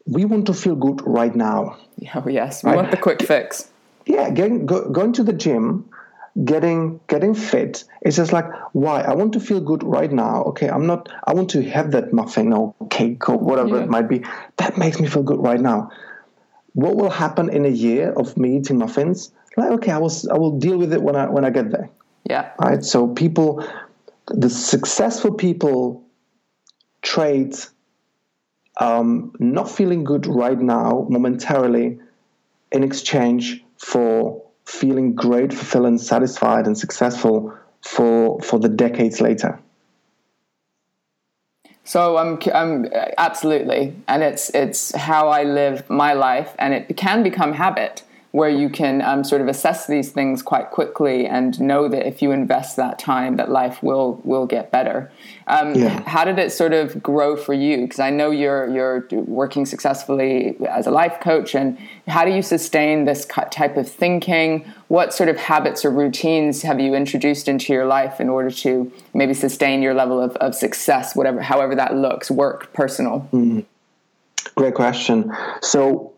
we 0.05 0.25
want 0.25 0.45
to 0.47 0.53
feel 0.53 0.75
good 0.75 1.01
right 1.05 1.35
now. 1.35 1.77
Oh 2.13 2.27
yes, 2.27 2.63
we 2.63 2.69
right? 2.69 2.75
want 2.75 2.91
the 2.91 2.97
quick 2.97 3.21
fix. 3.21 3.69
Yeah, 4.05 4.29
getting, 4.29 4.65
go, 4.65 4.89
going 4.89 5.13
to 5.13 5.23
the 5.23 5.33
gym, 5.33 5.89
getting 6.43 6.99
getting 7.07 7.33
fit. 7.33 7.85
It's 8.01 8.17
just 8.17 8.33
like 8.33 8.45
why 8.73 9.01
I 9.01 9.13
want 9.13 9.33
to 9.33 9.39
feel 9.39 9.61
good 9.61 9.83
right 9.83 10.11
now. 10.11 10.43
Okay, 10.43 10.67
I'm 10.69 10.85
not. 10.85 11.09
I 11.25 11.33
want 11.33 11.49
to 11.51 11.63
have 11.63 11.91
that 11.91 12.13
muffin 12.13 12.53
or 12.53 12.75
cake 12.89 13.29
or 13.29 13.37
whatever 13.37 13.77
yeah. 13.77 13.83
it 13.83 13.89
might 13.89 14.09
be. 14.09 14.23
That 14.57 14.77
makes 14.77 14.99
me 14.99 15.07
feel 15.07 15.23
good 15.23 15.39
right 15.39 15.59
now. 15.59 15.91
What 16.73 16.97
will 16.97 17.09
happen 17.09 17.49
in 17.49 17.65
a 17.65 17.69
year 17.69 18.11
of 18.11 18.35
me 18.37 18.57
eating 18.57 18.79
muffins? 18.79 19.31
Like 19.55 19.71
okay, 19.71 19.91
I 19.91 19.97
will 19.97 20.11
I 20.31 20.37
will 20.37 20.59
deal 20.59 20.77
with 20.77 20.91
it 20.93 21.01
when 21.01 21.15
I 21.15 21.29
when 21.29 21.45
I 21.45 21.49
get 21.49 21.71
there. 21.71 21.89
Yeah. 22.29 22.51
Right. 22.59 22.83
So 22.83 23.07
people, 23.07 23.65
the 24.27 24.49
successful 24.49 25.33
people, 25.33 26.03
trade 27.01 27.55
um, 28.77 29.31
not 29.39 29.69
feeling 29.69 30.03
good 30.03 30.27
right 30.27 30.59
now 30.59 31.07
momentarily 31.09 31.99
in 32.71 32.83
exchange 32.83 33.63
for 33.77 34.44
feeling 34.65 35.13
great, 35.15 35.53
fulfilled, 35.53 35.99
satisfied, 35.99 36.67
and 36.67 36.77
successful 36.77 37.53
for 37.81 38.41
for 38.41 38.59
the 38.59 38.69
decades 38.69 39.21
later. 39.21 39.59
So 41.87 42.17
I'm, 42.17 42.39
I'm 42.53 42.89
absolutely, 43.17 43.95
and 44.07 44.23
it's 44.23 44.49
it's 44.49 44.95
how 44.95 45.27
I 45.29 45.43
live 45.43 45.87
my 45.87 46.13
life, 46.13 46.55
and 46.57 46.73
it 46.73 46.97
can 46.97 47.21
become 47.21 47.53
habit 47.53 48.01
where 48.35 48.49
you 48.49 48.67
can 48.67 49.01
um, 49.01 49.23
sort 49.23 49.39
of 49.39 49.47
assess 49.47 49.87
these 49.87 50.11
things 50.11 50.41
quite 50.41 50.69
quickly 50.69 51.25
and 51.25 51.57
know 51.61 51.87
that 51.87 52.05
if 52.05 52.21
you 52.21 52.31
invest 52.31 52.75
that 52.75 52.99
time, 52.99 53.37
that 53.37 53.49
life 53.49 53.81
will 53.81 54.19
will 54.25 54.45
get 54.45 54.71
better. 54.71 55.09
Um, 55.47 55.73
yeah. 55.73 56.01
How 56.01 56.25
did 56.25 56.37
it 56.37 56.51
sort 56.51 56.73
of 56.73 57.01
grow 57.01 57.37
for 57.37 57.53
you? 57.53 57.83
Because 57.83 58.01
I 58.01 58.09
know 58.09 58.31
you're 58.31 58.67
you're 58.67 59.07
working 59.09 59.65
successfully 59.65 60.57
as 60.67 60.85
a 60.85 60.91
life 60.91 61.21
coach, 61.21 61.55
and 61.55 61.77
how 62.09 62.25
do 62.25 62.31
you 62.31 62.41
sustain 62.41 63.05
this 63.05 63.25
type 63.51 63.77
of 63.77 63.89
thinking? 63.89 64.65
What 64.89 65.13
sort 65.13 65.29
of 65.29 65.37
habits 65.37 65.85
or 65.85 65.91
routines 65.91 66.61
have 66.63 66.81
you 66.81 66.93
introduced 66.93 67.47
into 67.47 67.71
your 67.71 67.85
life 67.85 68.19
in 68.19 68.27
order 68.27 68.51
to 68.51 68.91
maybe 69.13 69.33
sustain 69.33 69.81
your 69.81 69.93
level 69.93 70.19
of, 70.19 70.35
of 70.37 70.55
success, 70.55 71.15
whatever 71.15 71.41
however 71.41 71.73
that 71.75 71.95
looks, 71.95 72.29
work, 72.29 72.73
personal? 72.73 73.29
Mm. 73.31 73.63
Great 74.55 74.73
question. 74.73 75.33
So 75.61 76.14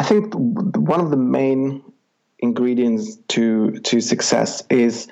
I 0.00 0.02
think 0.02 0.32
one 0.34 1.00
of 1.00 1.10
the 1.10 1.18
main 1.18 1.82
ingredients 2.38 3.18
to 3.34 3.72
to 3.80 4.00
success 4.00 4.62
is 4.70 5.08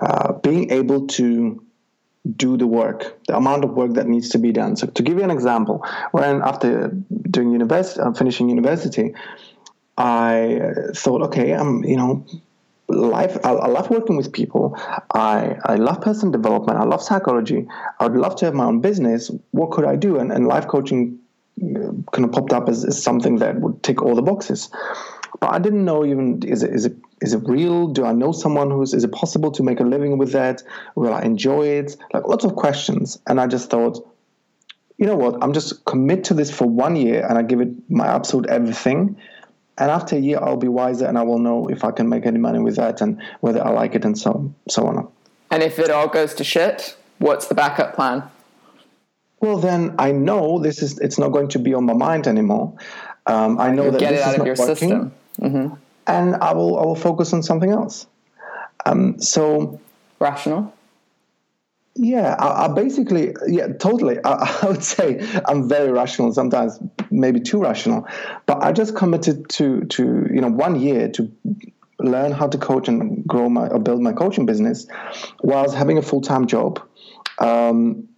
uh, 0.00 0.34
being 0.34 0.70
able 0.70 1.08
to 1.18 1.60
do 2.36 2.56
the 2.56 2.66
work, 2.68 3.18
the 3.26 3.36
amount 3.36 3.64
of 3.64 3.70
work 3.70 3.94
that 3.94 4.06
needs 4.06 4.28
to 4.30 4.38
be 4.38 4.52
done. 4.52 4.76
So, 4.76 4.86
to 4.86 5.02
give 5.02 5.18
you 5.18 5.24
an 5.24 5.32
example, 5.32 5.84
when 6.12 6.42
after 6.42 6.90
doing 7.28 7.50
university, 7.50 8.00
uh, 8.00 8.12
finishing 8.12 8.48
university, 8.48 9.14
I 9.98 10.60
thought, 10.94 11.22
okay, 11.22 11.50
I'm, 11.50 11.82
you 11.82 11.96
know, 11.96 12.24
life. 12.88 13.36
I, 13.42 13.50
I, 13.50 13.66
love 13.66 13.90
working 13.90 14.16
with 14.16 14.32
people. 14.32 14.76
I 15.12 15.56
I 15.64 15.74
love 15.74 16.02
person 16.02 16.30
development. 16.30 16.78
I 16.78 16.84
love 16.84 17.02
psychology. 17.02 17.66
I 17.98 18.06
would 18.06 18.16
love 18.16 18.36
to 18.36 18.44
have 18.44 18.54
my 18.54 18.66
own 18.66 18.80
business. 18.80 19.28
What 19.50 19.72
could 19.72 19.86
I 19.86 19.96
do? 19.96 20.18
And, 20.20 20.30
and 20.30 20.46
life 20.46 20.68
coaching 20.68 21.18
kind 21.60 22.24
of 22.24 22.32
popped 22.32 22.52
up 22.52 22.68
as, 22.68 22.84
as 22.84 23.02
something 23.02 23.36
that 23.36 23.60
would 23.60 23.82
tick 23.82 24.02
all 24.02 24.14
the 24.14 24.22
boxes. 24.22 24.70
But 25.40 25.52
I 25.52 25.58
didn't 25.58 25.84
know 25.84 26.04
even 26.04 26.42
is 26.42 26.62
it 26.62 26.72
is 26.72 26.86
it 26.86 26.96
is 27.20 27.34
it 27.34 27.42
real? 27.44 27.88
Do 27.88 28.04
I 28.04 28.12
know 28.12 28.32
someone 28.32 28.70
who's 28.70 28.94
is 28.94 29.04
it 29.04 29.12
possible 29.12 29.50
to 29.52 29.62
make 29.62 29.80
a 29.80 29.84
living 29.84 30.18
with 30.18 30.32
that? 30.32 30.62
Will 30.94 31.12
I 31.12 31.22
enjoy 31.22 31.66
it? 31.66 31.96
Like 32.12 32.26
lots 32.26 32.44
of 32.44 32.56
questions. 32.56 33.18
And 33.26 33.40
I 33.40 33.46
just 33.46 33.70
thought, 33.70 34.06
you 34.98 35.06
know 35.06 35.16
what, 35.16 35.42
I'm 35.42 35.52
just 35.52 35.84
commit 35.84 36.24
to 36.24 36.34
this 36.34 36.50
for 36.50 36.66
one 36.66 36.96
year 36.96 37.26
and 37.26 37.36
I 37.38 37.42
give 37.42 37.60
it 37.60 37.68
my 37.90 38.06
absolute 38.06 38.46
everything. 38.46 39.16
And 39.78 39.90
after 39.90 40.16
a 40.16 40.18
year 40.18 40.38
I'll 40.40 40.56
be 40.56 40.68
wiser 40.68 41.06
and 41.06 41.18
I 41.18 41.22
will 41.22 41.38
know 41.38 41.68
if 41.68 41.84
I 41.84 41.90
can 41.90 42.08
make 42.08 42.24
any 42.24 42.38
money 42.38 42.58
with 42.58 42.76
that 42.76 43.00
and 43.00 43.20
whether 43.40 43.62
I 43.62 43.70
like 43.70 43.94
it 43.94 44.04
and 44.04 44.18
so 44.18 44.54
so 44.68 44.86
on. 44.86 45.08
And 45.50 45.62
if 45.62 45.78
it 45.78 45.90
all 45.90 46.08
goes 46.08 46.34
to 46.34 46.44
shit, 46.44 46.96
what's 47.18 47.46
the 47.46 47.54
backup 47.54 47.94
plan? 47.94 48.22
Well 49.40 49.58
then 49.58 49.94
I 49.98 50.12
know 50.12 50.58
this 50.58 50.82
is 50.82 50.98
it's 50.98 51.18
not 51.18 51.28
going 51.28 51.48
to 51.48 51.58
be 51.58 51.74
on 51.74 51.84
my 51.84 51.94
mind 51.94 52.26
anymore. 52.26 52.74
Um, 53.26 53.58
I 53.58 53.70
know 53.70 53.86
you 53.86 53.90
that 53.92 54.00
get 54.00 54.10
this 54.10 54.20
it 54.20 54.24
out 54.24 54.28
is 54.28 54.34
of 54.34 54.38
not 54.38 54.46
your 54.46 54.56
working, 54.56 54.74
system, 54.76 55.14
mm-hmm. 55.40 55.74
and 56.06 56.36
I 56.36 56.52
will 56.52 56.78
I 56.78 56.84
will 56.84 56.96
focus 56.96 57.32
on 57.32 57.42
something 57.42 57.70
else. 57.70 58.06
Um, 58.84 59.20
so 59.20 59.80
rational. 60.20 60.72
Yeah, 61.98 62.36
I, 62.38 62.66
I, 62.66 62.68
basically, 62.68 63.34
yeah, 63.46 63.68
totally. 63.68 64.18
I, 64.22 64.58
I, 64.62 64.66
would 64.66 64.84
say 64.84 65.26
I'm 65.46 65.68
very 65.68 65.90
rational. 65.90 66.32
Sometimes, 66.32 66.78
maybe 67.10 67.40
too 67.40 67.60
rational. 67.62 68.06
But 68.44 68.62
I 68.62 68.72
just 68.72 68.94
committed 68.94 69.48
to 69.50 69.84
to 69.84 70.02
you 70.32 70.40
know 70.40 70.50
one 70.50 70.78
year 70.80 71.08
to 71.10 71.30
learn 71.98 72.32
how 72.32 72.46
to 72.46 72.58
coach 72.58 72.88
and 72.88 73.26
grow 73.26 73.48
my 73.48 73.68
or 73.68 73.78
build 73.78 74.02
my 74.02 74.12
coaching 74.12 74.46
business, 74.46 74.86
whilst 75.42 75.74
having 75.74 75.98
a 75.98 76.02
full 76.02 76.20
time 76.20 76.46
job. 76.46 76.80
Um, 77.38 78.08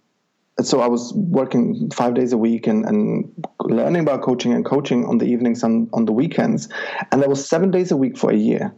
so 0.65 0.81
I 0.81 0.87
was 0.87 1.13
working 1.13 1.89
five 1.91 2.13
days 2.13 2.33
a 2.33 2.37
week 2.37 2.67
and, 2.67 2.85
and 2.85 3.45
learning 3.61 4.01
about 4.01 4.21
coaching 4.21 4.53
and 4.53 4.65
coaching 4.65 5.05
on 5.05 5.17
the 5.17 5.25
evenings 5.25 5.63
and 5.63 5.89
on 5.93 6.05
the 6.05 6.11
weekends. 6.11 6.69
And 7.11 7.21
that 7.21 7.29
was 7.29 7.47
seven 7.47 7.71
days 7.71 7.91
a 7.91 7.97
week 7.97 8.17
for 8.17 8.31
a 8.31 8.35
year. 8.35 8.73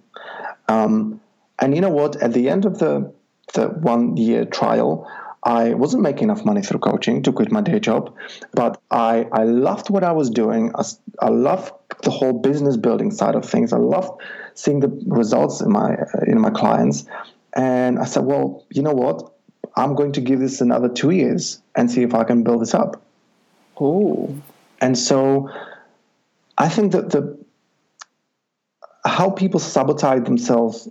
Um, 0.67 1.21
and 1.59 1.75
you 1.75 1.81
know 1.81 1.89
what? 1.89 2.21
At 2.21 2.33
the 2.33 2.49
end 2.49 2.65
of 2.65 2.79
the, 2.79 3.13
the 3.53 3.67
one 3.67 4.17
year 4.17 4.45
trial, 4.45 5.07
I 5.43 5.73
wasn't 5.73 6.03
making 6.03 6.25
enough 6.25 6.45
money 6.45 6.61
through 6.61 6.79
coaching 6.79 7.23
to 7.23 7.31
quit 7.31 7.51
my 7.51 7.61
day 7.61 7.79
job, 7.79 8.15
but 8.53 8.79
I, 8.91 9.27
I 9.31 9.43
loved 9.43 9.89
what 9.89 10.03
I 10.03 10.11
was 10.11 10.29
doing. 10.29 10.71
I, 10.75 10.83
I 11.19 11.29
loved 11.29 11.73
the 12.03 12.11
whole 12.11 12.33
business 12.33 12.77
building 12.77 13.09
side 13.09 13.35
of 13.35 13.43
things. 13.43 13.73
I 13.73 13.77
loved 13.77 14.21
seeing 14.53 14.81
the 14.81 14.89
results 15.07 15.61
in 15.61 15.71
my 15.71 15.95
in 16.27 16.39
my 16.39 16.51
clients. 16.51 17.05
And 17.53 17.99
I 17.99 18.05
said, 18.05 18.23
well, 18.23 18.65
you 18.71 18.81
know 18.83 18.93
what? 18.93 19.30
I'm 19.75 19.95
going 19.95 20.11
to 20.13 20.21
give 20.21 20.39
this 20.39 20.61
another 20.61 20.89
two 20.89 21.11
years 21.11 21.61
and 21.75 21.89
see 21.89 22.03
if 22.03 22.13
I 22.13 22.23
can 22.23 22.43
build 22.43 22.61
this 22.61 22.73
up. 22.73 23.01
Oh. 23.79 24.35
And 24.79 24.97
so 24.97 25.49
I 26.57 26.69
think 26.69 26.91
that 26.91 27.09
the 27.11 27.37
how 29.05 29.31
people 29.31 29.59
sabotage 29.59 30.23
themselves 30.25 30.87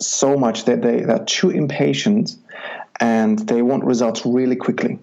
so 0.00 0.36
much 0.36 0.64
that 0.64 0.82
they, 0.82 1.00
they're 1.00 1.24
too 1.24 1.50
impatient 1.50 2.36
and 3.00 3.38
they 3.40 3.62
want 3.62 3.84
results 3.84 4.24
really 4.24 4.56
quickly. 4.56 4.98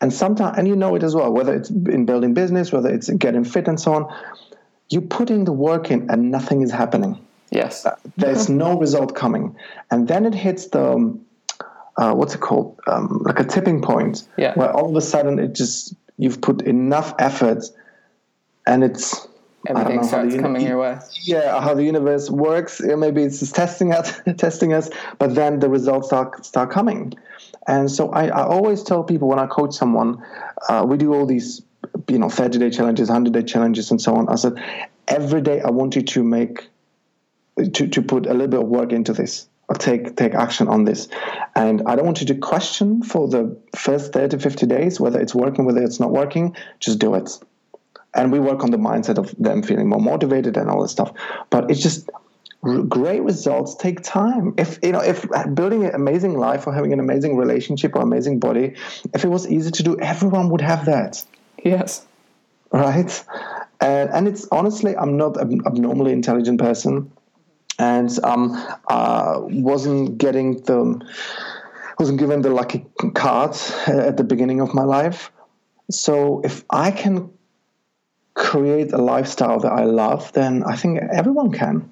And 0.00 0.12
sometimes, 0.12 0.58
and 0.58 0.68
you 0.68 0.76
know 0.76 0.94
it 0.94 1.02
as 1.02 1.14
well, 1.14 1.32
whether 1.32 1.54
it's 1.54 1.70
in 1.70 2.06
building 2.06 2.34
business, 2.34 2.72
whether 2.72 2.88
it's 2.88 3.08
getting 3.10 3.44
fit 3.44 3.68
and 3.68 3.80
so 3.80 3.94
on, 3.94 4.14
you're 4.88 5.02
putting 5.02 5.44
the 5.44 5.52
work 5.52 5.90
in 5.90 6.10
and 6.10 6.30
nothing 6.30 6.62
is 6.62 6.70
happening. 6.70 7.24
Yes. 7.50 7.84
Uh, 7.84 7.96
there's 8.16 8.48
no 8.48 8.78
result 8.78 9.14
coming. 9.14 9.56
And 9.90 10.06
then 10.06 10.26
it 10.26 10.34
hits 10.34 10.68
the, 10.68 10.92
um, 10.92 11.24
uh, 11.98 12.12
what's 12.14 12.34
it 12.34 12.40
called? 12.40 12.78
Um, 12.86 13.22
like 13.24 13.40
a 13.40 13.44
tipping 13.44 13.82
point 13.82 14.26
yeah. 14.38 14.54
where 14.54 14.70
all 14.70 14.88
of 14.88 14.96
a 14.96 15.00
sudden 15.00 15.38
it 15.38 15.54
just 15.54 15.94
you've 16.16 16.40
put 16.40 16.62
enough 16.62 17.12
effort 17.18 17.64
and 18.66 18.84
it's 18.84 19.26
everything 19.66 20.04
starts 20.04 20.36
coming 20.36 20.64
your 20.64 20.78
way. 20.78 20.98
Yeah 21.22 21.60
how 21.60 21.74
the 21.74 21.82
universe 21.82 22.30
works. 22.30 22.80
Maybe 22.80 23.24
it's 23.24 23.40
just 23.40 23.54
testing 23.54 23.92
us 23.92 24.20
testing 24.36 24.72
us 24.72 24.90
but 25.18 25.34
then 25.34 25.58
the 25.58 25.68
results 25.68 26.06
start 26.06 26.46
start 26.46 26.70
coming. 26.70 27.14
And 27.66 27.90
so 27.90 28.10
I, 28.10 28.28
I 28.28 28.46
always 28.46 28.82
tell 28.82 29.02
people 29.02 29.28
when 29.28 29.40
I 29.40 29.46
coach 29.46 29.74
someone 29.74 30.24
uh, 30.68 30.86
we 30.88 30.96
do 30.96 31.12
all 31.12 31.26
these 31.26 31.62
you 32.06 32.18
know 32.18 32.28
30 32.28 32.58
day 32.60 32.70
challenges 32.70 33.08
100 33.08 33.32
day 33.32 33.42
challenges 33.42 33.90
and 33.90 34.00
so 34.00 34.14
on. 34.14 34.28
I 34.28 34.36
said 34.36 34.62
every 35.08 35.40
day 35.40 35.60
I 35.62 35.70
want 35.70 35.96
you 35.96 36.02
to 36.02 36.22
make 36.22 36.68
to, 37.74 37.88
to 37.88 38.02
put 38.02 38.26
a 38.26 38.32
little 38.32 38.46
bit 38.46 38.60
of 38.60 38.68
work 38.68 38.92
into 38.92 39.12
this 39.12 39.48
take 39.74 40.16
take 40.16 40.34
action 40.34 40.68
on 40.68 40.84
this. 40.84 41.08
And 41.54 41.82
I 41.86 41.96
don't 41.96 42.06
want 42.06 42.20
you 42.20 42.26
to 42.28 42.34
question 42.36 43.02
for 43.02 43.28
the 43.28 43.56
first 43.76 44.12
30, 44.12 44.38
50 44.38 44.66
days 44.66 44.98
whether 45.00 45.20
it's 45.20 45.34
working, 45.34 45.66
whether 45.66 45.82
it's 45.82 46.00
not 46.00 46.10
working. 46.10 46.56
Just 46.80 46.98
do 46.98 47.14
it. 47.14 47.30
And 48.14 48.32
we 48.32 48.40
work 48.40 48.64
on 48.64 48.70
the 48.70 48.78
mindset 48.78 49.18
of 49.18 49.34
them 49.38 49.62
feeling 49.62 49.88
more 49.88 50.00
motivated 50.00 50.56
and 50.56 50.70
all 50.70 50.82
this 50.82 50.92
stuff. 50.92 51.12
But 51.50 51.70
it's 51.70 51.82
just 51.82 52.08
great 52.62 53.22
results 53.22 53.76
take 53.76 54.02
time. 54.02 54.54
If 54.56 54.78
you 54.82 54.92
know, 54.92 55.00
if 55.00 55.26
building 55.54 55.84
an 55.84 55.94
amazing 55.94 56.38
life 56.38 56.66
or 56.66 56.72
having 56.72 56.92
an 56.92 57.00
amazing 57.00 57.36
relationship 57.36 57.94
or 57.94 58.02
amazing 58.02 58.40
body, 58.40 58.74
if 59.14 59.24
it 59.24 59.28
was 59.28 59.46
easy 59.46 59.70
to 59.70 59.82
do, 59.82 59.98
everyone 60.00 60.50
would 60.50 60.62
have 60.62 60.86
that. 60.86 61.24
Yes. 61.62 62.06
Right. 62.72 63.24
And 63.80 64.10
and 64.10 64.28
it's 64.28 64.48
honestly, 64.50 64.96
I'm 64.96 65.16
not 65.16 65.40
an 65.40 65.60
abnormally 65.66 66.12
intelligent 66.12 66.58
person, 66.58 67.12
and 67.78 68.10
um, 68.24 68.52
uh, 68.88 69.40
wasn't 69.42 70.18
getting 70.18 70.60
the 70.62 71.00
wasn't 71.98 72.18
given 72.18 72.42
the 72.42 72.50
lucky 72.50 72.86
card 73.14 73.56
at 73.86 74.16
the 74.16 74.24
beginning 74.24 74.60
of 74.60 74.72
my 74.74 74.84
life. 74.84 75.32
So 75.90 76.40
if 76.44 76.64
I 76.70 76.90
can 76.90 77.30
create 78.34 78.92
a 78.92 78.98
lifestyle 78.98 79.58
that 79.60 79.72
I 79.72 79.84
love, 79.84 80.32
then 80.32 80.62
I 80.62 80.76
think 80.76 81.00
everyone 81.12 81.50
can. 81.50 81.90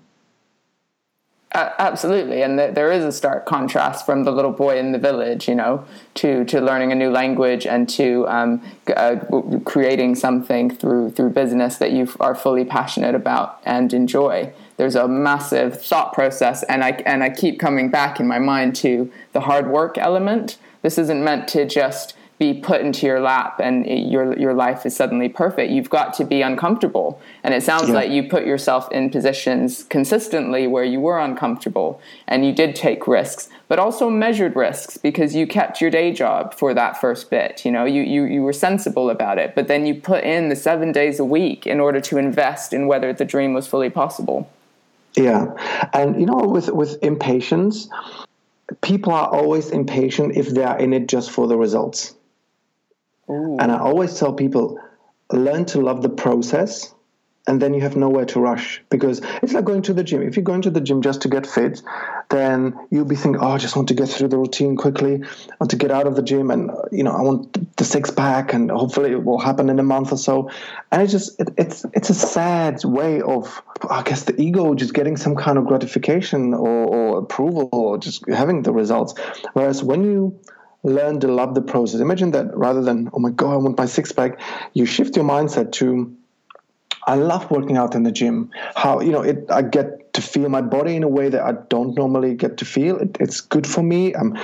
Uh, 1.53 1.71
absolutely, 1.79 2.43
and 2.43 2.59
th- 2.59 2.75
there 2.75 2.93
is 2.93 3.03
a 3.03 3.11
stark 3.11 3.47
contrast 3.47 4.05
from 4.05 4.25
the 4.25 4.31
little 4.31 4.53
boy 4.53 4.79
in 4.79 4.93
the 4.93 4.99
village, 4.99 5.49
you 5.49 5.55
know, 5.55 5.85
to 6.15 6.45
to 6.45 6.61
learning 6.61 6.93
a 6.93 6.95
new 6.95 7.11
language 7.11 7.67
and 7.67 7.89
to 7.89 8.29
um, 8.29 8.63
uh, 8.95 9.17
creating 9.65 10.15
something 10.17 10.69
through 10.69 11.11
through 11.13 11.31
business 11.31 11.79
that 11.79 11.93
you 11.93 12.13
are 12.21 12.35
fully 12.35 12.65
passionate 12.65 13.15
about 13.15 13.61
and 13.65 13.95
enjoy. 13.95 14.53
There's 14.77 14.95
a 14.95 15.09
massive 15.09 15.83
thought 15.83 16.13
process, 16.13 16.63
and 16.65 16.85
I 16.85 16.91
and 17.07 17.23
I 17.23 17.31
keep 17.31 17.59
coming 17.59 17.91
back 17.91 18.21
in 18.21 18.27
my 18.27 18.39
mind 18.39 18.77
to 18.77 19.11
the 19.33 19.41
hard 19.41 19.69
work 19.69 19.97
element. 19.97 20.59
This 20.83 20.99
isn't 20.99 21.25
meant 21.25 21.49
to 21.49 21.67
just 21.67 22.15
be 22.39 22.53
put 22.53 22.83
into 22.83 23.07
your 23.07 23.19
lap 23.19 23.59
and 23.61 23.87
your 23.87 24.39
your 24.39 24.53
life 24.53 24.85
is 24.85 24.95
suddenly 24.95 25.29
perfect. 25.29 25.73
You've 25.73 25.89
got 25.89 26.13
to 26.15 26.25
be 26.25 26.43
uncomfortable, 26.43 27.19
and 27.43 27.55
it 27.55 27.63
sounds 27.63 27.89
yeah. 27.89 27.95
like 27.95 28.11
you 28.11 28.29
put 28.29 28.45
yourself 28.45 28.93
in 28.93 29.09
positions 29.09 29.85
consistently 29.85 30.67
where 30.67 30.85
you 30.85 31.01
were 31.01 31.19
uncomfortable 31.19 31.99
and 32.29 32.45
you 32.45 32.53
did 32.53 32.77
take 32.77 33.07
risks, 33.07 33.49
but 33.69 33.79
also 33.79 34.11
measured 34.11 34.55
risks 34.55 34.99
because 34.99 35.35
you 35.35 35.47
kept 35.47 35.81
your 35.81 35.91
day 35.91 36.13
job 36.13 36.53
for 36.53 36.75
that 36.75 37.01
first 37.01 37.31
bit. 37.31 37.65
You 37.65 37.73
know, 37.73 37.87
you 37.87 38.03
you 38.03 38.25
you 38.25 38.43
were 38.43 38.53
sensible 38.53 39.09
about 39.09 39.39
it, 39.39 39.55
but 39.55 39.69
then 39.69 39.87
you 39.87 39.95
put 39.95 40.23
in 40.23 40.51
the 40.51 40.57
seven 40.57 40.93
days 40.93 41.19
a 41.19 41.25
week 41.25 41.67
in 41.67 41.81
order 41.81 42.01
to 42.03 42.19
invest 42.19 42.75
in 42.75 42.87
whether 42.87 43.15
the 43.15 43.25
dream 43.25 43.55
was 43.55 43.67
fully 43.67 43.89
possible. 43.89 44.51
Yeah, 45.17 45.89
and 45.93 46.21
you 46.21 46.27
know, 46.27 46.43
with 46.47 46.69
with 46.69 47.03
impatience, 47.03 47.89
people 48.83 49.13
are 49.13 49.29
always 49.29 49.71
impatient 49.71 50.37
if 50.37 50.49
they 50.49 50.65
are 50.65 50.79
in 50.79 50.93
it 50.93 51.09
just 51.09 51.31
for 51.31 51.47
the 51.47 51.57
results 51.57 52.15
Ooh. 53.29 53.57
And 53.59 53.73
I 53.73 53.79
always 53.79 54.19
tell 54.19 54.33
people 54.33 54.81
learn 55.33 55.65
to 55.67 55.81
love 55.81 56.03
the 56.03 56.09
process 56.09 56.95
and 57.47 57.63
then 57.63 57.75
you 57.75 57.81
have 57.81 57.97
nowhere 57.97 58.25
to 58.27 58.41
rush 58.41 58.83
because 58.91 59.21
it's 59.43 59.53
like 59.53 59.65
going 59.65 59.83
to 59.83 59.95
the 59.95 60.03
gym. 60.03 60.23
If 60.23 60.37
you're 60.37 60.45
going 60.45 60.63
to 60.63 60.71
the 60.71 60.81
gym 60.81 61.03
just 61.03 61.23
to 61.23 61.29
get 61.29 61.47
fit, 61.47 61.83
then 62.29 62.77
you'll 62.91 63.05
be 63.05 63.17
thinking, 63.17 63.41
"Oh, 63.41 63.51
I 63.51 63.59
just 63.59 63.77
want 63.77 63.89
to 63.89 63.95
get 63.95 64.09
through 64.09 64.29
the 64.29 64.39
routine 64.39 64.77
quickly. 64.77 65.23
I 65.25 65.57
want 65.61 65.71
to 65.71 65.77
get 65.77 65.91
out 65.91 66.07
of 66.07 66.17
the 66.17 66.23
gym, 66.23 66.51
and 66.51 66.71
you 66.91 67.05
know, 67.05 67.13
I 67.13 67.23
want 67.23 67.77
the 67.77 67.85
six 67.85 68.11
pack, 68.11 68.53
and 68.53 68.71
hopefully 68.71 69.13
it 69.13 69.25
will 69.25 69.39
happen 69.39 69.71
in 69.71 69.79
a 69.79 69.85
month 69.85 70.13
or 70.13 70.19
so." 70.19 70.51
And 70.91 71.03
it's 71.03 71.13
just 71.13 71.41
it, 71.41 71.51
it's 71.57 71.85
it's 71.93 72.11
a 72.11 72.15
sad 72.15 72.85
way 72.85 73.21
of, 73.23 73.63
I 73.89 74.03
guess, 74.03 74.25
the 74.25 74.41
ego 74.41 74.75
just 74.75 74.95
getting 74.95 75.17
some 75.17 75.37
kind 75.37 75.59
of 75.59 75.67
gratification 75.67 76.55
or, 76.55 76.69
or 76.69 77.19
approval 77.19 77.69
or 77.73 77.99
just 77.99 78.29
having 78.29 78.63
the 78.63 78.73
results. 78.73 79.15
Whereas 79.53 79.83
when 79.83 80.05
you 80.05 80.41
learn 80.83 81.19
to 81.21 81.27
love 81.27 81.55
the 81.55 81.63
process. 81.63 82.01
Imagine 82.01 82.31
that 82.31 82.57
rather 82.57 82.81
than, 82.81 83.11
oh 83.13 83.19
my 83.19 83.31
God, 83.31 83.55
I 83.55 83.57
want 83.57 83.77
my 83.77 83.87
six 83.87 84.13
pack, 84.13 84.41
you 84.73 84.87
shift 84.87 85.17
your 85.17 85.25
mindset 85.25 85.73
to, 85.73 86.17
I 87.07 87.15
love 87.15 87.51
working 87.51 87.77
out 87.77 87.95
in 87.95 88.03
the 88.03 88.11
gym. 88.11 88.51
How, 88.75 89.01
you 89.01 89.13
know, 89.13 89.23
it, 89.23 89.47
I 89.51 89.63
get 89.63 90.13
to 90.15 90.23
feel 90.23 90.49
my 90.49 90.63
body 90.63 90.97
in 90.97 91.03
a 91.05 91.09
way 91.09 91.29
that 91.29 91.43
I 91.43 91.53
don't 91.69 91.95
normally 91.95 92.35
get 92.35 92.57
to 92.59 92.65
feel. 92.65 92.99
It, 92.99 93.17
it's 93.21 93.41
good 93.41 93.67
for 93.67 93.83
me. 93.83 94.15
Um, 94.15 94.35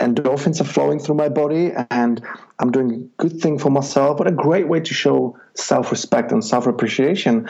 endorphins 0.00 0.60
are 0.60 0.64
flowing 0.64 0.98
through 0.98 1.14
my 1.14 1.30
body 1.30 1.72
and 1.90 2.20
I'm 2.58 2.70
doing 2.70 2.92
a 2.92 3.22
good 3.22 3.40
thing 3.40 3.58
for 3.58 3.70
myself. 3.70 4.18
What 4.18 4.28
a 4.28 4.32
great 4.32 4.68
way 4.68 4.80
to 4.80 4.94
show 4.94 5.38
self 5.54 5.90
respect 5.90 6.32
and 6.32 6.44
self 6.44 6.66
appreciation. 6.66 7.48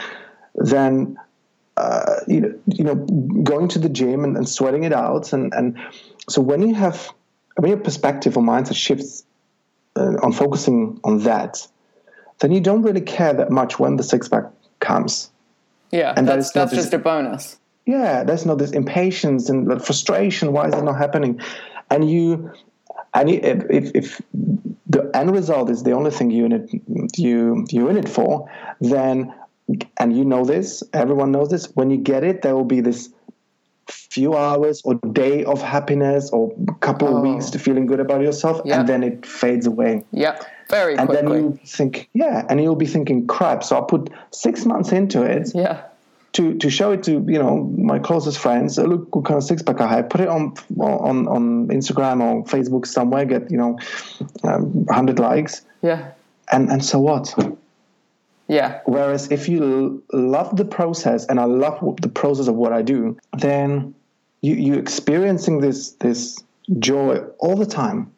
Then 0.55 1.17
uh, 1.75 2.17
you, 2.27 2.41
know, 2.41 2.59
you 2.67 2.83
know, 2.83 2.95
going 3.43 3.67
to 3.67 3.79
the 3.79 3.89
gym 3.89 4.23
and, 4.23 4.37
and, 4.37 4.47
sweating 4.47 4.83
it 4.83 4.93
out. 4.93 5.33
And, 5.33 5.51
and 5.55 5.79
so 6.29 6.39
when 6.39 6.61
you 6.61 6.75
have 6.75 7.11
when 7.55 7.69
your 7.69 7.79
perspective 7.79 8.37
or 8.37 8.43
mindset 8.43 8.75
shifts 8.75 9.25
uh, 9.95 10.13
on 10.21 10.31
focusing 10.31 10.99
on 11.03 11.19
that, 11.23 11.67
then 12.39 12.51
you 12.51 12.59
don't 12.59 12.83
really 12.83 13.01
care 13.01 13.33
that 13.33 13.51
much 13.51 13.79
when 13.79 13.97
the 13.97 14.03
six 14.03 14.27
pack 14.27 14.45
comes. 14.79 15.31
Yeah, 15.91 16.13
and 16.15 16.27
that's, 16.27 16.51
that 16.51 16.71
that's 16.71 16.75
just 16.75 16.93
a 16.93 16.97
bonus. 16.97 17.57
Yeah, 17.85 18.23
there's 18.23 18.45
not 18.45 18.57
this 18.57 18.71
impatience 18.71 19.49
and 19.49 19.83
frustration. 19.83 20.53
Why 20.53 20.67
is 20.67 20.73
it 20.73 20.83
not 20.83 20.97
happening? 20.97 21.41
And 21.89 22.09
you, 22.09 22.51
and 23.13 23.29
if, 23.29 23.63
if, 23.69 23.91
if 23.93 24.21
the 24.87 25.11
end 25.13 25.31
result 25.31 25.69
is 25.69 25.83
the 25.83 25.91
only 25.91 26.11
thing 26.11 26.31
you 26.31 26.45
in 26.45 26.51
it 26.51 26.69
you 27.17 27.65
you 27.69 27.89
in 27.89 27.97
it 27.97 28.07
for, 28.07 28.49
then 28.79 29.33
and 29.97 30.15
you 30.15 30.25
know 30.25 30.45
this, 30.45 30.83
everyone 30.93 31.31
knows 31.31 31.49
this. 31.49 31.65
When 31.75 31.89
you 31.89 31.97
get 31.97 32.23
it, 32.23 32.41
there 32.41 32.55
will 32.55 32.65
be 32.65 32.81
this 32.81 33.09
few 34.13 34.35
hours 34.35 34.83
or 34.85 34.93
day 35.11 35.43
of 35.43 35.59
happiness 35.59 36.29
or 36.29 36.53
couple 36.81 37.07
oh. 37.07 37.17
of 37.17 37.23
weeks 37.23 37.49
to 37.49 37.57
feeling 37.57 37.87
good 37.87 37.99
about 37.99 38.21
yourself 38.21 38.61
yeah. 38.63 38.79
and 38.79 38.87
then 38.87 39.01
it 39.01 39.25
fades 39.25 39.65
away 39.65 40.05
yeah 40.11 40.39
very 40.69 40.95
and 40.95 41.09
quickly. 41.09 41.31
then 41.31 41.43
you 41.43 41.59
think 41.65 42.09
yeah 42.13 42.45
and 42.47 42.61
you'll 42.61 42.75
be 42.75 42.85
thinking 42.85 43.25
crap 43.25 43.63
so 43.63 43.75
i 43.75 43.81
put 43.81 44.11
six 44.29 44.65
months 44.65 44.91
into 44.91 45.23
it 45.23 45.49
yeah 45.55 45.81
to, 46.33 46.55
to 46.57 46.69
show 46.69 46.91
it 46.91 47.03
to 47.03 47.11
you 47.27 47.39
know 47.39 47.63
my 47.77 47.97
closest 47.97 48.37
friends 48.37 48.77
uh, 48.77 48.83
look 48.83 49.15
what 49.15 49.25
kind 49.25 49.37
of 49.37 49.43
six 49.43 49.61
pack 49.61 49.81
I 49.81 49.87
have 49.87 50.09
put 50.09 50.21
it 50.21 50.27
on 50.27 50.55
on 50.79 51.27
on 51.27 51.67
Instagram 51.67 52.21
or 52.21 52.43
Facebook 52.45 52.87
somewhere 52.87 53.25
get 53.25 53.51
you 53.51 53.57
know 53.57 53.77
um, 54.43 54.87
hundred 54.89 55.19
likes 55.19 55.61
yeah 55.83 56.11
and 56.51 56.71
and 56.71 56.83
so 56.83 56.99
what 56.99 57.35
yeah. 58.47 58.81
Whereas 58.85 59.31
if 59.31 59.47
you 59.47 60.03
love 60.11 60.55
the 60.57 60.65
process, 60.65 61.25
and 61.25 61.39
I 61.39 61.45
love 61.45 61.79
the 62.01 62.09
process 62.09 62.47
of 62.47 62.55
what 62.55 62.73
I 62.73 62.81
do, 62.81 63.17
then 63.37 63.95
you 64.43 64.55
you 64.55 64.73
experiencing 64.75 65.59
this 65.59 65.93
this 65.93 66.43
joy 66.79 67.17
all 67.39 67.55
the 67.55 67.65
time 67.65 68.13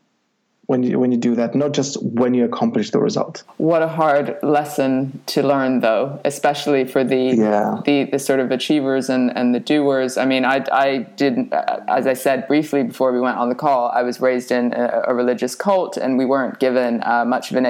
when 0.67 0.81
you 0.81 0.99
when 0.99 1.11
you 1.11 1.17
do 1.17 1.35
that, 1.35 1.53
not 1.53 1.73
just 1.73 2.01
when 2.01 2.33
you 2.33 2.43
accomplish 2.43 2.89
the 2.89 2.99
result. 2.99 3.43
What 3.57 3.83
a 3.83 3.87
hard 3.87 4.37
lesson 4.41 5.21
to 5.27 5.43
learn, 5.43 5.81
though, 5.81 6.19
especially 6.25 6.85
for 6.85 7.03
the 7.03 7.35
yeah. 7.37 7.81
the, 7.85 8.05
the 8.05 8.19
sort 8.19 8.39
of 8.39 8.49
achievers 8.51 9.07
and, 9.09 9.35
and 9.37 9.53
the 9.53 9.59
doers. 9.59 10.17
I 10.17 10.25
mean, 10.25 10.43
I 10.43 10.65
I 10.71 10.97
didn't, 11.15 11.53
as 11.53 12.07
I 12.07 12.13
said 12.13 12.47
briefly 12.47 12.81
before 12.83 13.13
we 13.13 13.19
went 13.19 13.37
on 13.37 13.49
the 13.49 13.55
call. 13.55 13.89
I 13.89 14.01
was 14.01 14.19
raised 14.19 14.51
in 14.51 14.73
a, 14.73 15.03
a 15.07 15.13
religious 15.13 15.53
cult, 15.53 15.97
and 15.97 16.17
we 16.17 16.25
weren't 16.25 16.59
given 16.59 17.01
uh, 17.03 17.25
much 17.25 17.51
of 17.51 17.57
an 17.57 17.63